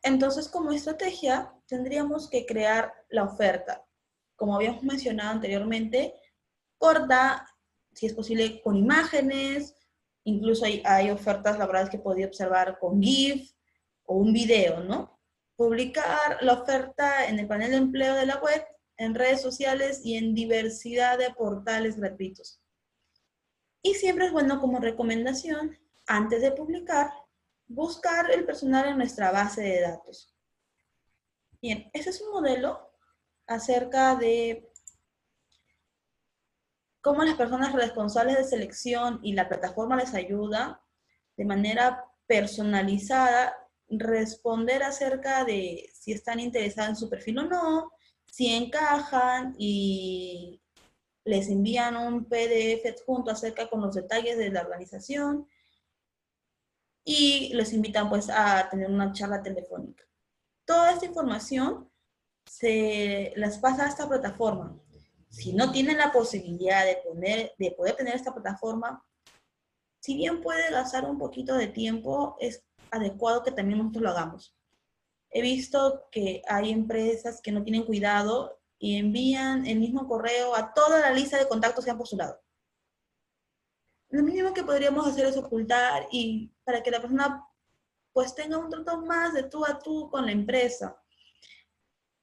Entonces, 0.03 0.49
como 0.49 0.73
estrategia, 0.73 1.55
tendríamos 1.67 2.29
que 2.29 2.45
crear 2.45 2.93
la 3.09 3.25
oferta. 3.25 3.85
Como 4.37 4.57
habíamos 4.57 4.83
mencionado 4.83 5.31
anteriormente, 5.31 6.15
corta, 6.77 7.47
si 7.93 8.07
es 8.07 8.15
posible, 8.15 8.61
con 8.63 8.77
imágenes, 8.77 9.75
incluso 10.25 10.65
hay, 10.65 11.11
ofertas 11.11 11.59
laborales 11.59 11.91
que 11.91 11.99
podía 11.99 12.27
observar 12.27 12.79
con 12.81 13.01
GIF 13.01 13.53
o 14.05 14.17
un 14.17 14.33
video, 14.33 14.81
¿no? 14.81 15.21
Publicar 15.57 16.39
la 16.41 16.55
oferta 16.55 17.27
en 17.27 17.39
el 17.39 17.47
panel 17.47 17.71
de 17.71 17.77
empleo 17.77 18.15
de 18.15 18.27
la 18.27 18.39
web, 18.39 18.65
en 18.97 19.15
redes 19.15 19.41
sociales 19.41 20.01
y 20.05 20.17
en 20.17 20.35
diversidad 20.35 21.19
de 21.19 21.31
portales 21.31 21.97
gratuitos. 21.97 22.61
Y 23.83 23.95
siempre 23.95 24.27
es 24.27 24.33
bueno 24.33 24.61
como 24.61 24.81
recomendación, 24.81 25.79
antes 26.07 26.43
de 26.43 26.53
publicar, 26.53 27.11
buscar 27.75 28.31
el 28.31 28.45
personal 28.45 28.87
en 28.87 28.99
nuestra 28.99 29.31
base 29.31 29.63
de 29.63 29.81
datos. 29.81 30.35
Bien, 31.61 31.91
ese 31.93 32.11
es 32.11 32.21
un 32.21 32.33
modelo 32.33 32.91
acerca 33.47 34.15
de 34.17 34.71
cómo 37.01 37.25
las 37.25 37.37
personas 37.37 37.73
responsables 37.73 38.37
de 38.37 38.45
selección 38.45 39.21
y 39.23 39.33
la 39.33 39.49
plataforma 39.49 39.97
les 39.97 40.15
ayuda 40.15 40.83
de 41.37 41.45
manera 41.45 42.05
personalizada 42.27 43.57
responder 43.89 44.83
acerca 44.83 45.45
de 45.45 45.91
si 45.93 46.13
están 46.13 46.41
interesados 46.41 46.91
en 46.91 46.97
su 46.97 47.11
perfil 47.11 47.41
o 47.41 47.45
no, 47.45 47.93
si 48.27 48.55
encajan 48.55 49.55
y 49.59 50.61
les 51.25 51.49
envían 51.49 51.97
un 51.97 52.25
PDF 52.25 52.87
adjunto 52.87 53.31
acerca 53.31 53.69
con 53.69 53.81
los 53.81 53.95
detalles 53.95 54.39
de 54.39 54.51
la 54.51 54.63
organización 54.63 55.47
y 57.05 57.53
les 57.55 57.73
invitan 57.73 58.09
pues 58.09 58.29
a 58.31 58.69
tener 58.71 58.91
una 58.91 59.13
charla 59.13 59.43
telefónica. 59.43 60.05
Toda 60.65 60.93
esta 60.93 61.07
información 61.07 61.91
se 62.47 63.33
las 63.37 63.59
pasa 63.59 63.85
a 63.85 63.89
esta 63.89 64.09
plataforma. 64.09 64.79
Si 65.29 65.53
no 65.53 65.73
tienen 65.73 65.97
la 65.97 66.13
posibilidad 66.13 66.85
de, 66.85 66.97
poner, 66.97 67.53
de 67.59 67.71
poder 67.73 67.97
tener 67.97 68.15
esta 68.15 68.33
plataforma, 68.33 69.05
si 70.01 70.17
bien 70.17 70.41
puede 70.41 70.71
gastar 70.71 71.05
un 71.09 71.19
poquito 71.19 71.55
de 71.55 71.69
tiempo, 71.69 72.37
es 72.39 72.65
adecuado 72.91 73.43
que 73.43 73.53
también 73.53 73.79
nosotros 73.79 74.03
lo 74.03 74.11
hagamos. 74.11 74.55
He 75.31 75.41
visto 75.41 76.05
que 76.11 76.43
hay 76.47 76.71
empresas 76.71 77.41
que 77.41 77.53
no 77.53 77.63
tienen 77.63 77.85
cuidado 77.85 78.61
y 78.79 78.97
envían 78.97 79.67
el 79.67 79.79
mismo 79.79 80.07
correo 80.07 80.55
a 80.55 80.75
toda 80.75 81.01
la 81.01 81.13
lista 81.13 81.39
de 81.39 81.49
contactos 81.49 81.85
que 81.85 81.91
han 81.91 81.99
postulado 81.99 82.43
lo 84.13 84.23
mínimo 84.23 84.53
que 84.53 84.63
podríamos 84.63 85.07
hacer 85.07 85.25
es 85.25 85.39
ocultar 85.39 86.07
y 86.13 86.53
para 86.65 86.83
que 86.83 86.91
la 86.91 87.01
persona 87.01 87.45
pues 88.13 88.35
tenga 88.35 88.59
un 88.59 88.69
trato 88.69 89.01
más 89.01 89.33
de 89.33 89.45
tú 89.45 89.65
a 89.65 89.79
tú 89.79 90.11
con 90.11 90.27
la 90.27 90.33
empresa. 90.33 91.03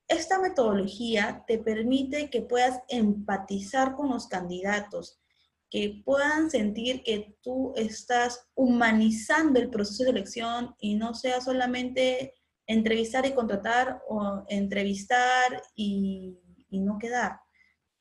Esta 0.08 0.40
metodología 0.40 1.44
te 1.48 1.58
permite 1.58 2.30
que 2.30 2.44
puedas 2.44 2.80
empatizar 2.90 3.96
con 3.96 4.10
los 4.10 4.28
candidatos, 4.28 5.20
que 5.68 6.04
puedan 6.06 6.52
sentir 6.52 7.02
que 7.02 7.36
tú 7.42 7.74
estás 7.76 8.48
humanizando 8.54 9.60
el 9.60 9.72
proceso 9.72 10.04
de 10.04 10.12
elección 10.12 10.76
y 10.80 10.94
no 10.94 11.16
sea 11.16 11.42
solamente 11.42 12.36
entrevistar 12.68 13.26
y 13.26 13.34
contratar 13.34 14.00
o 14.08 14.44
entrevistar 14.48 15.60
y, 15.74 16.38
y 16.70 16.82
no 16.82 17.00
quedar. 17.00 17.40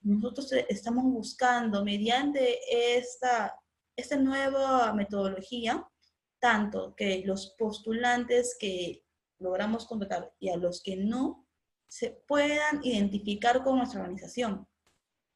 Nosotros 0.03 0.53
estamos 0.69 1.05
buscando 1.05 1.83
mediante 1.83 2.59
esta 2.99 3.58
esta 3.99 4.17
nueva 4.17 4.93
metodología, 4.93 5.85
tanto 6.39 6.95
que 6.95 7.25
los 7.27 7.57
postulantes 7.59 8.57
que 8.59 9.03
logramos 9.41 9.87
contratar 9.87 10.33
y 10.39 10.51
a 10.51 10.57
los 10.57 10.83
que 10.83 10.97
no, 10.97 11.45
se 11.89 12.11
puedan 12.29 12.85
identificar 12.85 13.65
con 13.65 13.79
nuestra 13.79 14.01
organización. 14.01 14.69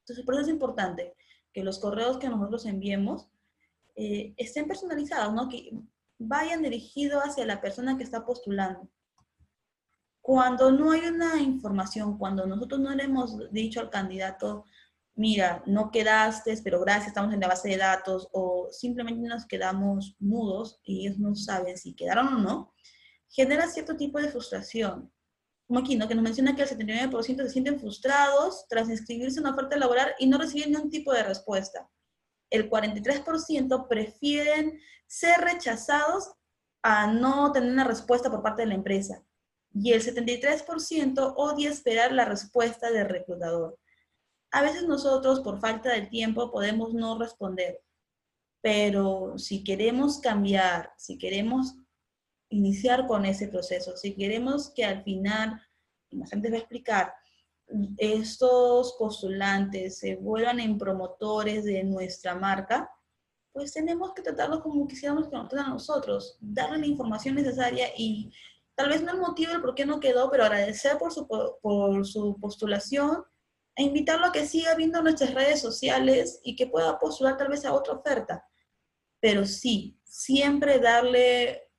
Entonces, 0.00 0.24
por 0.24 0.34
eso 0.34 0.44
es 0.44 0.48
importante 0.48 1.16
que 1.52 1.64
los 1.64 1.80
correos 1.80 2.18
que 2.18 2.28
nosotros 2.28 2.64
enviemos 2.66 3.28
eh, 3.96 4.32
estén 4.36 4.68
personalizados, 4.68 5.34
¿no? 5.34 5.48
que 5.48 5.72
vayan 6.18 6.62
dirigidos 6.62 7.20
hacia 7.24 7.44
la 7.44 7.60
persona 7.60 7.96
que 7.96 8.04
está 8.04 8.24
postulando. 8.24 8.88
Cuando 10.20 10.70
no 10.70 10.92
hay 10.92 11.00
una 11.00 11.40
información, 11.40 12.16
cuando 12.16 12.46
nosotros 12.46 12.80
no 12.80 12.94
le 12.94 13.04
hemos 13.04 13.50
dicho 13.50 13.80
al 13.80 13.90
candidato, 13.90 14.66
mira, 15.14 15.62
no 15.66 15.90
quedaste, 15.90 16.58
pero 16.62 16.80
gracias, 16.80 17.08
estamos 17.08 17.32
en 17.32 17.40
la 17.40 17.48
base 17.48 17.68
de 17.68 17.76
datos, 17.76 18.28
o 18.32 18.68
simplemente 18.70 19.28
nos 19.28 19.46
quedamos 19.46 20.16
mudos 20.18 20.80
y 20.84 21.06
ellos 21.06 21.18
no 21.18 21.34
saben 21.34 21.76
si 21.76 21.94
quedaron 21.94 22.28
o 22.28 22.38
no, 22.38 22.74
genera 23.28 23.68
cierto 23.68 23.96
tipo 23.96 24.20
de 24.20 24.28
frustración. 24.28 25.12
Como 25.66 25.80
aquí, 25.80 25.96
¿no? 25.96 26.08
Que 26.08 26.14
nos 26.14 26.24
menciona 26.24 26.54
que 26.54 26.62
el 26.62 26.68
79% 26.68 27.42
se 27.42 27.48
sienten 27.48 27.80
frustrados 27.80 28.66
tras 28.68 28.88
inscribirse 28.88 29.38
en 29.38 29.46
una 29.46 29.54
oferta 29.54 29.76
laboral 29.76 30.14
y 30.18 30.26
no 30.26 30.38
reciben 30.38 30.72
ningún 30.72 30.90
tipo 30.90 31.12
de 31.12 31.22
respuesta. 31.22 31.88
El 32.50 32.68
43% 32.68 33.88
prefieren 33.88 34.78
ser 35.06 35.40
rechazados 35.40 36.32
a 36.82 37.06
no 37.06 37.52
tener 37.52 37.70
una 37.70 37.84
respuesta 37.84 38.30
por 38.30 38.42
parte 38.42 38.62
de 38.62 38.68
la 38.68 38.74
empresa. 38.74 39.24
Y 39.72 39.92
el 39.92 40.02
73% 40.02 41.34
odia 41.36 41.70
esperar 41.70 42.12
la 42.12 42.26
respuesta 42.26 42.90
del 42.90 43.08
reclutador. 43.08 43.78
A 44.52 44.60
veces 44.60 44.86
nosotros 44.86 45.40
por 45.40 45.60
falta 45.60 45.90
de 45.92 46.02
tiempo 46.02 46.50
podemos 46.50 46.92
no 46.92 47.18
responder, 47.18 47.82
pero 48.60 49.38
si 49.38 49.64
queremos 49.64 50.18
cambiar, 50.18 50.92
si 50.98 51.16
queremos 51.16 51.74
iniciar 52.50 53.06
con 53.06 53.24
ese 53.24 53.48
proceso, 53.48 53.96
si 53.96 54.14
queremos 54.14 54.68
que 54.68 54.84
al 54.84 55.02
final, 55.04 55.58
más 56.10 56.34
antes 56.34 56.52
va 56.52 56.56
a 56.56 56.58
explicar, 56.58 57.14
estos 57.96 58.94
postulantes 58.98 59.98
se 59.98 60.16
vuelvan 60.16 60.60
en 60.60 60.76
promotores 60.76 61.64
de 61.64 61.82
nuestra 61.84 62.34
marca, 62.34 62.90
pues 63.54 63.72
tenemos 63.72 64.12
que 64.12 64.20
tratarlos 64.20 64.60
como 64.60 64.86
quisiéramos 64.86 65.28
que 65.28 65.36
nos 65.36 65.48
traten 65.48 65.66
a 65.66 65.70
nosotros, 65.70 66.36
darle 66.40 66.76
la 66.76 66.86
información 66.86 67.36
necesaria 67.36 67.88
y 67.96 68.30
tal 68.74 68.90
vez 68.90 69.02
no 69.02 69.12
el 69.12 69.18
motivo 69.18 69.52
del 69.52 69.62
por 69.62 69.74
qué 69.74 69.86
no 69.86 69.98
quedó, 69.98 70.30
pero 70.30 70.44
agradecer 70.44 70.98
por 70.98 71.10
su, 71.10 71.26
por 71.26 72.06
su 72.06 72.38
postulación 72.38 73.24
e 73.76 73.82
invitarlo 73.82 74.26
a 74.26 74.32
que 74.32 74.46
siga 74.46 74.74
viendo 74.74 75.02
nuestras 75.02 75.34
redes 75.34 75.60
sociales 75.60 76.40
y 76.44 76.56
que 76.56 76.66
pueda 76.66 76.98
postular 76.98 77.36
tal 77.36 77.48
vez 77.48 77.64
a 77.64 77.72
otra 77.72 77.94
oferta. 77.94 78.46
Pero 79.20 79.46
sí, 79.46 79.98
siempre 80.04 80.78
darle 80.78 81.70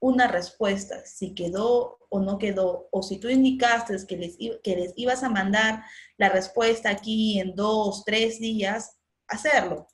una 0.00 0.28
respuesta, 0.28 1.04
si 1.06 1.34
quedó 1.34 1.98
o 2.10 2.20
no 2.20 2.38
quedó, 2.38 2.88
o 2.92 3.02
si 3.02 3.18
tú 3.18 3.28
indicaste 3.28 3.96
que 4.06 4.16
les, 4.16 4.36
que 4.62 4.76
les 4.76 4.92
ibas 4.96 5.22
a 5.22 5.30
mandar 5.30 5.82
la 6.16 6.28
respuesta 6.28 6.90
aquí 6.90 7.40
en 7.40 7.54
dos, 7.54 8.04
tres 8.04 8.38
días, 8.38 8.98
hacerlo, 9.26 9.88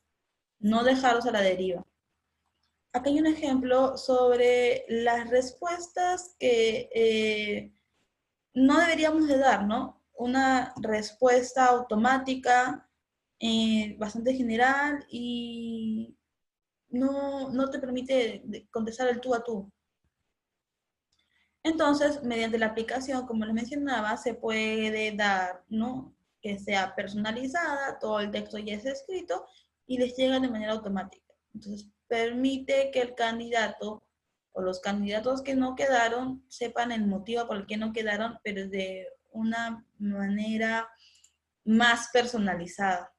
no 0.59 0.85
dejarlos 0.85 1.27
a 1.27 1.31
la 1.31 1.41
deriva. 1.41 1.87
Aquí 2.93 3.11
hay 3.11 3.21
un 3.21 3.29
ejemplo 3.29 3.97
sobre 3.97 4.85
las 4.89 5.31
respuestas 5.31 6.35
que 6.39 6.91
eh, 6.93 7.73
no 8.53 8.81
deberíamos 8.81 9.29
de 9.29 9.39
dar, 9.39 9.65
¿no? 9.65 10.00
Una 10.21 10.75
respuesta 10.83 11.67
automática 11.67 12.87
eh, 13.39 13.97
bastante 13.99 14.35
general 14.35 15.07
y 15.09 16.15
no, 16.91 17.51
no 17.51 17.71
te 17.71 17.79
permite 17.79 18.45
contestar 18.71 19.09
el 19.09 19.21
tú 19.21 19.35
a 19.35 19.43
tú. 19.43 19.73
Entonces, 21.63 22.23
mediante 22.23 22.59
la 22.59 22.67
aplicación, 22.67 23.27
como 23.27 23.47
les 23.47 23.55
mencionaba, 23.55 24.17
se 24.19 24.35
puede 24.35 25.17
dar, 25.17 25.65
¿no? 25.69 26.15
Que 26.43 26.59
sea 26.59 26.95
personalizada, 26.95 27.99
todo 27.99 28.21
el 28.21 28.31
texto 28.31 28.59
ya 28.59 28.75
es 28.75 28.85
escrito 28.85 29.47
y 29.87 29.97
les 29.99 30.15
llega 30.17 30.39
de 30.39 30.49
manera 30.49 30.73
automática. 30.73 31.35
Entonces, 31.55 31.89
permite 32.09 32.91
que 32.91 33.01
el 33.01 33.15
candidato 33.15 34.05
o 34.53 34.61
los 34.61 34.81
candidatos 34.81 35.41
que 35.43 35.55
no 35.55 35.75
quedaron 35.77 36.45
sepan 36.49 36.93
el 36.93 37.07
motivo 37.07 37.47
por 37.47 37.57
el 37.57 37.67
que 37.67 37.79
no 37.79 37.93
quedaron, 37.95 38.39
pero 38.45 38.69
de 38.69 39.07
una 39.33 39.87
manera 39.99 40.89
más 41.65 42.09
personalizada. 42.13 43.13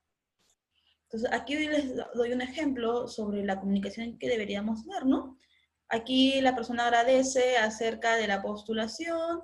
Entonces, 1.03 1.30
aquí 1.34 1.55
les 1.55 1.95
doy 2.14 2.32
un 2.32 2.41
ejemplo 2.41 3.07
sobre 3.07 3.43
la 3.43 3.59
comunicación 3.59 4.18
que 4.18 4.30
deberíamos 4.30 4.86
dar, 4.86 5.05
¿no? 5.05 5.38
Aquí 5.89 6.39
la 6.39 6.55
persona 6.55 6.86
agradece 6.86 7.57
acerca 7.57 8.16
de 8.16 8.28
la 8.28 8.41
postulación 8.41 9.41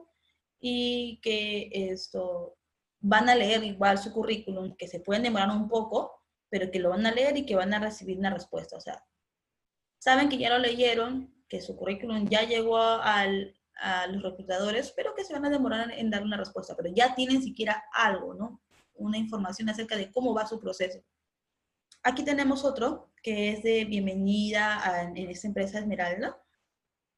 y 0.59 1.19
que 1.21 1.69
esto 1.73 2.57
van 2.99 3.27
a 3.27 3.35
leer 3.35 3.63
igual 3.63 3.97
su 3.97 4.13
currículum, 4.13 4.75
que 4.77 4.87
se 4.87 5.01
pueden 5.01 5.23
demorar 5.23 5.49
un 5.49 5.67
poco, 5.67 6.23
pero 6.49 6.71
que 6.71 6.79
lo 6.79 6.89
van 6.89 7.05
a 7.05 7.11
leer 7.11 7.37
y 7.37 7.45
que 7.45 7.55
van 7.55 7.73
a 7.73 7.79
recibir 7.79 8.17
una 8.17 8.33
respuesta. 8.33 8.77
O 8.77 8.81
sea, 8.81 9.03
saben 9.99 10.29
que 10.29 10.37
ya 10.37 10.49
lo 10.49 10.59
leyeron, 10.59 11.33
que 11.49 11.61
su 11.61 11.75
currículum 11.75 12.27
ya 12.29 12.43
llegó 12.43 12.77
a 13.79 14.07
los 14.07 14.21
reclutadores, 14.21 14.91
pero 14.95 15.13
que 15.15 15.23
se 15.23 15.33
van 15.33 15.45
a 15.45 15.49
demorar 15.49 15.91
en 15.91 16.09
dar 16.09 16.23
una 16.23 16.37
respuesta, 16.37 16.75
pero 16.75 16.89
ya 16.93 17.15
tienen 17.15 17.41
siquiera 17.41 17.83
algo, 17.93 18.33
¿no? 18.33 18.61
Una 18.95 19.17
información 19.17 19.69
acerca 19.69 19.95
de 19.95 20.11
cómo 20.11 20.33
va 20.33 20.47
su 20.47 20.59
proceso. 20.59 20.99
Aquí 22.03 22.23
tenemos 22.23 22.63
otro 22.63 23.11
que 23.21 23.49
es 23.49 23.63
de 23.63 23.85
bienvenida 23.85 25.11
en 25.13 25.29
esta 25.29 25.47
empresa 25.47 25.79
Esmeralda. 25.79 26.37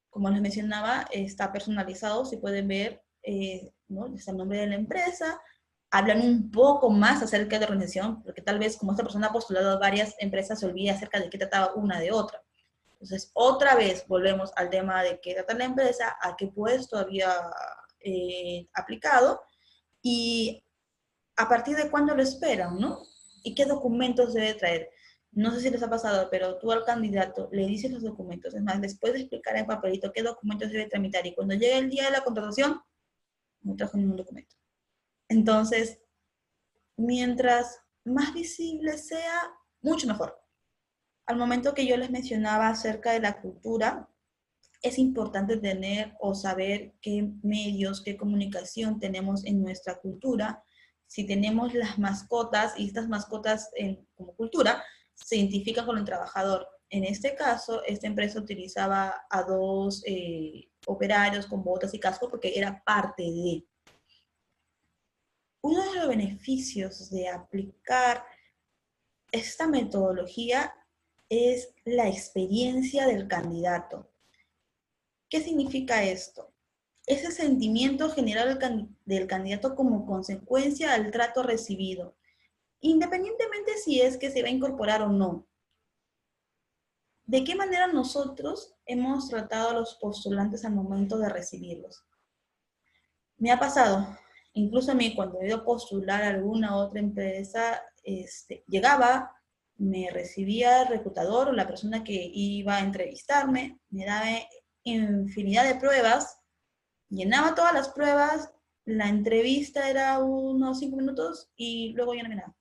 Como 0.09 0.29
les 0.29 0.41
mencionaba, 0.41 1.05
está 1.11 1.51
personalizado, 1.51 2.25
si 2.25 2.37
pueden 2.37 2.67
ver, 2.67 3.03
eh, 3.21 3.71
¿no? 3.87 4.07
está 4.15 4.31
el 4.31 4.37
nombre 4.37 4.59
de 4.59 4.67
la 4.67 4.75
empresa, 4.75 5.39
hablan 5.91 6.21
un 6.21 6.51
poco 6.51 6.89
más 6.89 7.21
acerca 7.21 7.59
de 7.59 7.65
organización, 7.65 8.23
porque 8.23 8.41
tal 8.41 8.59
vez 8.59 8.77
como 8.77 8.91
esta 8.91 9.03
persona 9.03 9.27
ha 9.27 9.33
postulado 9.33 9.71
a 9.71 9.79
varias 9.79 10.15
empresas, 10.19 10.59
se 10.59 10.65
olvida 10.65 10.93
acerca 10.93 11.19
de 11.19 11.29
qué 11.29 11.37
trataba 11.37 11.73
una 11.75 11.99
de 11.99 12.11
otra. 12.11 12.41
Entonces, 12.99 13.31
otra 13.33 13.75
vez 13.75 14.05
volvemos 14.07 14.51
al 14.55 14.69
tema 14.69 15.03
de 15.03 15.19
qué 15.21 15.33
trata 15.33 15.53
la 15.53 15.65
empresa, 15.65 16.17
a 16.21 16.35
qué 16.35 16.47
puesto 16.47 16.97
había 16.97 17.33
eh, 18.01 18.67
aplicado 18.73 19.41
y 20.01 20.63
a 21.37 21.47
partir 21.47 21.77
de 21.77 21.89
cuándo 21.89 22.13
lo 22.13 22.21
esperan, 22.21 22.77
¿no? 22.77 23.03
y 23.43 23.55
qué 23.55 23.65
documentos 23.65 24.33
debe 24.33 24.53
traer. 24.53 24.89
No 25.31 25.51
sé 25.51 25.61
si 25.61 25.69
les 25.69 25.83
ha 25.83 25.89
pasado, 25.89 26.27
pero 26.29 26.57
tú 26.57 26.71
al 26.71 26.83
candidato 26.83 27.49
le 27.51 27.65
dices 27.67 27.91
los 27.91 28.03
documentos. 28.03 28.53
Es 28.53 28.61
más, 28.61 28.81
después 28.81 29.13
de 29.13 29.19
explicar 29.19 29.55
en 29.57 29.67
papelito 29.67 30.11
qué 30.11 30.23
documentos 30.23 30.71
debe 30.71 30.87
tramitar 30.87 31.25
y 31.25 31.35
cuando 31.35 31.53
llegue 31.53 31.77
el 31.77 31.89
día 31.89 32.05
de 32.05 32.11
la 32.11 32.23
contratación, 32.23 32.81
no 33.61 33.75
trajo 33.75 33.97
ningún 33.97 34.17
documento. 34.17 34.55
Entonces, 35.27 35.99
mientras 36.97 37.79
más 38.03 38.33
visible 38.33 38.97
sea, 38.97 39.51
mucho 39.81 40.07
mejor. 40.07 40.41
Al 41.29 41.37
momento 41.37 41.75
que 41.75 41.85
yo 41.85 41.95
les 41.95 42.09
mencionaba 42.09 42.69
acerca 42.69 43.11
de 43.11 43.19
la 43.19 43.39
cultura, 43.39 44.09
es 44.81 44.97
importante 44.97 45.57
tener 45.57 46.15
o 46.19 46.33
saber 46.33 46.95
qué 47.01 47.29
medios, 47.43 48.01
qué 48.01 48.17
comunicación 48.17 48.99
tenemos 48.99 49.45
en 49.45 49.61
nuestra 49.61 49.99
cultura 49.99 50.63
si 51.05 51.27
tenemos 51.27 51.75
las 51.75 51.99
mascotas 51.99 52.73
y 52.79 52.87
estas 52.87 53.07
mascotas 53.07 53.69
en, 53.75 54.07
como 54.15 54.35
cultura 54.35 54.83
se 55.13 55.37
identifican 55.37 55.85
con 55.85 55.99
el 55.99 56.03
trabajador. 56.03 56.67
En 56.89 57.03
este 57.03 57.35
caso, 57.35 57.83
esta 57.85 58.07
empresa 58.07 58.39
utilizaba 58.39 59.13
a 59.29 59.43
dos 59.43 60.01
eh, 60.07 60.67
operarios 60.87 61.45
con 61.45 61.63
botas 61.63 61.93
y 61.93 61.99
casco 61.99 62.27
porque 62.27 62.53
era 62.55 62.83
parte 62.83 63.21
de. 63.21 63.67
Uno 65.61 65.83
de 65.83 65.99
los 65.99 66.07
beneficios 66.07 67.11
de 67.11 67.29
aplicar 67.29 68.25
esta 69.31 69.67
metodología 69.67 70.73
es 71.29 71.73
la 71.85 72.09
experiencia 72.09 73.07
del 73.07 73.27
candidato. 73.27 74.09
¿Qué 75.29 75.41
significa 75.41 76.03
esto? 76.03 76.49
ese 77.09 77.31
sentimiento 77.31 78.11
general 78.11 78.59
del 79.05 79.25
candidato 79.25 79.73
como 79.75 80.05
consecuencia 80.05 80.93
al 80.93 81.09
trato 81.09 81.41
recibido, 81.41 82.15
independientemente 82.81 83.77
si 83.83 83.99
es 83.99 84.15
que 84.15 84.29
se 84.29 84.43
va 84.43 84.47
a 84.47 84.51
incorporar 84.51 85.01
o 85.01 85.09
no. 85.09 85.47
¿De 87.25 87.43
qué 87.43 87.55
manera 87.55 87.87
nosotros 87.87 88.75
hemos 88.85 89.27
tratado 89.27 89.71
a 89.71 89.73
los 89.73 89.95
postulantes 89.95 90.63
al 90.65 90.75
momento 90.75 91.17
de 91.17 91.29
recibirlos? 91.29 92.05
Me 93.37 93.51
ha 93.51 93.57
pasado, 93.57 94.07
incluso 94.53 94.91
a 94.91 94.95
mí 94.95 95.15
cuando 95.15 95.41
he 95.41 95.47
ido 95.47 95.57
a 95.57 95.65
postular 95.65 96.21
a 96.21 96.29
alguna 96.29 96.77
otra 96.77 96.99
empresa, 96.99 97.81
este, 98.03 98.63
llegaba, 98.67 99.35
me 99.79 100.11
recibía 100.11 100.83
el 100.83 100.89
reclutador 100.89 101.49
o 101.49 101.53
la 101.53 101.67
persona 101.67 102.03
que 102.03 102.29
iba 102.33 102.77
a 102.77 102.81
entrevistarme, 102.81 103.79
me 103.89 104.05
daba 104.05 104.27
infinidad 104.83 105.65
de 105.65 105.79
pruebas 105.79 106.39
llenaba 107.09 107.55
todas 107.55 107.73
las 107.73 107.89
pruebas, 107.89 108.51
la 108.85 109.09
entrevista 109.09 109.89
era 109.89 110.19
unos 110.19 110.79
cinco 110.79 110.97
minutos 110.97 111.49
y 111.55 111.93
luego 111.93 112.13
ya 112.13 112.23
no 112.23 112.29
me 112.29 112.35
nada. 112.35 112.55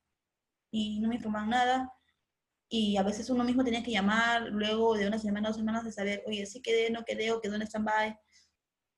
Y 0.71 1.01
no 1.01 1.09
me 1.09 1.17
informaban 1.17 1.51
nada. 1.51 1.93
Y 2.69 2.97
a 2.99 3.03
veces 3.03 3.31
uno 3.31 3.45
mismo 3.45 3.65
tenía 3.65 3.83
que 3.83 3.93
llamar 3.93 4.49
luego 4.51 4.95
de 4.95 5.07
una 5.07 5.19
semana 5.19 5.49
dos 5.49 5.57
semanas 5.57 5.85
de 5.85 5.93
saber, 5.93 6.23
oye, 6.27 6.45
sí 6.45 6.61
quedé, 6.61 6.91
no 6.91 7.05
quedé 7.05 7.33
o 7.33 7.41
quedó 7.41 7.55
en 7.55 7.63
stand-by. 7.63 8.19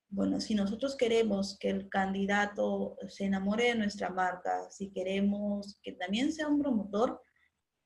Bueno, 0.09 0.41
si 0.41 0.57
nosotros 0.57 0.97
queremos 0.97 1.57
que 1.59 1.71
el 1.71 1.89
candidato 1.89 2.97
se 3.09 3.27
enamore 3.27 3.67
de 3.67 3.75
nuestra 3.77 4.11
marca, 4.11 4.69
si 4.71 4.91
queremos 4.91 5.79
que 5.85 5.93
también 5.93 6.33
sea 6.33 6.49
un 6.49 6.61
promotor, 6.61 7.23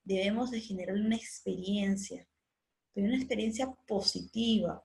debemos 0.05 0.51
de 0.51 0.61
generar 0.61 0.97
una 0.97 1.17
experiencia, 1.17 2.27
pero 2.93 3.07
una 3.07 3.17
experiencia 3.17 3.73
positiva, 3.87 4.85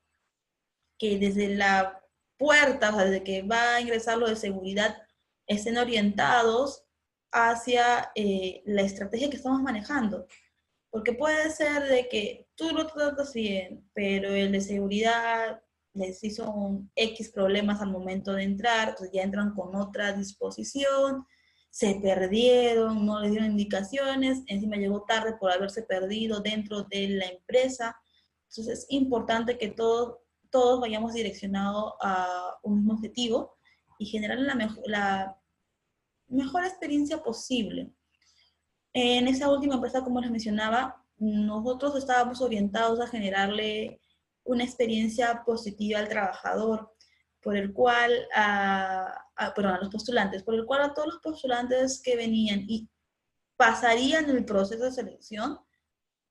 que 0.97 1.17
desde 1.17 1.55
la 1.55 1.99
puertas, 2.39 2.97
desde 2.97 3.23
que 3.23 3.43
va 3.43 3.75
a 3.75 3.81
ingresar 3.81 4.17
lo 4.17 4.27
de 4.27 4.35
seguridad, 4.35 4.97
estén 5.45 5.77
orientados 5.77 6.85
hacia 7.31 8.11
eh, 8.15 8.63
la 8.65 8.81
estrategia 8.81 9.29
que 9.29 9.35
estamos 9.35 9.61
manejando. 9.61 10.25
Porque 10.89 11.13
puede 11.13 11.51
ser 11.51 11.83
de 11.83 12.07
que 12.07 12.47
tú 12.55 12.71
lo 12.71 12.87
tratas 12.87 13.33
bien, 13.33 13.87
pero 13.93 14.33
el 14.33 14.51
de 14.51 14.61
seguridad 14.61 15.61
les 15.93 16.23
hizo 16.23 16.49
un 16.49 16.91
X 16.95 17.29
problemas 17.29 17.81
al 17.81 17.91
momento 17.91 18.33
de 18.33 18.43
entrar, 18.43 18.89
entonces 18.89 19.13
ya 19.13 19.21
entran 19.21 19.53
con 19.53 19.75
otra 19.75 20.13
disposición, 20.13 21.25
se 21.69 21.95
perdieron, 22.01 23.05
no 23.05 23.19
les 23.19 23.31
dieron 23.31 23.51
indicaciones, 23.51 24.41
encima 24.47 24.75
llegó 24.75 25.03
tarde 25.03 25.35
por 25.39 25.51
haberse 25.51 25.83
perdido 25.83 26.41
dentro 26.41 26.83
de 26.83 27.09
la 27.09 27.25
empresa. 27.25 27.95
Entonces 28.49 28.79
es 28.79 28.85
importante 28.89 29.57
que 29.57 29.69
todos 29.69 30.17
todos 30.49 30.79
vayamos 30.79 31.13
direccionados 31.13 31.93
a 32.01 32.57
un 32.63 32.77
mismo 32.77 32.93
objetivo 32.93 33.57
y 33.97 34.05
generar 34.05 34.39
la, 34.39 34.55
la 34.85 35.37
mejor 36.27 36.65
experiencia 36.65 37.21
posible. 37.21 37.91
En 38.93 39.27
esa 39.27 39.49
última 39.49 39.75
empresa, 39.75 40.03
como 40.03 40.19
les 40.19 40.31
mencionaba, 40.31 41.03
nosotros 41.17 41.95
estábamos 41.95 42.41
orientados 42.41 42.99
a 42.99 43.07
generarle 43.07 44.01
una 44.43 44.63
experiencia 44.63 45.43
positiva 45.45 45.99
al 45.99 46.09
trabajador, 46.09 46.93
por 47.41 47.55
el 47.55 47.73
cual, 47.73 48.11
a, 48.33 49.28
perdón, 49.55 49.73
a 49.73 49.79
los 49.79 49.89
postulantes, 49.89 50.43
por 50.43 50.55
el 50.55 50.65
cual 50.65 50.81
a 50.81 50.93
todos 50.93 51.07
los 51.07 51.19
postulantes 51.19 52.01
que 52.03 52.15
venían 52.15 52.65
y 52.67 52.89
pasarían 53.57 54.29
el 54.29 54.45
proceso 54.45 54.85
de 54.85 54.91
selección, 54.91 55.59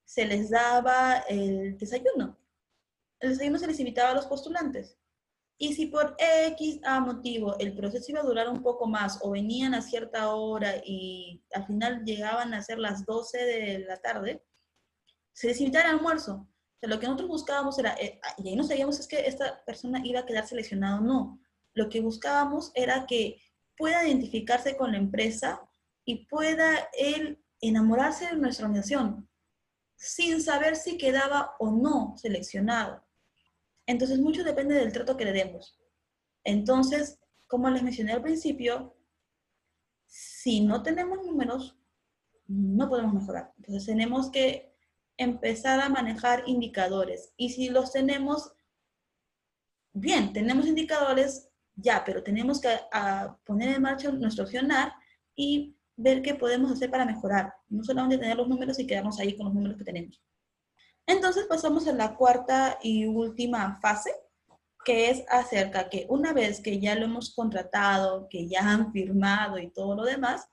se 0.05 0.27
les 0.27 0.51
daba 0.51 1.19
el 1.29 1.77
desayuno 1.77 2.39
el 3.21 3.31
desayuno 3.31 3.59
se 3.59 3.67
les 3.67 3.81
invitaba 3.81 4.11
a 4.11 4.15
los 4.15 4.27
postulantes. 4.27 4.97
Y 5.61 5.75
si 5.75 5.87
por 5.87 6.15
X 6.19 6.81
a 6.85 7.01
motivo 7.01 7.59
el 7.59 7.75
proceso 7.75 8.13
iba 8.13 8.21
a 8.21 8.25
durar 8.25 8.49
un 8.49 8.63
poco 8.63 8.87
más 8.87 9.19
o 9.23 9.31
venían 9.31 9.75
a 9.75 9.83
cierta 9.83 10.33
hora 10.33 10.77
y 10.85 11.43
al 11.53 11.67
final 11.67 12.05
llegaban 12.05 12.55
a 12.55 12.63
ser 12.63 12.79
las 12.79 13.05
12 13.05 13.39
de 13.39 13.79
la 13.81 13.97
tarde, 13.97 14.45
se 15.33 15.49
les 15.49 15.61
invitaba 15.61 15.89
al 15.89 15.97
almuerzo. 15.97 16.49
O 16.81 16.87
lo 16.87 17.01
que 17.01 17.07
nosotros 17.07 17.29
buscábamos 17.29 17.77
era, 17.79 17.95
eh, 17.95 18.21
y 18.39 18.49
ahí 18.49 18.57
no 18.57 18.63
sabíamos 18.63 19.01
es 19.01 19.09
que 19.09 19.27
esta 19.27 19.65
persona 19.65 20.01
iba 20.05 20.21
a 20.21 20.27
quedar 20.27 20.47
seleccionada 20.47 20.99
o 20.99 21.01
no. 21.01 21.41
Lo 21.79 21.89
que 21.89 22.01
buscábamos 22.01 22.73
era 22.75 23.07
que 23.07 23.41
pueda 23.77 24.05
identificarse 24.05 24.77
con 24.77 24.91
la 24.91 24.99
empresa 24.99 25.63
y 26.05 26.27
pueda 26.27 26.89
él 26.99 27.41
enamorarse 27.61 28.27
de 28.27 28.37
nuestra 28.37 28.67
organización 28.67 29.29
sin 29.95 30.43
saber 30.43 30.75
si 30.75 30.99
quedaba 30.99 31.55
o 31.61 31.71
no 31.71 32.17
seleccionado. 32.17 33.05
Entonces, 33.87 34.19
mucho 34.19 34.43
depende 34.43 34.75
del 34.75 34.93
trato 34.93 35.17
que 35.17 35.25
le 35.25 35.33
demos. 35.33 35.79
Entonces, 36.43 37.21
como 37.47 37.71
les 37.71 37.85
mencioné 37.85 38.13
al 38.13 38.23
principio, 38.23 38.97
si 40.05 40.61
no 40.61 40.83
tenemos 40.83 41.25
números, 41.25 41.79
no 42.49 42.89
podemos 42.89 43.15
mejorar. 43.15 43.53
Entonces, 43.57 43.87
tenemos 43.87 44.33
que 44.33 44.75
empezar 45.17 45.79
a 45.79 45.89
manejar 45.89 46.43
indicadores. 46.49 47.33
Y 47.37 47.51
si 47.51 47.69
los 47.69 47.93
tenemos, 47.93 48.53
bien, 49.93 50.33
tenemos 50.33 50.67
indicadores, 50.67 51.48
ya, 51.81 52.03
pero 52.05 52.23
tenemos 52.23 52.61
que 52.61 52.69
poner 53.45 53.69
en 53.69 53.83
marcha 53.83 54.11
nuestro 54.11 54.45
accionar 54.45 54.93
y 55.35 55.77
ver 55.97 56.23
qué 56.23 56.35
podemos 56.35 56.73
hacer 56.73 56.91
para 56.91 57.07
mejorar. 57.07 57.55
No 57.69 57.85
solamente 57.85 58.19
tener 58.19 58.37
los 58.37 58.49
números 58.49 58.79
y 58.79 58.87
quedarnos 58.87 59.19
ahí 59.21 59.37
con 59.37 59.47
los 59.47 59.55
números 59.55 59.79
que 59.79 59.85
tenemos. 59.85 60.21
Entonces 61.07 61.47
pasamos 61.47 61.87
a 61.87 61.93
la 61.93 62.17
cuarta 62.17 62.79
y 62.83 63.07
última 63.07 63.79
fase, 63.81 64.11
que 64.85 65.11
es 65.11 65.25
acerca 65.29 65.89
que 65.89 66.07
una 66.09 66.33
vez 66.33 66.61
que 66.61 66.81
ya 66.81 66.95
lo 66.97 67.05
hemos 67.05 67.35
contratado, 67.35 68.29
que 68.29 68.49
ya 68.49 68.61
han 68.61 68.93
firmado 68.93 69.59
y 69.59 69.71
todo 69.71 69.95
lo 69.95 70.05
demás, 70.05 70.49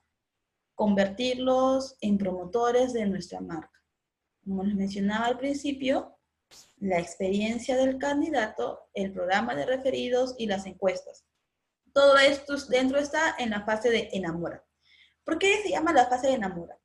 convertirlos 0.75 1.95
en 2.01 2.17
promotores 2.17 2.93
de 2.93 3.05
nuestra 3.05 3.41
marca. 3.41 3.83
Como 4.43 4.63
les 4.63 4.75
mencionaba 4.75 5.25
al 5.25 5.37
principio, 5.37 6.14
la 6.79 6.99
experiencia 6.99 7.75
del 7.77 7.97
candidato, 7.97 8.89
el 8.93 9.11
programa 9.11 9.55
de 9.55 9.65
referidos 9.65 10.35
y 10.37 10.47
las 10.47 10.65
encuestas. 10.65 11.25
Todo 11.93 12.17
esto 12.17 12.55
dentro 12.69 12.99
está 12.99 13.35
en 13.37 13.51
la 13.51 13.63
fase 13.63 13.89
de 13.89 14.09
enamora. 14.13 14.63
¿Por 15.23 15.39
qué 15.39 15.61
se 15.63 15.69
llama 15.69 15.93
la 15.93 16.07
fase 16.07 16.27
de 16.27 16.33
enamora? 16.33 16.77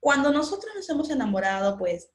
Cuando 0.00 0.32
nosotros 0.32 0.74
nos 0.74 0.88
hemos 0.90 1.10
enamorado, 1.10 1.78
pues 1.78 2.10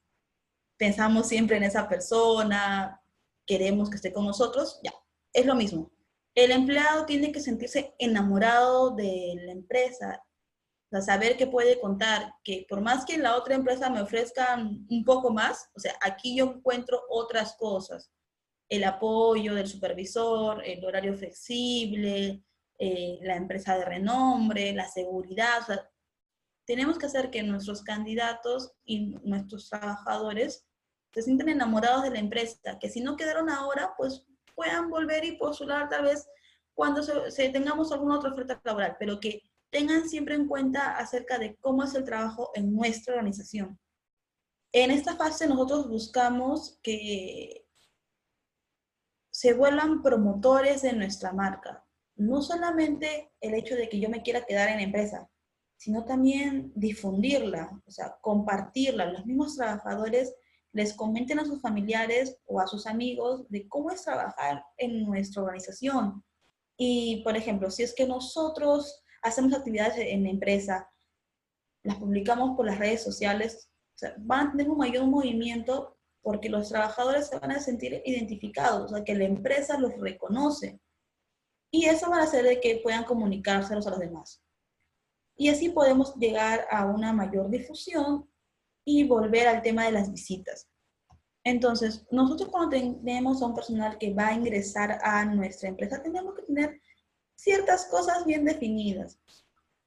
pensamos 0.78 1.28
siempre 1.28 1.58
en 1.58 1.64
esa 1.64 1.88
persona, 1.88 3.01
queremos 3.45 3.89
que 3.89 3.95
esté 3.95 4.14
con 4.14 4.26
nosotros, 4.26 4.80
ya, 4.84 4.93
es 5.34 5.45
lo 5.45 5.56
mismo. 5.56 5.91
El 6.36 6.51
empleado 6.51 7.06
tiene 7.06 7.32
que 7.32 7.39
sentirse 7.39 7.93
enamorado 7.99 8.91
de 8.91 9.36
la 9.45 9.51
empresa, 9.51 10.24
o 10.94 11.02
saber 11.02 11.38
que 11.38 11.48
puede 11.48 11.80
contar, 11.80 12.36
que 12.44 12.66
por 12.70 12.82
más 12.82 13.06
que 13.06 13.18
la 13.18 13.36
otra 13.36 13.56
empresa 13.56 13.89
me 13.89 14.02
ofrezca 14.02 14.56
un 14.56 15.04
poco 15.04 15.32
más, 15.32 15.70
o 15.76 15.80
sea, 15.80 15.96
aquí 16.02 16.36
yo 16.36 16.46
encuentro 16.46 17.02
otras 17.10 17.56
cosas. 17.56 18.12
El 18.70 18.84
apoyo 18.84 19.56
del 19.56 19.68
supervisor, 19.68 20.62
el 20.64 20.86
horario 20.86 21.16
flexible, 21.18 22.44
eh, 22.78 23.20
la 23.22 23.36
empresa 23.36 23.78
de 23.78 23.86
renombre, 23.86 24.74
la 24.74 24.88
seguridad. 24.88 25.62
O 25.62 25.66
sea, 25.66 25.89
tenemos 26.66 26.98
que 26.98 27.08
hacer 27.08 27.30
que 27.30 27.44
nuestros 27.44 27.82
candidatos 27.82 28.74
y 28.86 29.16
nuestros 29.24 29.70
trabajadores 29.70 30.68
se 31.14 31.22
sientan 31.22 31.50
enamorados 31.50 32.04
de 32.04 32.12
la 32.12 32.20
empresa, 32.20 32.80
que 32.80 32.89
si 32.89 33.02
no 33.02 33.16
quedaron 33.16 33.50
ahora, 33.50 33.94
pues 33.98 34.26
puedan 34.56 34.89
volver 34.89 35.26
y 35.26 35.38
postular 35.38 35.89
tal 35.89 36.04
vez 36.04 36.28
cuando 36.74 37.04
se 37.04 37.50
tengamos 37.50 37.91
alguna 37.91 38.18
otra 38.18 38.32
oferta 38.32 38.60
laboral, 38.64 38.96
pero 39.00 39.20
que 39.20 39.41
tengan 39.74 40.07
siempre 40.07 40.36
en 40.36 40.47
cuenta 40.47 40.95
acerca 40.95 41.38
de 41.38 41.57
cómo 41.57 41.84
es 41.84 41.93
el 41.95 42.05
trabajo 42.05 42.51
en 42.53 42.74
nuestra 42.74 43.15
organización. 43.15 43.78
En 44.71 44.91
esta 44.91 45.17
fase 45.17 45.47
nosotros 45.47 45.89
buscamos 45.89 46.80
que 46.82 47.67
se 49.32 49.53
vuelvan 49.53 50.01
promotores 50.01 50.84
de 50.84 50.93
nuestra 50.93 51.34
marca. 51.34 51.86
No 52.15 52.41
solamente 52.41 53.34
el 53.41 53.55
hecho 53.55 53.76
de 53.76 53.89
que 53.89 53.99
yo 53.99 54.09
me 54.09 54.21
quiera 54.21 54.45
quedar 54.45 54.69
en 54.69 54.78
la 54.78 54.84
empresa, 54.84 55.30
sino 55.78 56.05
también 56.05 56.71
difundirla, 56.76 57.82
o 57.86 57.91
sea, 57.91 58.15
compartirla. 58.21 59.11
Los 59.11 59.26
mismos 59.26 59.57
trabajadores 59.57 60.34
les 60.71 60.93
comenten 60.93 61.39
a 61.39 61.45
sus 61.45 61.61
familiares 61.61 62.38
o 62.45 62.59
a 62.59 62.67
sus 62.67 62.86
amigos 62.86 63.49
de 63.49 63.67
cómo 63.67 63.89
es 63.89 64.03
trabajar 64.03 64.63
en 64.78 65.03
nuestra 65.03 65.41
organización. 65.41 66.24
Y, 66.78 67.21
por 67.24 67.36
ejemplo, 67.36 67.69
si 67.69 67.84
es 67.84 67.93
que 67.93 68.05
nosotros 68.05 69.03
hacemos 69.24 69.53
actividades 69.53 69.97
en 69.97 70.24
la 70.24 70.30
empresa, 70.30 70.89
las 71.84 71.97
publicamos 71.97 72.55
por 72.55 72.65
las 72.65 72.78
redes 72.78 73.03
sociales, 73.03 73.69
van 74.19 74.47
a 74.47 74.51
tener 74.51 74.69
un 74.69 74.78
mayor 74.78 75.05
movimiento 75.05 75.97
porque 76.21 76.49
los 76.49 76.69
trabajadores 76.69 77.28
se 77.28 77.39
van 77.39 77.51
a 77.51 77.59
sentir 77.59 78.01
identificados, 78.05 78.91
o 78.91 78.95
sea, 78.95 79.03
que 79.03 79.15
la 79.15 79.26
empresa 79.26 79.78
los 79.78 79.99
reconoce. 79.99 80.80
Y 81.71 81.86
eso 81.86 82.09
va 82.09 82.19
a 82.19 82.24
hacer 82.24 82.45
de 82.45 82.61
que 82.61 82.80
puedan 82.84 83.03
comunicárselos 83.03 83.88
a 83.88 83.91
los 83.91 83.99
demás. 83.99 84.41
Y 85.36 85.49
así 85.49 85.69
podemos 85.69 86.15
llegar 86.15 86.65
a 86.69 86.86
una 86.86 87.11
mayor 87.11 87.49
difusión 87.49 88.30
y 88.86 89.05
volver 89.05 89.47
al 89.47 89.61
tema 89.61 89.86
de 89.86 89.91
las 89.91 90.11
visitas. 90.11 90.69
Entonces, 91.43 92.05
nosotros 92.09 92.49
cuando 92.49 92.69
tenemos 92.69 93.41
a 93.41 93.47
un 93.47 93.55
personal 93.55 93.97
que 93.97 94.13
va 94.13 94.28
a 94.28 94.34
ingresar 94.34 94.99
a 95.03 95.26
nuestra 95.26 95.69
empresa, 95.69 96.01
tenemos 96.01 96.36
que 96.36 96.43
tener 96.43 96.82
ciertas 97.44 97.86
cosas 97.88 98.26
bien 98.26 98.46
definidas. 98.46 99.20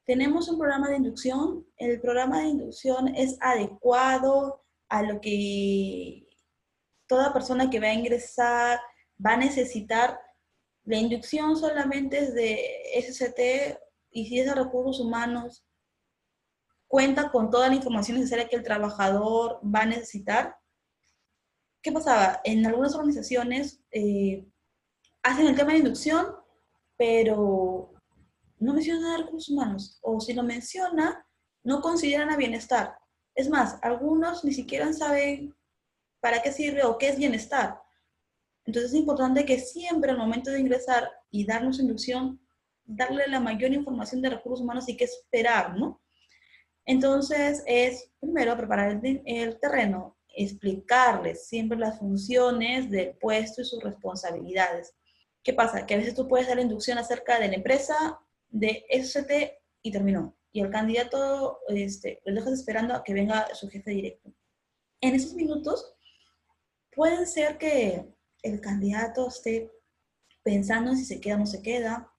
Tenemos 0.05 0.49
un 0.49 0.59
programa 0.59 0.91
de 0.91 0.97
inducción. 0.97 1.67
El 1.79 2.01
programa 2.01 2.41
de 2.41 2.49
inducción 2.49 3.09
es 3.17 3.39
adecuado 3.41 4.63
a 4.89 5.03
lo 5.03 5.21
que 5.21 6.29
toda 7.07 7.33
persona 7.33 7.71
que 7.71 7.81
va 7.81 7.87
a 7.87 7.95
ingresar 7.95 8.79
va 9.25 9.33
a 9.33 9.39
necesitar. 9.39 10.21
La 10.85 10.99
inducción 10.99 11.57
solamente 11.57 12.19
es 12.19 12.35
de 12.35 12.61
SCT 13.01 13.81
y 14.11 14.27
si 14.27 14.39
es 14.39 14.47
de 14.47 14.55
recursos 14.55 15.01
humanos, 15.01 15.65
cuenta 16.87 17.31
con 17.31 17.51
toda 17.51 17.69
la 17.69 17.75
información 17.75 18.19
necesaria 18.19 18.49
que 18.49 18.57
el 18.57 18.63
trabajador 18.63 19.61
va 19.65 19.81
a 19.81 19.87
necesitar. 19.87 20.59
¿Qué 21.81 21.91
pasaba? 21.91 22.41
En 22.45 22.67
algunas 22.67 22.95
organizaciones 22.95 23.81
eh, 23.91 24.47
hacen 25.23 25.47
el 25.47 25.57
tema 25.57 25.73
de 25.73 25.79
inducción, 25.79 26.27
pero 26.97 27.93
no 28.59 28.75
menciona 28.75 29.19
recursos 29.19 29.49
humanos. 29.49 29.99
O 30.03 30.21
si 30.21 30.33
lo 30.33 30.43
menciona, 30.43 31.27
no 31.63 31.81
consideran 31.81 32.31
a 32.31 32.37
bienestar. 32.37 32.97
Es 33.35 33.49
más, 33.49 33.79
algunos 33.83 34.45
ni 34.45 34.53
siquiera 34.53 34.93
saben 34.93 35.55
para 36.21 36.41
qué 36.43 36.53
sirve 36.53 36.85
o 36.85 36.97
qué 36.97 37.09
es 37.09 37.19
bienestar. 37.19 37.81
Entonces 38.65 38.93
es 38.93 38.99
importante 38.99 39.45
que 39.45 39.61
siempre 39.61 40.11
al 40.11 40.19
momento 40.19 40.51
de 40.51 40.61
ingresar 40.61 41.09
y 41.31 41.47
darnos 41.47 41.79
inducción, 41.79 42.41
darle 42.85 43.27
la 43.29 43.41
mayor 43.41 43.73
información 43.73 44.23
de 44.23 44.31
recursos 44.31 44.63
humanos 44.63 44.89
y 44.89 44.97
qué 44.97 45.05
esperar, 45.05 45.79
¿no? 45.79 46.03
Entonces 46.85 47.63
es 47.67 48.11
primero 48.21 48.57
preparar 48.57 49.01
el, 49.05 49.23
el 49.25 49.61
terreno, 49.61 50.17
explicarles 50.29 51.47
siempre 51.47 51.79
las 51.79 51.99
funciones 51.99 52.91
del 52.91 53.17
puesto 53.19 53.63
y 53.63 53.65
sus 53.65 53.83
responsabilidades 53.83 54.95
¿Qué 55.47 55.55
pasa? 55.55 55.87
Que 55.87 55.95
a 55.95 55.99
veces 55.99 56.17
tú 56.17 56.27
puedes 56.27 56.49
dar 56.49 56.59
inducción 56.59 56.99
acerca 56.99 57.39
de 57.39 57.47
la 57.47 57.55
empresa, 57.55 58.21
de 58.49 58.85
SCT 58.91 59.31
y 59.81 59.93
terminó. 59.93 60.37
Y 60.51 60.61
el 60.61 60.71
candidato 60.71 61.61
este, 61.69 62.21
lo 62.25 62.35
dejas 62.35 62.55
esperando 62.55 62.95
a 62.95 63.05
que 63.05 63.15
venga 63.15 63.55
su 63.55 63.69
jefe 63.71 63.93
directo. 63.93 64.35
En 65.01 65.15
esos 65.15 65.35
minutos 65.35 65.95
puede 66.93 67.27
ser 67.27 67.59
que 67.59 68.13
el 68.43 68.61
candidato 68.61 69.29
esté 69.29 69.71
pensando 70.43 70.91
en 70.91 70.97
si 70.97 71.05
se 71.05 71.21
queda 71.21 71.37
o 71.37 71.39
no 71.39 71.47
se 71.47 71.63
queda, 71.63 72.13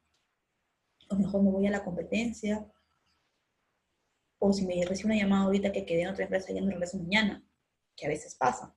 o 1.09 1.15
mejor 1.17 1.43
me 1.43 1.51
voy 1.51 1.67
a 1.67 1.71
la 1.71 1.84
competencia, 1.84 2.65
o 4.39 4.53
si 4.53 4.65
me 4.65 4.86
recibe 4.86 5.07
una 5.07 5.21
llamada 5.21 5.43
ahorita 5.43 5.73
que 5.73 5.86
quedé 5.86 6.03
en 6.03 6.09
otra 6.11 6.23
empresa 6.23 6.53
y 6.53 6.61
no 6.61 6.69
regreso 6.69 6.97
mañana, 6.97 7.45
que 7.93 8.05
a 8.05 8.09
veces 8.09 8.36
pasa. 8.36 8.73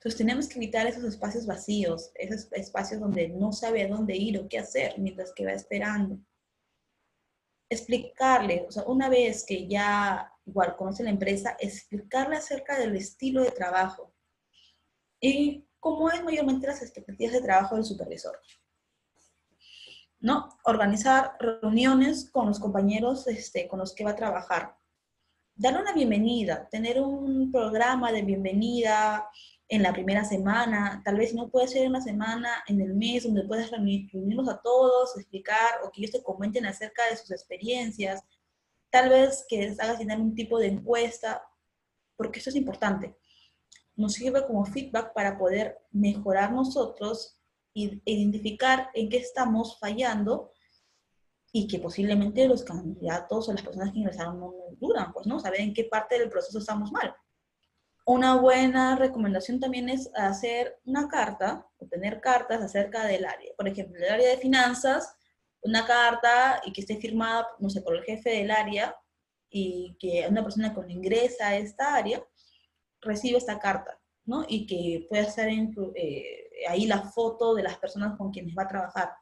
Entonces 0.00 0.16
tenemos 0.16 0.48
que 0.48 0.56
evitar 0.56 0.86
esos 0.86 1.04
espacios 1.04 1.44
vacíos, 1.44 2.10
esos 2.14 2.50
espacios 2.52 3.02
donde 3.02 3.28
no 3.28 3.52
sabe 3.52 3.82
a 3.82 3.88
dónde 3.88 4.16
ir 4.16 4.38
o 4.38 4.48
qué 4.48 4.58
hacer 4.58 4.98
mientras 4.98 5.30
que 5.34 5.44
va 5.44 5.52
esperando. 5.52 6.18
Explicarle, 7.68 8.64
o 8.66 8.70
sea, 8.70 8.84
una 8.84 9.10
vez 9.10 9.44
que 9.44 9.68
ya 9.68 10.32
igual 10.46 10.74
conoce 10.74 11.02
la 11.02 11.10
empresa, 11.10 11.54
explicarle 11.60 12.36
acerca 12.36 12.78
del 12.78 12.96
estilo 12.96 13.42
de 13.42 13.50
trabajo 13.50 14.14
y 15.20 15.68
cómo 15.78 16.10
es 16.10 16.24
mayormente 16.24 16.66
las 16.66 16.80
expectativas 16.80 17.34
de 17.34 17.42
trabajo 17.42 17.74
del 17.74 17.84
supervisor. 17.84 18.40
¿No? 20.18 20.48
Organizar 20.64 21.36
reuniones 21.38 22.30
con 22.30 22.46
los 22.46 22.58
compañeros 22.58 23.26
este, 23.26 23.68
con 23.68 23.78
los 23.78 23.94
que 23.94 24.04
va 24.04 24.12
a 24.12 24.16
trabajar. 24.16 24.78
Darle 25.54 25.82
una 25.82 25.92
bienvenida, 25.92 26.66
tener 26.70 27.02
un 27.02 27.52
programa 27.52 28.10
de 28.12 28.22
bienvenida, 28.22 29.28
en 29.70 29.84
la 29.84 29.92
primera 29.92 30.24
semana, 30.24 31.00
tal 31.04 31.16
vez 31.16 31.32
no 31.32 31.48
puede 31.48 31.68
ser 31.68 31.86
una 31.86 32.00
semana 32.00 32.64
en 32.66 32.80
el 32.80 32.92
mes 32.92 33.22
donde 33.22 33.44
puedas 33.44 33.70
reunirnos 33.70 34.48
a 34.48 34.60
todos, 34.60 35.16
explicar 35.16 35.80
o 35.84 35.92
que 35.92 36.00
ellos 36.00 36.10
te 36.10 36.22
comenten 36.24 36.66
acerca 36.66 37.08
de 37.08 37.16
sus 37.16 37.30
experiencias, 37.30 38.20
tal 38.90 39.10
vez 39.10 39.46
que 39.48 39.58
les 39.58 39.78
hagas 39.78 40.00
llenar 40.00 40.20
un 40.20 40.34
tipo 40.34 40.58
de 40.58 40.66
encuesta, 40.66 41.44
porque 42.16 42.40
eso 42.40 42.50
es 42.50 42.56
importante. 42.56 43.16
Nos 43.94 44.14
sirve 44.14 44.44
como 44.44 44.66
feedback 44.66 45.12
para 45.14 45.38
poder 45.38 45.78
mejorar 45.92 46.52
nosotros 46.52 47.38
e 47.72 48.00
identificar 48.04 48.90
en 48.92 49.08
qué 49.08 49.18
estamos 49.18 49.78
fallando 49.78 50.50
y 51.52 51.68
que 51.68 51.78
posiblemente 51.78 52.48
los 52.48 52.64
candidatos 52.64 53.48
o 53.48 53.52
las 53.52 53.62
personas 53.62 53.92
que 53.92 54.00
ingresaron 54.00 54.40
no 54.40 54.52
duran, 54.80 55.12
pues, 55.12 55.28
¿no? 55.28 55.38
Saber 55.38 55.60
en 55.60 55.74
qué 55.74 55.84
parte 55.84 56.18
del 56.18 56.28
proceso 56.28 56.58
estamos 56.58 56.90
mal. 56.90 57.14
Una 58.10 58.34
buena 58.34 58.96
recomendación 58.96 59.60
también 59.60 59.88
es 59.88 60.10
hacer 60.16 60.80
una 60.84 61.06
carta, 61.06 61.64
o 61.78 61.86
tener 61.86 62.20
cartas 62.20 62.60
acerca 62.60 63.04
del 63.04 63.24
área. 63.24 63.52
Por 63.56 63.68
ejemplo, 63.68 64.04
el 64.04 64.10
área 64.10 64.30
de 64.30 64.36
finanzas, 64.36 65.14
una 65.62 65.86
carta 65.86 66.60
y 66.64 66.72
que 66.72 66.80
esté 66.80 66.96
firmada, 66.96 67.46
no 67.60 67.70
sé, 67.70 67.82
por 67.82 67.94
el 67.94 68.02
jefe 68.02 68.30
del 68.30 68.50
área 68.50 68.96
y 69.48 69.96
que 70.00 70.26
una 70.28 70.42
persona 70.42 70.74
cuando 70.74 70.92
ingresa 70.92 71.50
a 71.50 71.56
esta 71.56 71.94
área 71.94 72.20
recibe 73.00 73.38
esta 73.38 73.60
carta, 73.60 74.00
¿no? 74.24 74.44
Y 74.48 74.66
que 74.66 75.06
pueda 75.08 75.22
estar 75.22 75.48
eh, 75.48 76.50
ahí 76.68 76.86
la 76.86 77.02
foto 77.02 77.54
de 77.54 77.62
las 77.62 77.78
personas 77.78 78.18
con 78.18 78.32
quienes 78.32 78.56
va 78.58 78.64
a 78.64 78.68
trabajar. 78.68 79.12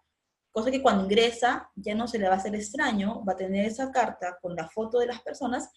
Cosa 0.51 0.71
que 0.71 0.81
cuando 0.81 1.05
ingresa 1.05 1.71
ya 1.77 1.95
no 1.95 2.09
se 2.09 2.19
le 2.19 2.27
va 2.27 2.37
a 2.37 2.39
hacer 2.39 2.55
extraño, 2.55 3.23
va 3.23 3.35
a 3.35 3.37
tener 3.37 3.67
esa 3.67 3.93
carta 3.93 4.39
con 4.41 4.57
la 4.57 4.67
foto 4.67 4.99
de 4.99 5.09
las 5.09 5.21
personas 5.21 5.69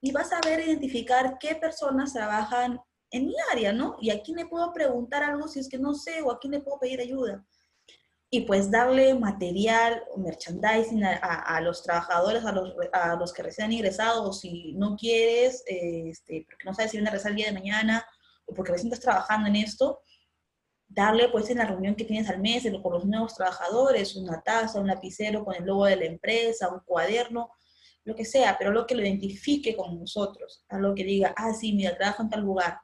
y 0.00 0.12
va 0.12 0.22
a 0.22 0.24
saber 0.24 0.60
identificar 0.60 1.36
qué 1.38 1.54
personas 1.54 2.12
trabajan 2.12 2.80
en 3.10 3.26
mi 3.26 3.34
área, 3.52 3.72
¿no? 3.72 3.96
Y 4.00 4.10
a 4.10 4.22
quién 4.22 4.36
le 4.38 4.46
puedo 4.46 4.72
preguntar 4.72 5.22
algo 5.22 5.48
si 5.48 5.60
es 5.60 5.68
que 5.68 5.78
no 5.78 5.94
sé 5.94 6.22
o 6.22 6.30
a 6.30 6.38
quién 6.38 6.52
le 6.52 6.60
puedo 6.60 6.78
pedir 6.78 7.00
ayuda. 7.00 7.44
Y 8.32 8.42
pues 8.42 8.70
darle 8.70 9.12
material 9.14 10.04
o 10.14 10.18
merchandising 10.18 11.02
a, 11.04 11.60
los 11.60 11.82
trabajadores, 11.82 12.44
a 12.44 12.52
los, 12.52 12.72
a 12.92 13.16
los 13.16 13.32
que 13.32 13.42
recién 13.42 13.66
han 13.66 13.72
ingresado, 13.72 14.22
o 14.22 14.32
si 14.32 14.72
no 14.74 14.96
quieres, 14.96 15.64
este, 15.66 16.46
porque 16.48 16.64
no 16.64 16.72
sabes 16.72 16.92
si 16.92 16.98
van 16.98 17.08
a 17.08 17.10
regresar 17.10 17.32
el 17.32 17.36
día 17.36 17.46
de 17.46 17.54
mañana, 17.54 18.06
o 18.46 18.54
porque 18.54 18.70
recién 18.70 18.92
estás 18.92 19.04
trabajando 19.04 19.48
en 19.48 19.56
esto, 19.56 20.02
darle 20.86 21.28
pues 21.28 21.50
en 21.50 21.58
la 21.58 21.64
reunión 21.64 21.96
que 21.96 22.04
tienes 22.04 22.28
al 22.30 22.40
mes 22.40 22.64
con 22.82 22.92
los 22.92 23.04
nuevos 23.04 23.34
trabajadores, 23.34 24.14
una 24.14 24.40
taza, 24.42 24.80
un 24.80 24.86
lapicero 24.86 25.44
con 25.44 25.56
el 25.56 25.64
logo 25.64 25.86
de 25.86 25.96
la 25.96 26.04
empresa, 26.04 26.68
un 26.68 26.80
cuaderno, 26.84 27.50
lo 28.04 28.14
que 28.14 28.24
sea, 28.24 28.56
pero 28.58 28.70
lo 28.72 28.86
que 28.86 28.94
lo 28.94 29.02
identifique 29.02 29.76
con 29.76 29.98
nosotros, 29.98 30.64
algo 30.68 30.94
que 30.94 31.04
diga, 31.04 31.34
ah, 31.36 31.52
sí, 31.52 31.72
mira, 31.72 31.96
trabajo 31.96 32.22
en 32.22 32.30
tal 32.30 32.40
lugar, 32.42 32.80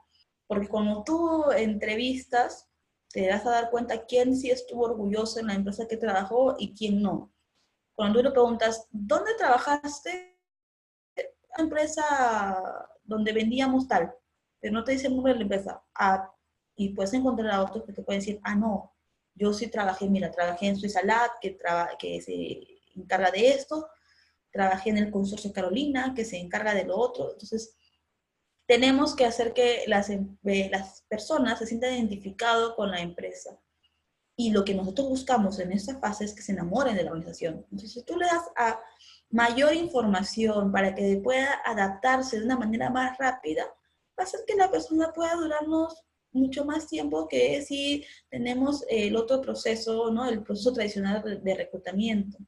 porque 0.46 0.68
cuando 0.68 1.02
tú 1.04 1.50
entrevistas, 1.52 2.68
te 3.08 3.28
vas 3.28 3.46
a 3.46 3.50
dar 3.50 3.70
cuenta 3.70 4.04
quién 4.04 4.36
sí 4.36 4.50
estuvo 4.50 4.84
orgulloso 4.84 5.40
en 5.40 5.46
la 5.46 5.54
empresa 5.54 5.88
que 5.88 5.96
trabajó 5.96 6.56
y 6.58 6.74
quién 6.74 7.00
no. 7.00 7.32
Cuando 7.94 8.18
tú 8.18 8.24
le 8.24 8.30
preguntas, 8.30 8.86
¿dónde 8.90 9.34
trabajaste? 9.38 10.38
Una 11.56 11.64
empresa 11.64 12.04
donde 13.02 13.32
vendíamos 13.32 13.88
tal, 13.88 14.14
pero 14.60 14.74
no 14.74 14.84
te 14.84 14.92
dice 14.92 15.06
el 15.06 15.14
nombre 15.14 15.32
de 15.32 15.38
la 15.38 15.42
empresa. 15.44 15.82
Ah, 15.94 16.30
y 16.76 16.90
puedes 16.90 17.14
encontrar 17.14 17.50
a 17.52 17.62
otros 17.62 17.84
que 17.84 17.92
te 17.92 18.02
pueden 18.02 18.20
decir, 18.20 18.38
ah, 18.42 18.54
no, 18.54 18.92
yo 19.34 19.52
sí 19.52 19.68
trabajé, 19.68 20.08
mira, 20.08 20.30
trabajé 20.30 20.66
en 20.66 20.76
Suiza 20.76 21.02
Lab, 21.02 21.30
que, 21.40 21.58
que 21.98 22.20
se 22.20 23.00
encarga 23.00 23.30
de 23.30 23.48
esto, 23.48 23.88
trabajé 24.56 24.90
en 24.90 24.98
el 24.98 25.10
consorcio 25.10 25.52
Carolina, 25.52 26.14
que 26.14 26.24
se 26.24 26.38
encarga 26.38 26.74
de 26.74 26.84
lo 26.84 26.96
otro. 26.96 27.32
Entonces, 27.32 27.76
tenemos 28.66 29.14
que 29.14 29.26
hacer 29.26 29.52
que 29.52 29.84
las, 29.86 30.08
em, 30.10 30.36
las 30.42 31.02
personas 31.08 31.58
se 31.58 31.66
sientan 31.66 31.94
identificadas 31.94 32.70
con 32.74 32.90
la 32.90 33.00
empresa. 33.00 33.60
Y 34.36 34.50
lo 34.50 34.64
que 34.64 34.74
nosotros 34.74 35.08
buscamos 35.08 35.58
en 35.60 35.72
esta 35.72 35.98
fase 35.98 36.24
es 36.24 36.34
que 36.34 36.42
se 36.42 36.52
enamoren 36.52 36.96
de 36.96 37.04
la 37.04 37.10
organización. 37.10 37.66
Entonces, 37.70 37.92
si 37.92 38.02
tú 38.02 38.16
le 38.16 38.26
das 38.26 38.44
a 38.56 38.80
mayor 39.30 39.74
información 39.74 40.72
para 40.72 40.94
que 40.94 41.20
pueda 41.22 41.60
adaptarse 41.64 42.38
de 42.38 42.46
una 42.46 42.58
manera 42.58 42.90
más 42.90 43.16
rápida, 43.18 43.64
va 43.64 44.22
a 44.22 44.22
hacer 44.24 44.40
que 44.46 44.56
la 44.56 44.70
persona 44.70 45.12
pueda 45.12 45.34
durarnos 45.36 46.02
mucho 46.32 46.64
más 46.64 46.86
tiempo 46.86 47.28
que 47.28 47.62
si 47.62 48.04
tenemos 48.28 48.84
el 48.88 49.16
otro 49.16 49.40
proceso, 49.40 50.10
¿no? 50.10 50.28
El 50.28 50.42
proceso 50.42 50.72
tradicional 50.72 51.42
de 51.42 51.54
reclutamiento. 51.54 52.38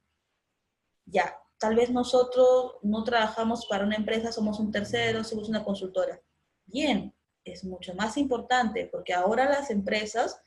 Ya, 1.06 1.38
Tal 1.58 1.74
vez 1.74 1.90
nosotros 1.90 2.76
no 2.82 3.02
trabajamos 3.02 3.66
para 3.66 3.84
una 3.84 3.96
empresa, 3.96 4.30
somos 4.30 4.60
un 4.60 4.70
tercero, 4.70 5.24
somos 5.24 5.48
una 5.48 5.64
consultora. 5.64 6.20
Bien, 6.66 7.14
es 7.44 7.64
mucho 7.64 7.94
más 7.94 8.16
importante 8.16 8.88
porque 8.90 9.12
ahora 9.12 9.48
las 9.48 9.70
empresas 9.70 10.40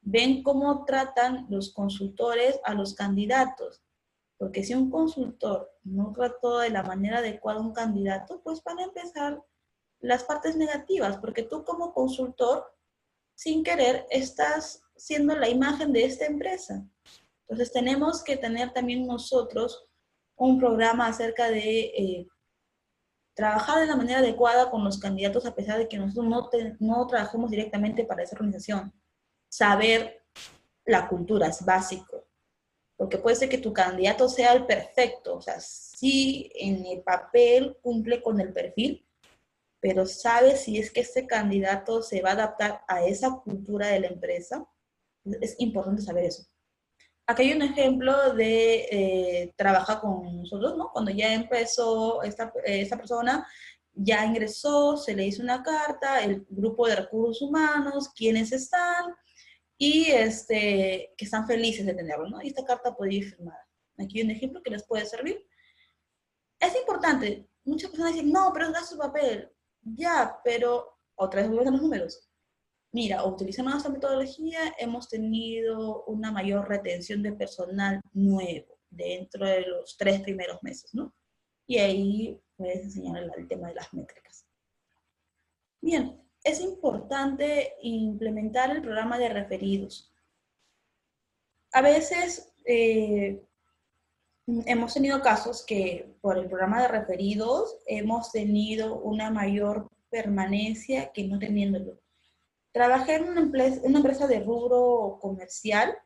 ven 0.00 0.42
cómo 0.42 0.84
tratan 0.84 1.46
los 1.50 1.72
consultores 1.72 2.58
a 2.64 2.74
los 2.74 2.94
candidatos. 2.94 3.82
Porque 4.38 4.64
si 4.64 4.74
un 4.74 4.90
consultor 4.90 5.70
no 5.84 6.12
trató 6.12 6.58
de 6.58 6.70
la 6.70 6.82
manera 6.82 7.18
adecuada 7.18 7.58
a 7.58 7.62
un 7.62 7.72
candidato, 7.72 8.40
pues 8.42 8.62
van 8.62 8.78
a 8.78 8.84
empezar 8.84 9.42
las 10.00 10.24
partes 10.24 10.56
negativas, 10.56 11.16
porque 11.18 11.42
tú 11.42 11.64
como 11.64 11.94
consultor, 11.94 12.72
sin 13.34 13.64
querer, 13.64 14.06
estás 14.10 14.82
siendo 14.94 15.34
la 15.36 15.48
imagen 15.48 15.92
de 15.92 16.04
esta 16.04 16.26
empresa. 16.26 16.86
Entonces 17.42 17.72
tenemos 17.72 18.22
que 18.22 18.36
tener 18.36 18.72
también 18.72 19.06
nosotros 19.06 19.88
un 20.36 20.58
programa 20.58 21.06
acerca 21.06 21.50
de 21.50 21.80
eh, 21.80 22.28
trabajar 23.34 23.80
de 23.80 23.86
la 23.86 23.96
manera 23.96 24.20
adecuada 24.20 24.70
con 24.70 24.84
los 24.84 24.98
candidatos 24.98 25.46
a 25.46 25.54
pesar 25.54 25.78
de 25.78 25.88
que 25.88 25.98
nosotros 25.98 26.26
no, 26.26 26.50
no 26.80 27.06
trabajemos 27.06 27.50
directamente 27.50 28.04
para 28.04 28.22
esa 28.22 28.36
organización. 28.36 28.92
Saber 29.48 30.24
la 30.84 31.08
cultura 31.08 31.48
es 31.48 31.64
básico, 31.64 32.26
porque 32.96 33.18
puede 33.18 33.36
ser 33.36 33.48
que 33.48 33.58
tu 33.58 33.72
candidato 33.72 34.28
sea 34.28 34.52
el 34.54 34.66
perfecto, 34.66 35.36
o 35.36 35.40
sea, 35.40 35.60
sí 35.60 36.50
en 36.54 36.86
el 36.86 37.02
papel 37.02 37.76
cumple 37.82 38.22
con 38.22 38.40
el 38.40 38.52
perfil, 38.52 39.06
pero 39.80 40.06
sabe 40.06 40.56
si 40.56 40.78
es 40.78 40.90
que 40.90 41.00
este 41.00 41.26
candidato 41.26 42.02
se 42.02 42.22
va 42.22 42.30
a 42.30 42.32
adaptar 42.32 42.82
a 42.88 43.04
esa 43.04 43.30
cultura 43.44 43.88
de 43.88 44.00
la 44.00 44.06
empresa. 44.08 44.66
Es 45.40 45.56
importante 45.58 46.02
saber 46.02 46.24
eso. 46.24 46.46
Aquí 47.28 47.42
hay 47.42 47.52
un 47.54 47.62
ejemplo 47.62 48.34
de 48.34 48.86
eh, 48.90 49.54
trabajar 49.56 50.00
con 50.00 50.36
nosotros, 50.38 50.76
¿no? 50.76 50.90
Cuando 50.92 51.10
ya 51.10 51.34
empezó 51.34 52.22
esta, 52.22 52.52
esta 52.64 52.96
persona, 52.96 53.46
ya 53.94 54.24
ingresó, 54.24 54.96
se 54.96 55.14
le 55.14 55.26
hizo 55.26 55.42
una 55.42 55.62
carta, 55.62 56.22
el 56.22 56.46
grupo 56.48 56.86
de 56.86 56.96
recursos 56.96 57.42
humanos, 57.42 58.10
quiénes 58.14 58.52
están, 58.52 59.14
y 59.78 60.06
este, 60.10 61.14
que 61.16 61.24
están 61.24 61.46
felices 61.46 61.84
de 61.84 61.94
tenerlo, 61.94 62.28
¿no? 62.28 62.42
Y 62.42 62.48
esta 62.48 62.64
carta 62.64 62.94
puede 62.94 63.14
ir 63.14 63.30
firmada. 63.30 63.66
Aquí 63.98 64.18
hay 64.18 64.24
un 64.24 64.30
ejemplo 64.30 64.62
que 64.62 64.70
les 64.70 64.86
puede 64.86 65.04
servir. 65.06 65.44
Es 66.60 66.76
importante, 66.76 67.48
muchas 67.64 67.90
personas 67.90 68.14
dicen, 68.14 68.30
no, 68.30 68.50
pero 68.52 68.66
es 68.68 68.88
su 68.88 68.96
papel. 68.96 69.50
Ya, 69.82 70.38
pero 70.44 70.98
otra 71.14 71.42
vez 71.42 71.50
vuelven 71.50 71.72
los 71.72 71.82
números. 71.82 72.25
Mira, 72.96 73.26
utilizando 73.26 73.72
nuestra 73.72 73.92
metodología 73.92 74.74
hemos 74.78 75.06
tenido 75.06 76.04
una 76.04 76.32
mayor 76.32 76.66
retención 76.66 77.22
de 77.22 77.34
personal 77.34 78.00
nuevo 78.14 78.78
dentro 78.88 79.44
de 79.44 79.66
los 79.66 79.98
tres 79.98 80.22
primeros 80.22 80.62
meses, 80.62 80.94
¿no? 80.94 81.14
Y 81.66 81.76
ahí 81.76 82.40
puedes 82.56 82.84
enseñar 82.84 83.22
el, 83.36 83.48
tema 83.48 83.68
de 83.68 83.74
las 83.74 83.92
métricas. 83.92 84.46
Bien, 85.82 86.18
es 86.42 86.58
importante 86.62 87.74
implementar 87.82 88.70
el 88.70 88.80
programa 88.80 89.18
de 89.18 89.28
referidos. 89.28 90.10
A 91.72 91.82
veces 91.82 92.50
eh, 92.64 93.44
hemos 94.64 94.94
tenido 94.94 95.20
casos 95.20 95.66
que 95.66 96.16
por 96.22 96.38
el 96.38 96.46
programa 96.46 96.80
de 96.80 96.88
referidos 96.88 97.76
hemos 97.84 98.32
tenido 98.32 98.98
una 99.00 99.30
mayor 99.30 99.86
permanencia 100.08 101.12
que 101.12 101.24
no 101.24 101.38
teniéndolo. 101.38 102.00
Trabajé 102.76 103.14
en 103.14 103.30
una 103.30 103.40
empresa, 103.40 104.26
de 104.26 104.40
rubro 104.40 105.16
comercial 105.18 105.96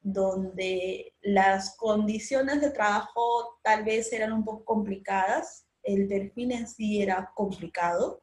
donde 0.00 1.12
las 1.22 1.76
condiciones 1.76 2.60
de 2.60 2.70
trabajo 2.70 3.58
tal 3.64 3.82
vez 3.82 4.12
eran 4.12 4.32
un 4.32 4.44
poco 4.44 4.64
complicadas, 4.64 5.66
el 5.82 6.06
perfil 6.06 6.52
en 6.52 6.68
sí 6.68 7.02
era 7.02 7.32
complicado, 7.34 8.22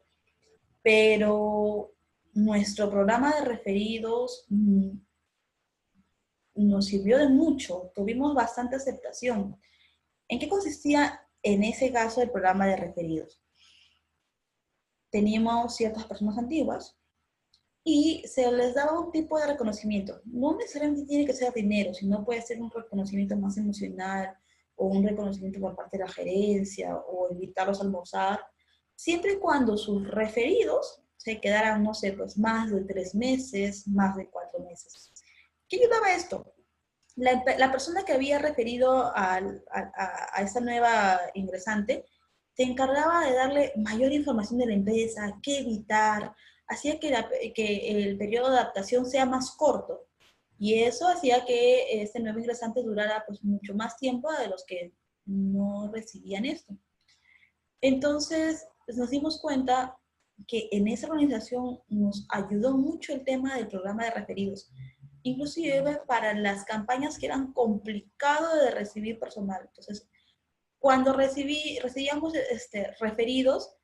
pero 0.83 1.91
nuestro 2.31 2.89
programa 2.89 3.35
de 3.35 3.43
referidos 3.43 4.45
mm, 4.47 4.91
nos 6.55 6.85
sirvió 6.85 7.17
de 7.17 7.27
mucho, 7.27 7.91
tuvimos 7.93 8.33
bastante 8.33 8.77
aceptación. 8.77 9.59
¿En 10.29 10.39
qué 10.39 10.47
consistía 10.47 11.27
en 11.43 11.65
ese 11.65 11.91
caso 11.91 12.21
el 12.21 12.31
programa 12.31 12.67
de 12.67 12.77
referidos? 12.77 13.43
Teníamos 15.09 15.75
ciertas 15.75 16.05
personas 16.05 16.37
antiguas 16.37 16.97
y 17.87 18.23
se 18.27 18.51
les 18.51 18.73
daba 18.73 18.99
un 18.99 19.11
tipo 19.11 19.37
de 19.37 19.45
reconocimiento. 19.45 20.19
No 20.25 20.57
necesariamente 20.57 21.05
tiene 21.05 21.23
que 21.23 21.33
ser 21.33 21.53
dinero, 21.53 21.93
sino 21.93 22.25
puede 22.25 22.41
ser 22.41 22.59
un 22.59 22.71
reconocimiento 22.71 23.37
más 23.37 23.57
emocional 23.57 24.35
o 24.75 24.87
un 24.87 25.07
reconocimiento 25.07 25.59
por 25.59 25.75
parte 25.75 25.99
de 25.99 26.03
la 26.03 26.11
gerencia 26.11 26.97
o 26.97 27.31
invitarlos 27.31 27.79
a 27.79 27.83
almorzar, 27.83 28.39
siempre 28.95 29.33
y 29.33 29.37
cuando 29.37 29.77
sus 29.77 30.07
referidos 30.07 31.03
se 31.15 31.39
quedaran, 31.39 31.83
no 31.83 31.93
sé, 31.93 32.13
pues 32.13 32.39
más 32.39 32.71
de 32.71 32.81
tres 32.81 33.13
meses, 33.13 33.87
más 33.87 34.15
de 34.15 34.29
cuatro 34.31 34.59
meses. 34.61 35.11
¿Qué 35.69 35.77
ayudaba 35.77 36.11
esto? 36.11 36.55
La, 37.15 37.43
la 37.57 37.71
persona 37.71 38.03
que 38.03 38.13
había 38.13 38.39
referido 38.39 39.03
a, 39.15 39.35
a, 39.35 40.29
a 40.33 40.41
esta 40.41 40.59
nueva 40.59 41.21
ingresante 41.35 42.03
se 42.57 42.63
encargaba 42.63 43.25
de 43.25 43.33
darle 43.33 43.73
mayor 43.75 44.11
información 44.11 44.57
de 44.57 44.65
la 44.65 44.73
empresa, 44.73 45.37
qué 45.43 45.59
evitar, 45.59 46.33
hacía 46.67 46.99
que, 46.99 48.07
el 48.07 48.17
periodo 48.17 48.51
de 48.51 48.57
adaptación 48.57 49.05
sea 49.05 49.25
más 49.25 49.51
corto. 49.51 50.07
Y 50.57 50.75
eso 50.83 51.07
hacía 51.07 51.45
que 51.45 52.01
este 52.01 52.19
nuevo 52.19 52.39
ingresante 52.39 52.81
durara 52.81 53.23
pues, 53.27 53.43
mucho 53.43 53.75
más 53.75 53.97
tiempo 53.97 54.31
de 54.31 54.47
los 54.47 54.63
que 54.65 54.93
no 55.25 55.91
recibían 55.91 56.45
esto. 56.45 56.77
Entonces, 57.81 58.67
pues, 58.85 58.97
nos 58.97 59.09
dimos 59.09 59.39
cuenta 59.41 59.97
que 60.47 60.69
en 60.71 60.87
esa 60.87 61.07
organización 61.07 61.79
nos 61.87 62.25
ayudó 62.29 62.77
mucho 62.77 63.13
el 63.13 63.23
tema 63.23 63.55
del 63.55 63.67
programa 63.67 64.05
de 64.05 64.11
referidos, 64.11 64.71
inclusive 65.23 66.01
para 66.07 66.33
las 66.33 66.65
campañas 66.65 67.17
que 67.17 67.25
eran 67.25 67.53
complicado 67.53 68.55
de 68.63 68.71
recibir 68.71 69.19
personal. 69.19 69.61
Entonces, 69.67 70.07
cuando 70.79 71.13
recibí, 71.13 71.79
recibíamos 71.79 72.35
este, 72.35 72.91
referidos, 72.99 73.75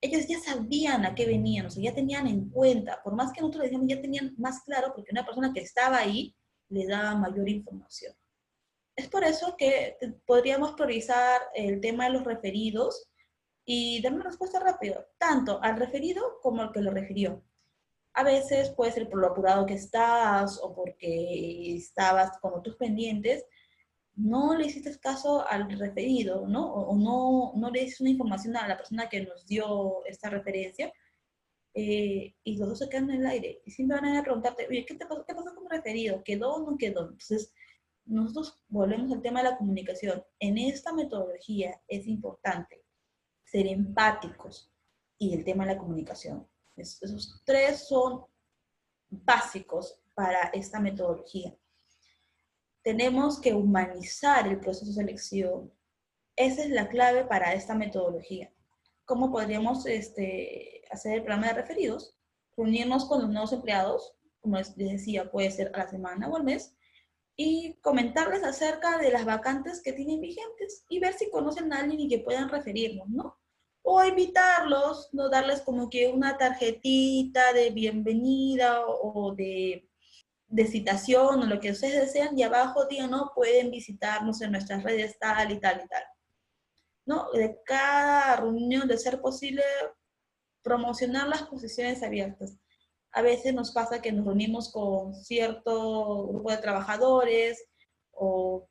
ellos 0.00 0.26
ya 0.28 0.38
sabían 0.40 1.04
a 1.04 1.14
qué 1.14 1.26
venían, 1.26 1.66
o 1.66 1.70
sea, 1.70 1.82
ya 1.82 1.94
tenían 1.94 2.26
en 2.26 2.48
cuenta, 2.50 3.02
por 3.02 3.14
más 3.14 3.32
que 3.32 3.40
nosotros 3.40 3.62
les 3.62 3.70
decíamos, 3.70 3.88
ya 3.88 4.00
tenían 4.00 4.34
más 4.38 4.62
claro, 4.62 4.92
porque 4.94 5.12
una 5.12 5.24
persona 5.24 5.52
que 5.52 5.60
estaba 5.60 5.98
ahí 5.98 6.34
le 6.68 6.86
daba 6.86 7.14
mayor 7.14 7.48
información. 7.48 8.14
Es 8.96 9.08
por 9.08 9.24
eso 9.24 9.56
que 9.56 9.96
podríamos 10.24 10.72
priorizar 10.72 11.40
el 11.54 11.80
tema 11.80 12.04
de 12.04 12.12
los 12.12 12.24
referidos 12.24 13.08
y 13.64 14.00
dar 14.00 14.14
una 14.14 14.24
respuesta 14.24 14.60
rápida, 14.60 15.06
tanto 15.18 15.60
al 15.62 15.76
referido 15.76 16.38
como 16.40 16.62
al 16.62 16.72
que 16.72 16.80
lo 16.80 16.90
refirió. 16.92 17.42
A 18.14 18.22
veces 18.22 18.70
puede 18.70 18.92
ser 18.92 19.10
por 19.10 19.20
lo 19.20 19.28
apurado 19.28 19.66
que 19.66 19.74
estás 19.74 20.58
o 20.62 20.74
porque 20.74 21.74
estabas 21.76 22.38
con 22.38 22.54
otros 22.54 22.76
pendientes, 22.76 23.44
no 24.16 24.56
le 24.56 24.66
hiciste 24.66 24.98
caso 24.98 25.46
al 25.46 25.70
referido, 25.78 26.46
¿no? 26.48 26.72
O, 26.72 26.96
no, 26.96 27.52
no 27.54 27.70
le 27.70 27.82
diste 27.82 28.02
una 28.02 28.10
información 28.10 28.56
a 28.56 28.66
la 28.66 28.76
persona 28.76 29.08
que 29.08 29.22
nos 29.22 29.46
dio 29.46 30.04
esta 30.06 30.30
referencia, 30.30 30.92
eh, 31.74 32.34
y 32.42 32.56
los 32.56 32.70
dos 32.70 32.78
se 32.78 32.88
quedan 32.88 33.10
en 33.10 33.20
el 33.20 33.26
aire. 33.26 33.60
Y 33.66 33.70
siempre 33.70 34.00
van 34.00 34.16
a 34.16 34.22
preguntarte, 34.22 34.66
oye, 34.68 34.86
¿qué, 34.86 34.94
te 34.94 35.06
pasó, 35.06 35.24
¿qué 35.26 35.34
pasó 35.34 35.54
con 35.54 35.64
el 35.64 35.70
referido? 35.70 36.24
¿Quedó 36.24 36.54
o 36.54 36.70
no 36.70 36.78
quedó? 36.78 37.02
Entonces, 37.02 37.52
nosotros 38.06 38.58
volvemos 38.68 39.12
al 39.12 39.20
tema 39.20 39.42
de 39.42 39.50
la 39.50 39.58
comunicación. 39.58 40.24
En 40.40 40.56
esta 40.56 40.94
metodología 40.94 41.80
es 41.86 42.06
importante 42.06 42.82
ser 43.44 43.66
empáticos 43.66 44.72
y 45.18 45.34
el 45.34 45.44
tema 45.44 45.66
de 45.66 45.74
la 45.74 45.78
comunicación. 45.78 46.48
esos 46.76 47.42
tres 47.44 47.86
son 47.86 48.24
básicos 49.10 50.00
para 50.14 50.48
esta 50.54 50.80
metodología 50.80 51.54
tenemos 52.86 53.40
que 53.40 53.52
humanizar 53.52 54.46
el 54.46 54.60
proceso 54.60 54.86
de 54.86 54.92
selección. 54.92 55.72
Esa 56.36 56.62
es 56.62 56.70
la 56.70 56.88
clave 56.88 57.24
para 57.24 57.52
esta 57.52 57.74
metodología. 57.74 58.52
¿Cómo 59.04 59.32
podríamos 59.32 59.86
este, 59.86 60.82
hacer 60.92 61.14
el 61.14 61.24
programa 61.24 61.48
de 61.48 61.54
referidos? 61.54 62.16
Reunirnos 62.56 63.06
con 63.06 63.22
los 63.22 63.30
nuevos 63.30 63.52
empleados, 63.52 64.14
como 64.40 64.58
les 64.58 64.76
decía, 64.76 65.32
puede 65.32 65.50
ser 65.50 65.72
a 65.74 65.78
la 65.78 65.88
semana 65.88 66.28
o 66.28 66.36
al 66.36 66.44
mes, 66.44 66.76
y 67.34 67.74
comentarles 67.82 68.44
acerca 68.44 68.98
de 68.98 69.10
las 69.10 69.24
vacantes 69.24 69.82
que 69.82 69.92
tienen 69.92 70.20
vigentes 70.20 70.84
y 70.88 71.00
ver 71.00 71.14
si 71.14 71.28
conocen 71.28 71.72
a 71.72 71.80
alguien 71.80 71.98
y 71.98 72.08
que 72.08 72.20
puedan 72.20 72.48
referirnos, 72.48 73.08
¿no? 73.08 73.36
O 73.82 74.04
invitarlos, 74.04 75.08
no 75.12 75.28
darles 75.28 75.60
como 75.62 75.90
que 75.90 76.06
una 76.06 76.38
tarjetita 76.38 77.52
de 77.52 77.70
bienvenida 77.70 78.86
o 78.86 79.34
de 79.34 79.88
de 80.48 80.66
citación 80.66 81.42
o 81.42 81.46
lo 81.46 81.60
que 81.60 81.72
ustedes 81.72 82.06
desean 82.06 82.38
y 82.38 82.42
abajo 82.42 82.86
digan, 82.86 83.10
no, 83.10 83.32
pueden 83.34 83.70
visitarnos 83.70 84.40
en 84.42 84.52
nuestras 84.52 84.82
redes 84.82 85.18
tal 85.18 85.50
y 85.50 85.60
tal 85.60 85.82
y 85.84 85.88
tal. 85.88 86.04
¿No? 87.04 87.30
De 87.32 87.60
cada 87.64 88.36
reunión, 88.36 88.88
de 88.88 88.98
ser 88.98 89.20
posible, 89.20 89.62
promocionar 90.62 91.28
las 91.28 91.42
posiciones 91.44 92.02
abiertas. 92.02 92.56
A 93.12 93.22
veces 93.22 93.54
nos 93.54 93.70
pasa 93.70 94.02
que 94.02 94.12
nos 94.12 94.26
reunimos 94.26 94.72
con 94.72 95.14
cierto 95.14 96.26
grupo 96.28 96.50
de 96.50 96.58
trabajadores 96.58 97.64
o 98.10 98.68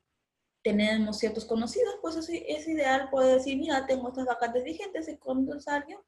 tenemos 0.62 1.18
ciertos 1.18 1.44
conocidos, 1.44 1.96
pues 2.02 2.16
es, 2.16 2.28
es 2.28 2.68
ideal 2.68 3.08
poder 3.10 3.36
decir, 3.36 3.56
mira, 3.56 3.86
tengo 3.86 4.08
estas 4.08 4.26
vacantes 4.26 4.64
vigentes, 4.64 5.08
y 5.08 5.16
con 5.16 5.48
alguien, 5.66 5.98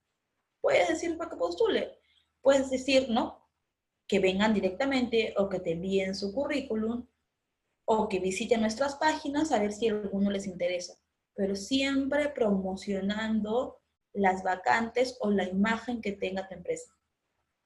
puedes 0.61 0.89
decir 0.89 1.17
para 1.17 1.31
que 1.31 1.37
postule. 1.37 1.99
Puedes 2.43 2.69
decir, 2.69 3.09
¿no? 3.09 3.48
Que 4.09 4.19
vengan 4.19 4.55
directamente 4.55 5.35
o 5.37 5.49
que 5.49 5.61
te 5.61 5.73
envíen 5.73 6.15
su 6.15 6.33
currículum 6.33 7.07
o 7.85 8.09
que 8.09 8.21
visiten 8.21 8.63
nuestras 8.63 8.97
páginas 8.97 9.53
a 9.53 9.59
ver 9.59 9.73
si 9.73 9.89
alguno 9.89 10.31
les 10.31 10.47
interesa. 10.47 10.95
Pero 11.35 11.55
siempre 11.55 12.31
promocionando 12.31 13.81
las 14.15 14.43
vacantes 14.43 15.17
o 15.21 15.31
la 15.31 15.45
imagen 15.45 16.01
que 16.01 16.13
tenga 16.13 16.49
tu 16.49 16.55
empresa. 16.55 16.93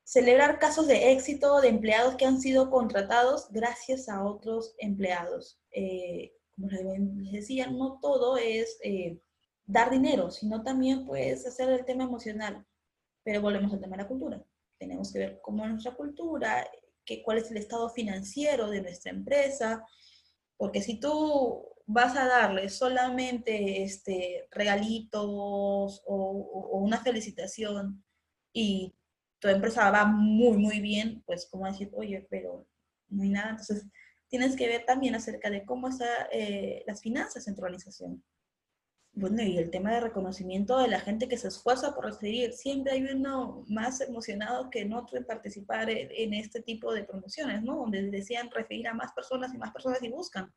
Celebrar 0.04 0.58
casos 0.58 0.88
de 0.88 1.12
éxito 1.12 1.60
de 1.60 1.68
empleados 1.68 2.16
que 2.16 2.26
han 2.26 2.40
sido 2.40 2.70
contratados 2.70 3.48
gracias 3.50 4.08
a 4.08 4.24
otros 4.24 4.74
empleados. 4.78 5.60
Eh, 5.70 6.32
como 6.50 6.68
les 6.68 7.32
decía, 7.32 7.68
no 7.68 7.98
todo 8.02 8.36
es 8.36 8.78
eh, 8.82 9.18
dar 9.64 9.90
dinero, 9.90 10.30
sino 10.30 10.62
también 10.62 11.06
puedes 11.06 11.46
hacer 11.46 11.68
el 11.70 11.84
tema 11.84 12.04
emocional. 12.04 12.66
Pero 13.22 13.40
volvemos 13.40 13.72
al 13.72 13.80
tema 13.80 13.96
de 13.96 14.02
la 14.02 14.08
cultura 14.08 14.44
tenemos 14.82 15.12
que 15.12 15.20
ver 15.20 15.40
cómo 15.40 15.64
es 15.64 15.70
nuestra 15.70 15.94
cultura, 15.94 16.68
que, 17.04 17.22
cuál 17.22 17.38
es 17.38 17.50
el 17.52 17.56
estado 17.56 17.88
financiero 17.88 18.68
de 18.68 18.82
nuestra 18.82 19.12
empresa, 19.12 19.86
porque 20.56 20.82
si 20.82 20.98
tú 20.98 21.64
vas 21.86 22.16
a 22.16 22.26
darle 22.26 22.68
solamente 22.68 23.84
este, 23.84 24.48
regalitos 24.50 26.02
o, 26.04 26.70
una 26.72 26.98
felicitación 26.98 28.02
y 28.52 28.92
tu 29.38 29.46
empresa 29.48 29.88
va 29.92 30.04
muy, 30.04 30.56
muy 30.56 30.80
bien, 30.80 31.22
pues 31.26 31.46
como 31.48 31.66
decir, 31.66 31.90
oye, 31.94 32.26
pero 32.28 32.66
no 33.08 33.22
hay 33.22 33.28
nada. 33.28 33.50
Entonces, 33.50 33.86
tienes 34.28 34.56
que 34.56 34.66
ver 34.66 34.84
también 34.84 35.14
acerca 35.14 35.48
de 35.48 35.64
cómo 35.64 35.88
están 35.88 36.08
eh, 36.32 36.82
las 36.88 37.00
finanzas 37.00 37.46
en 37.46 37.54
tu 37.54 37.62
organización. 37.62 38.24
Bueno, 39.14 39.42
y 39.42 39.58
el 39.58 39.70
tema 39.70 39.92
de 39.92 40.00
reconocimiento 40.00 40.78
de 40.78 40.88
la 40.88 40.98
gente 40.98 41.28
que 41.28 41.36
se 41.36 41.48
esfuerza 41.48 41.94
por 41.94 42.06
recibir. 42.06 42.54
Siempre 42.54 42.92
hay 42.92 43.02
uno 43.04 43.62
más 43.68 44.00
emocionado 44.00 44.70
que 44.70 44.90
otro 44.94 45.18
en 45.18 45.26
participar 45.26 45.90
en, 45.90 46.32
este 46.32 46.62
tipo 46.62 46.92
de 46.94 47.04
promociones, 47.04 47.62
¿no? 47.62 47.76
Donde 47.76 48.10
desean 48.10 48.50
referir 48.50 48.88
a 48.88 48.94
más 48.94 49.12
personas 49.12 49.52
y 49.54 49.58
más 49.58 49.70
personas 49.70 50.02
y 50.02 50.08
buscan. 50.08 50.50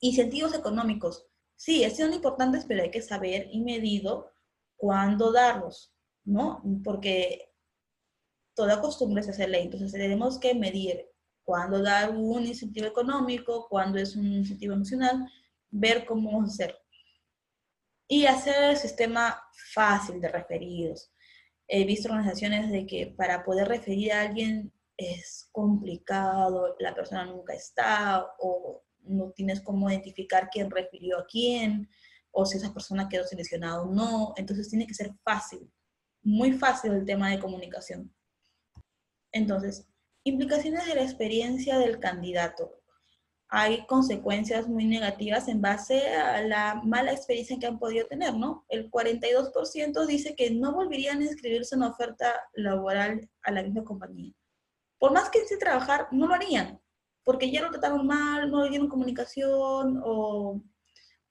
Incentivos 0.00 0.54
económicos. 0.54 1.26
Sí, 1.56 1.88
son 1.90 2.12
importantes, 2.12 2.66
pero 2.66 2.82
hay 2.82 2.90
que 2.90 3.00
saber 3.00 3.48
y 3.50 3.62
medido 3.62 4.30
cuándo 4.76 5.32
darlos, 5.32 5.94
¿no? 6.24 6.62
Porque 6.84 7.54
toda 8.54 8.82
costumbre 8.82 9.22
es 9.22 9.30
hacer 9.30 9.48
ley. 9.48 9.64
Entonces 9.64 9.92
tenemos 9.92 10.38
que 10.38 10.54
medir 10.54 11.06
cuándo 11.42 11.82
dar 11.82 12.10
un 12.10 12.44
incentivo 12.44 12.86
económico, 12.86 13.66
cuándo 13.70 13.98
es 13.98 14.14
un 14.14 14.26
incentivo 14.26 14.74
emocional, 14.74 15.26
ver 15.70 16.04
cómo 16.04 16.42
hacerlo 16.42 16.82
y 18.12 18.26
hacer 18.26 18.62
el 18.64 18.76
sistema 18.76 19.42
fácil 19.72 20.20
de 20.20 20.28
referidos. 20.28 21.10
He 21.66 21.84
visto 21.86 22.10
organizaciones 22.10 22.70
de 22.70 22.84
que 22.84 23.06
para 23.06 23.42
poder 23.42 23.68
referir 23.68 24.12
a 24.12 24.20
alguien 24.20 24.70
es 24.98 25.48
complicado, 25.50 26.76
la 26.78 26.94
persona 26.94 27.24
nunca 27.24 27.54
está 27.54 28.26
o 28.38 28.84
no 29.04 29.30
tienes 29.30 29.62
cómo 29.62 29.88
identificar 29.88 30.50
quién 30.52 30.70
refirió 30.70 31.20
a 31.20 31.24
quién 31.24 31.88
o 32.32 32.44
si 32.44 32.58
esa 32.58 32.74
persona 32.74 33.08
quedó 33.08 33.24
seleccionada 33.24 33.80
o 33.80 33.86
no. 33.86 34.34
Entonces 34.36 34.68
tiene 34.68 34.86
que 34.86 34.92
ser 34.92 35.14
fácil, 35.24 35.72
muy 36.22 36.52
fácil 36.52 36.92
el 36.92 37.06
tema 37.06 37.30
de 37.30 37.40
comunicación. 37.40 38.14
Entonces, 39.32 39.88
implicaciones 40.22 40.84
de 40.84 40.96
la 40.96 41.02
experiencia 41.02 41.78
del 41.78 41.98
candidato 41.98 42.81
hay 43.54 43.84
consecuencias 43.84 44.66
muy 44.66 44.86
negativas 44.86 45.46
en 45.46 45.60
base 45.60 46.08
a 46.08 46.40
la 46.40 46.80
mala 46.84 47.12
experiencia 47.12 47.58
que 47.58 47.66
han 47.66 47.78
podido 47.78 48.06
tener, 48.06 48.34
¿no? 48.34 48.64
El 48.70 48.90
42% 48.90 50.06
dice 50.06 50.34
que 50.34 50.50
no 50.52 50.72
volverían 50.72 51.20
a 51.20 51.24
inscribirse 51.24 51.74
en 51.74 51.82
una 51.82 51.90
oferta 51.90 52.32
laboral 52.54 53.28
a 53.42 53.50
la 53.50 53.62
misma 53.62 53.84
compañía. 53.84 54.32
Por 54.98 55.12
más 55.12 55.28
que 55.28 55.40
quisiesen 55.40 55.58
trabajar, 55.58 56.08
no 56.12 56.26
lo 56.28 56.34
harían, 56.34 56.80
porque 57.24 57.50
ya 57.50 57.60
lo 57.60 57.70
trataron 57.70 58.06
mal, 58.06 58.50
no 58.50 58.64
le 58.64 58.70
dieron 58.70 58.88
comunicación 58.88 60.00
o, 60.02 60.62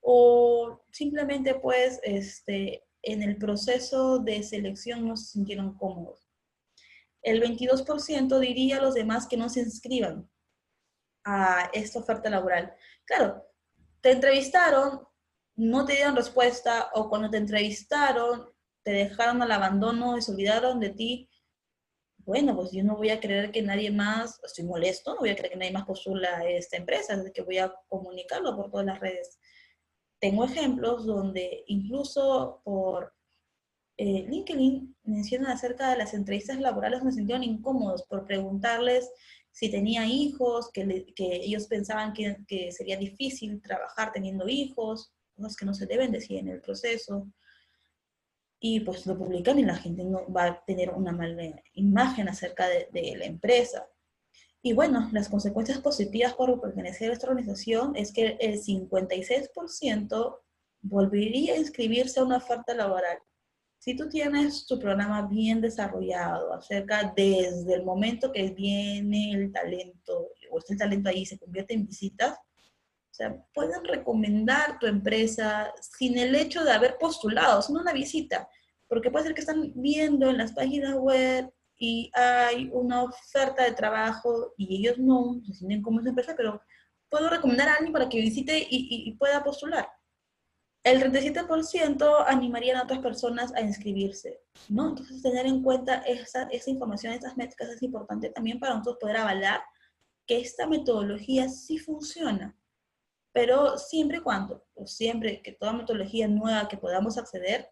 o 0.01 0.79
simplemente 0.91 1.55
pues 1.55 1.99
este, 2.03 2.83
en 3.01 3.23
el 3.23 3.37
proceso 3.37 4.19
de 4.19 4.43
selección 4.43 5.07
no 5.07 5.17
se 5.17 5.31
sintieron 5.31 5.75
cómodos. 5.75 6.29
El 7.23 7.41
22% 7.41 8.37
diría 8.37 8.77
a 8.77 8.81
los 8.81 8.93
demás 8.93 9.25
que 9.27 9.37
no 9.37 9.49
se 9.49 9.61
inscriban, 9.61 10.29
a 11.23 11.69
esta 11.73 11.99
oferta 11.99 12.29
laboral. 12.29 12.73
Claro, 13.05 13.45
te 14.01 14.11
entrevistaron, 14.11 15.07
no 15.55 15.85
te 15.85 15.93
dieron 15.93 16.15
respuesta 16.15 16.89
o 16.93 17.09
cuando 17.09 17.29
te 17.29 17.37
entrevistaron 17.37 18.51
te 18.83 18.91
dejaron 18.91 19.41
al 19.41 19.51
abandono 19.51 20.17
y 20.17 20.21
se 20.21 20.31
olvidaron 20.31 20.79
de 20.79 20.89
ti. 20.89 21.29
Bueno, 22.19 22.55
pues 22.55 22.71
yo 22.71 22.83
no 22.83 22.95
voy 22.95 23.09
a 23.09 23.19
creer 23.19 23.51
que 23.51 23.61
nadie 23.61 23.91
más, 23.91 24.39
estoy 24.43 24.65
molesto, 24.65 25.13
no 25.13 25.21
voy 25.21 25.29
a 25.29 25.35
creer 25.35 25.51
que 25.53 25.57
nadie 25.57 25.71
más 25.71 25.85
postula 25.85 26.45
esta 26.47 26.77
empresa, 26.77 27.13
así 27.13 27.31
que 27.31 27.41
voy 27.41 27.57
a 27.57 27.73
comunicarlo 27.87 28.55
por 28.55 28.69
todas 28.69 28.85
las 28.85 28.99
redes. 28.99 29.39
Tengo 30.19 30.45
ejemplos 30.45 31.05
donde 31.05 31.63
incluso 31.67 32.61
por 32.63 33.13
eh, 33.97 34.25
LinkedIn 34.29 34.95
mencionan 35.03 35.51
acerca 35.51 35.89
de 35.89 35.97
las 35.97 36.13
entrevistas 36.13 36.59
laborales, 36.59 37.03
me 37.03 37.11
sintieron 37.11 37.43
incómodos 37.43 38.03
por 38.03 38.25
preguntarles 38.25 39.11
si 39.51 39.69
tenía 39.69 40.05
hijos, 40.05 40.69
que, 40.71 41.05
ellos 41.15 41.67
pensaban 41.67 42.13
que, 42.13 42.71
sería 42.71 42.97
difícil 42.97 43.61
trabajar 43.61 44.11
teniendo 44.11 44.47
hijos, 44.47 45.11
cosas 45.35 45.55
que 45.55 45.65
no 45.65 45.73
se 45.73 45.85
deben 45.85 46.11
decir 46.11 46.37
en 46.37 46.47
el 46.47 46.61
proceso. 46.61 47.27
Y 48.59 48.81
pues 48.81 49.05
lo 49.07 49.17
publican 49.17 49.57
y 49.59 49.63
la 49.63 49.75
gente 49.75 50.03
no 50.03 50.31
va 50.31 50.45
a 50.45 50.65
tener 50.65 50.91
una 50.91 51.11
mala 51.11 51.61
imagen 51.73 52.29
acerca 52.29 52.67
de, 52.67 52.89
de 52.91 53.17
la 53.17 53.25
empresa. 53.25 53.87
Y 54.61 54.73
bueno, 54.73 55.09
las 55.11 55.29
consecuencias 55.29 55.79
positivas 55.79 56.35
por 56.35 56.61
pertenecer 56.61 57.09
a 57.09 57.13
esta 57.13 57.27
organización 57.27 57.95
es 57.95 58.13
que 58.13 58.37
el 58.39 58.61
56% 58.61 60.39
volvería 60.81 61.55
a 61.55 61.57
inscribirse 61.57 62.19
a 62.19 62.23
una 62.23 62.37
oferta 62.37 62.75
laboral. 62.75 63.17
Si 63.81 63.95
tú 63.95 64.07
tienes 64.07 64.67
tu 64.67 64.77
programa 64.77 65.23
bien 65.23 65.59
desarrollado 65.59 66.53
acerca 66.53 67.11
desde 67.15 67.73
el 67.73 67.83
momento 67.83 68.31
que 68.31 68.51
viene 68.51 69.33
el 69.33 69.51
talento, 69.51 70.29
o 70.51 70.59
está 70.59 70.73
el 70.73 70.79
talento 70.79 71.09
ahí, 71.09 71.25
se 71.25 71.39
convierte 71.39 71.73
en 71.73 71.87
visitas, 71.87 72.37
o 72.37 73.13
sea, 73.13 73.43
pueden 73.55 73.83
recomendar 73.83 74.77
tu 74.77 74.85
empresa 74.85 75.73
sin 75.81 76.19
el 76.19 76.35
hecho 76.35 76.63
de 76.63 76.73
haber 76.73 76.99
postulado, 76.99 77.59
sino 77.63 77.81
una 77.81 77.91
visita. 77.91 78.47
Porque 78.87 79.09
puede 79.09 79.25
ser 79.25 79.33
que 79.33 79.41
están 79.41 79.73
viendo 79.73 80.29
en 80.29 80.37
las 80.37 80.53
páginas 80.53 80.95
web 80.99 81.51
y 81.75 82.11
hay 82.13 82.69
una 82.71 83.01
oferta 83.01 83.63
de 83.63 83.71
trabajo 83.71 84.53
y 84.57 84.77
ellos 84.77 84.99
no 84.99 85.41
se 85.43 85.55
sienten 85.55 85.81
como 85.81 86.01
esa 86.01 86.09
empresa, 86.09 86.35
pero 86.37 86.61
puedo 87.09 87.31
recomendar 87.31 87.67
a 87.67 87.73
alguien 87.73 87.93
para 87.93 88.09
que 88.09 88.21
visite 88.21 88.59
y, 88.59 89.09
y 89.09 89.11
pueda 89.15 89.43
postular 89.43 89.89
el 90.83 90.99
37% 90.99 92.25
animarían 92.27 92.77
a 92.77 92.83
otras 92.83 92.99
personas 92.99 93.53
a 93.53 93.61
inscribirse, 93.61 94.41
¿no? 94.67 94.89
Entonces, 94.89 95.21
tener 95.21 95.45
en 95.45 95.61
cuenta 95.61 95.97
esa, 96.07 96.43
esa 96.43 96.69
información, 96.71 97.13
estas 97.13 97.37
métricas 97.37 97.69
es 97.69 97.83
importante 97.83 98.29
también 98.29 98.59
para 98.59 98.73
nosotros 98.73 98.97
poder 98.99 99.17
avalar 99.17 99.61
que 100.25 100.39
esta 100.39 100.67
metodología 100.67 101.49
sí 101.49 101.77
funciona. 101.77 102.57
Pero 103.31 103.77
siempre 103.77 104.21
cuando, 104.21 104.65
o 104.73 104.87
siempre 104.87 105.41
que 105.41 105.51
toda 105.51 105.73
metodología 105.73 106.27
nueva 106.27 106.67
que 106.67 106.77
podamos 106.77 107.17
acceder, 107.17 107.69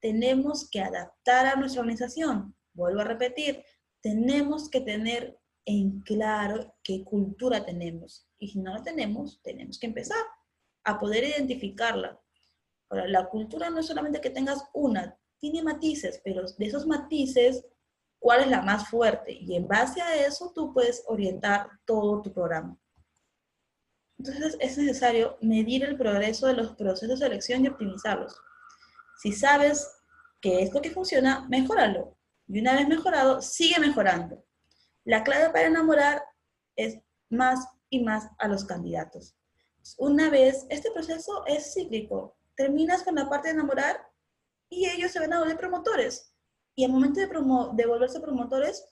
tenemos 0.00 0.68
que 0.70 0.80
adaptar 0.80 1.46
a 1.46 1.56
nuestra 1.56 1.80
organización. 1.80 2.54
Vuelvo 2.74 3.00
a 3.00 3.04
repetir, 3.04 3.64
tenemos 4.00 4.70
que 4.70 4.80
tener 4.80 5.38
en 5.64 6.00
claro 6.00 6.74
qué 6.82 7.04
cultura 7.04 7.64
tenemos. 7.64 8.28
Y 8.38 8.48
si 8.48 8.60
no 8.60 8.72
la 8.72 8.82
tenemos, 8.82 9.40
tenemos 9.42 9.78
que 9.78 9.86
empezar 9.86 10.24
a 10.84 10.98
poder 10.98 11.24
identificarla, 11.24 12.20
La 12.94 13.28
cultura 13.28 13.70
no 13.70 13.80
es 13.80 13.86
solamente 13.86 14.20
que 14.20 14.30
tengas 14.30 14.64
una, 14.72 15.16
tiene 15.38 15.62
matices, 15.62 16.20
pero 16.24 16.42
de 16.42 16.66
esos 16.66 16.86
matices, 16.86 17.64
¿cuál 18.18 18.42
es 18.42 18.48
la 18.48 18.62
más 18.62 18.88
fuerte? 18.88 19.32
Y 19.32 19.56
en 19.56 19.66
base 19.66 20.00
a 20.00 20.14
eso 20.24 20.52
tú 20.54 20.72
puedes 20.72 21.02
orientar 21.06 21.68
todo 21.84 22.22
tu 22.22 22.32
programa. 22.32 22.78
Entonces 24.18 24.56
es 24.60 24.78
necesario 24.78 25.36
medir 25.40 25.84
el 25.84 25.96
progreso 25.96 26.46
de 26.46 26.54
los 26.54 26.76
procesos 26.76 27.18
de 27.18 27.26
selección 27.26 27.64
y 27.64 27.68
optimizarlos. 27.68 28.40
Si 29.20 29.32
sabes 29.32 29.90
que 30.40 30.62
es 30.62 30.72
lo 30.72 30.80
que 30.80 30.90
funciona, 30.90 31.46
mejóralo. 31.48 32.16
Y 32.46 32.60
una 32.60 32.74
vez 32.74 32.86
mejorado, 32.86 33.42
sigue 33.42 33.80
mejorando. 33.80 34.44
La 35.04 35.24
clave 35.24 35.50
para 35.50 35.66
enamorar 35.66 36.22
es 36.76 37.00
más 37.30 37.66
y 37.90 38.04
más 38.04 38.28
a 38.38 38.46
los 38.46 38.64
candidatos. 38.64 39.34
Una 39.98 40.30
vez, 40.30 40.66
este 40.70 40.90
proceso 40.92 41.44
es 41.46 41.74
cíclico 41.74 42.36
terminas 42.62 43.02
con 43.02 43.16
la 43.16 43.28
parte 43.28 43.48
de 43.48 43.54
enamorar 43.54 44.00
y 44.68 44.88
ellos 44.88 45.10
se 45.10 45.18
van 45.18 45.32
a 45.32 45.40
volver 45.40 45.56
promotores. 45.56 46.32
Y 46.76 46.84
al 46.84 46.92
momento 46.92 47.18
de, 47.18 47.26
de 47.26 47.86
volverse 47.86 48.20
promotores 48.20 48.84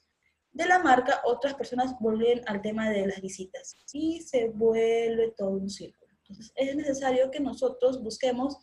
de 0.50 0.66
la 0.66 0.80
marca, 0.80 1.20
otras 1.24 1.54
personas 1.54 1.94
vuelven 2.00 2.42
al 2.46 2.60
tema 2.62 2.90
de 2.90 3.06
las 3.06 3.20
visitas 3.20 3.76
y 3.92 4.22
se 4.22 4.48
vuelve 4.48 5.34
todo 5.36 5.50
un 5.50 5.70
círculo. 5.70 6.12
Entonces, 6.22 6.52
es 6.56 6.74
necesario 6.74 7.30
que 7.30 7.38
nosotros 7.38 8.02
busquemos 8.02 8.56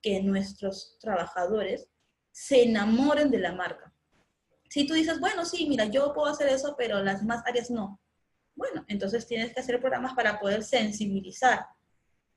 que 0.00 0.22
nuestros 0.22 0.96
trabajadores 0.98 1.86
se 2.32 2.62
enamoren 2.62 3.30
de 3.30 3.40
la 3.40 3.52
marca. 3.52 3.94
Si 4.70 4.86
tú 4.86 4.94
dices, 4.94 5.20
bueno, 5.20 5.44
sí, 5.44 5.66
mira, 5.68 5.84
yo 5.84 6.14
puedo 6.14 6.32
hacer 6.32 6.48
eso, 6.48 6.74
pero 6.78 7.02
las 7.02 7.20
demás 7.20 7.42
áreas 7.46 7.70
no. 7.70 8.00
Bueno, 8.54 8.82
entonces 8.88 9.26
tienes 9.26 9.52
que 9.52 9.60
hacer 9.60 9.78
programas 9.78 10.14
para 10.14 10.40
poder 10.40 10.64
sensibilizar 10.64 11.66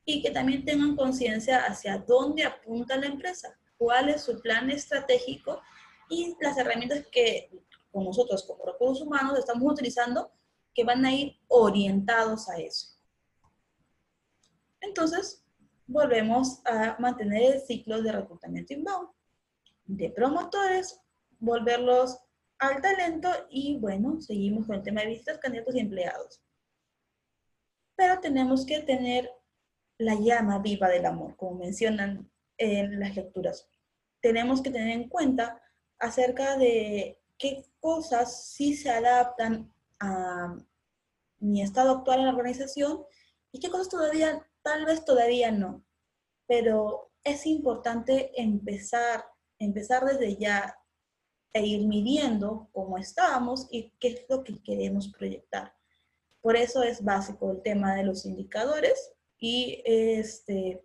y 0.10 0.22
que 0.22 0.32
también 0.32 0.64
tengan 0.64 0.96
conciencia 0.96 1.66
hacia 1.66 1.98
dónde 1.98 2.46
apunta 2.46 2.96
la 2.96 3.08
empresa, 3.08 3.60
cuál 3.78 4.08
es 4.08 4.22
su 4.22 4.40
plan 4.40 4.72
estratégico 4.72 5.62
y 6.10 6.34
las 6.40 6.58
herramientas 6.58 7.06
que 7.12 7.52
nosotros 7.94 8.46
como 8.48 8.66
recursos 8.66 9.06
humanos 9.06 9.38
estamos 9.38 9.70
utilizando 9.70 10.32
que 10.74 10.86
van 10.86 11.06
a 11.06 11.14
ir 11.14 11.38
orientados 11.50 12.48
a 12.48 12.58
eso. 12.58 12.98
Entonces, 14.80 15.44
volvemos 15.88 16.62
a 16.66 16.96
mantener 17.00 17.56
el 17.56 17.62
ciclo 17.62 18.02
de 18.02 18.14
reclutamiento 18.14 18.74
inbound, 18.74 19.10
de 19.84 20.10
promotores, 20.10 21.02
volverlos 21.38 22.18
al 22.60 22.82
talento 22.82 23.30
y 23.50 23.78
bueno, 23.78 24.22
seguimos 24.22 24.68
con 24.68 24.78
el 24.78 24.84
tema 24.84 25.02
de 25.02 25.08
visitas, 25.08 25.40
candidatos 25.40 25.76
y 25.76 25.80
empleados. 25.80 26.42
Pero 27.98 28.22
tenemos 28.22 28.66
que 28.66 28.80
tener 28.82 29.30
la 29.98 30.16
llama 30.16 30.60
viva 30.60 30.90
del 30.90 31.06
amor, 31.06 31.36
como 31.36 31.60
mencionan 31.60 32.30
en 32.58 33.00
las 33.00 33.16
lecturas. 33.16 33.68
Tenemos 34.22 34.62
que 34.62 34.72
tener 34.72 34.90
en 34.90 35.10
cuenta 35.10 35.62
acerca 36.00 36.58
de 36.58 37.20
qué 37.38 37.66
cosas 37.80 38.46
sí 38.48 38.76
se 38.76 38.90
adaptan 38.90 39.74
a 40.00 40.56
mi 41.40 41.62
estado 41.62 41.92
actual 41.92 42.20
en 42.20 42.26
la 42.26 42.32
organización 42.32 43.04
y 43.52 43.60
qué 43.60 43.70
cosas 43.70 43.90
todavía, 43.90 44.48
tal 44.64 44.86
vez 44.86 45.06
todavía 45.06 45.52
no. 45.52 45.84
Pero 46.48 47.12
es 47.24 47.46
importante 47.46 48.32
empezar, 48.40 49.26
empezar 49.60 50.06
desde 50.06 50.38
ya 50.38 50.78
e 51.54 51.66
ir 51.66 51.88
midiendo 51.88 52.70
cómo 52.72 52.98
estábamos 52.98 53.68
y 53.72 53.94
qué 54.00 54.10
es 54.10 54.26
lo 54.30 54.44
que 54.44 54.62
queremos 54.62 55.10
proyectar. 55.10 55.74
Por 56.42 56.56
eso 56.56 56.84
es 56.84 57.04
básico 57.04 57.52
el 57.52 57.62
tema 57.62 57.96
de 57.96 58.04
los 58.04 58.26
indicadores 58.26 59.17
y 59.40 59.82
este, 59.86 60.82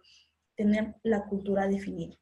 tener 0.57 0.95
la 1.03 1.25
cultura 1.27 1.67
definida. 1.67 2.17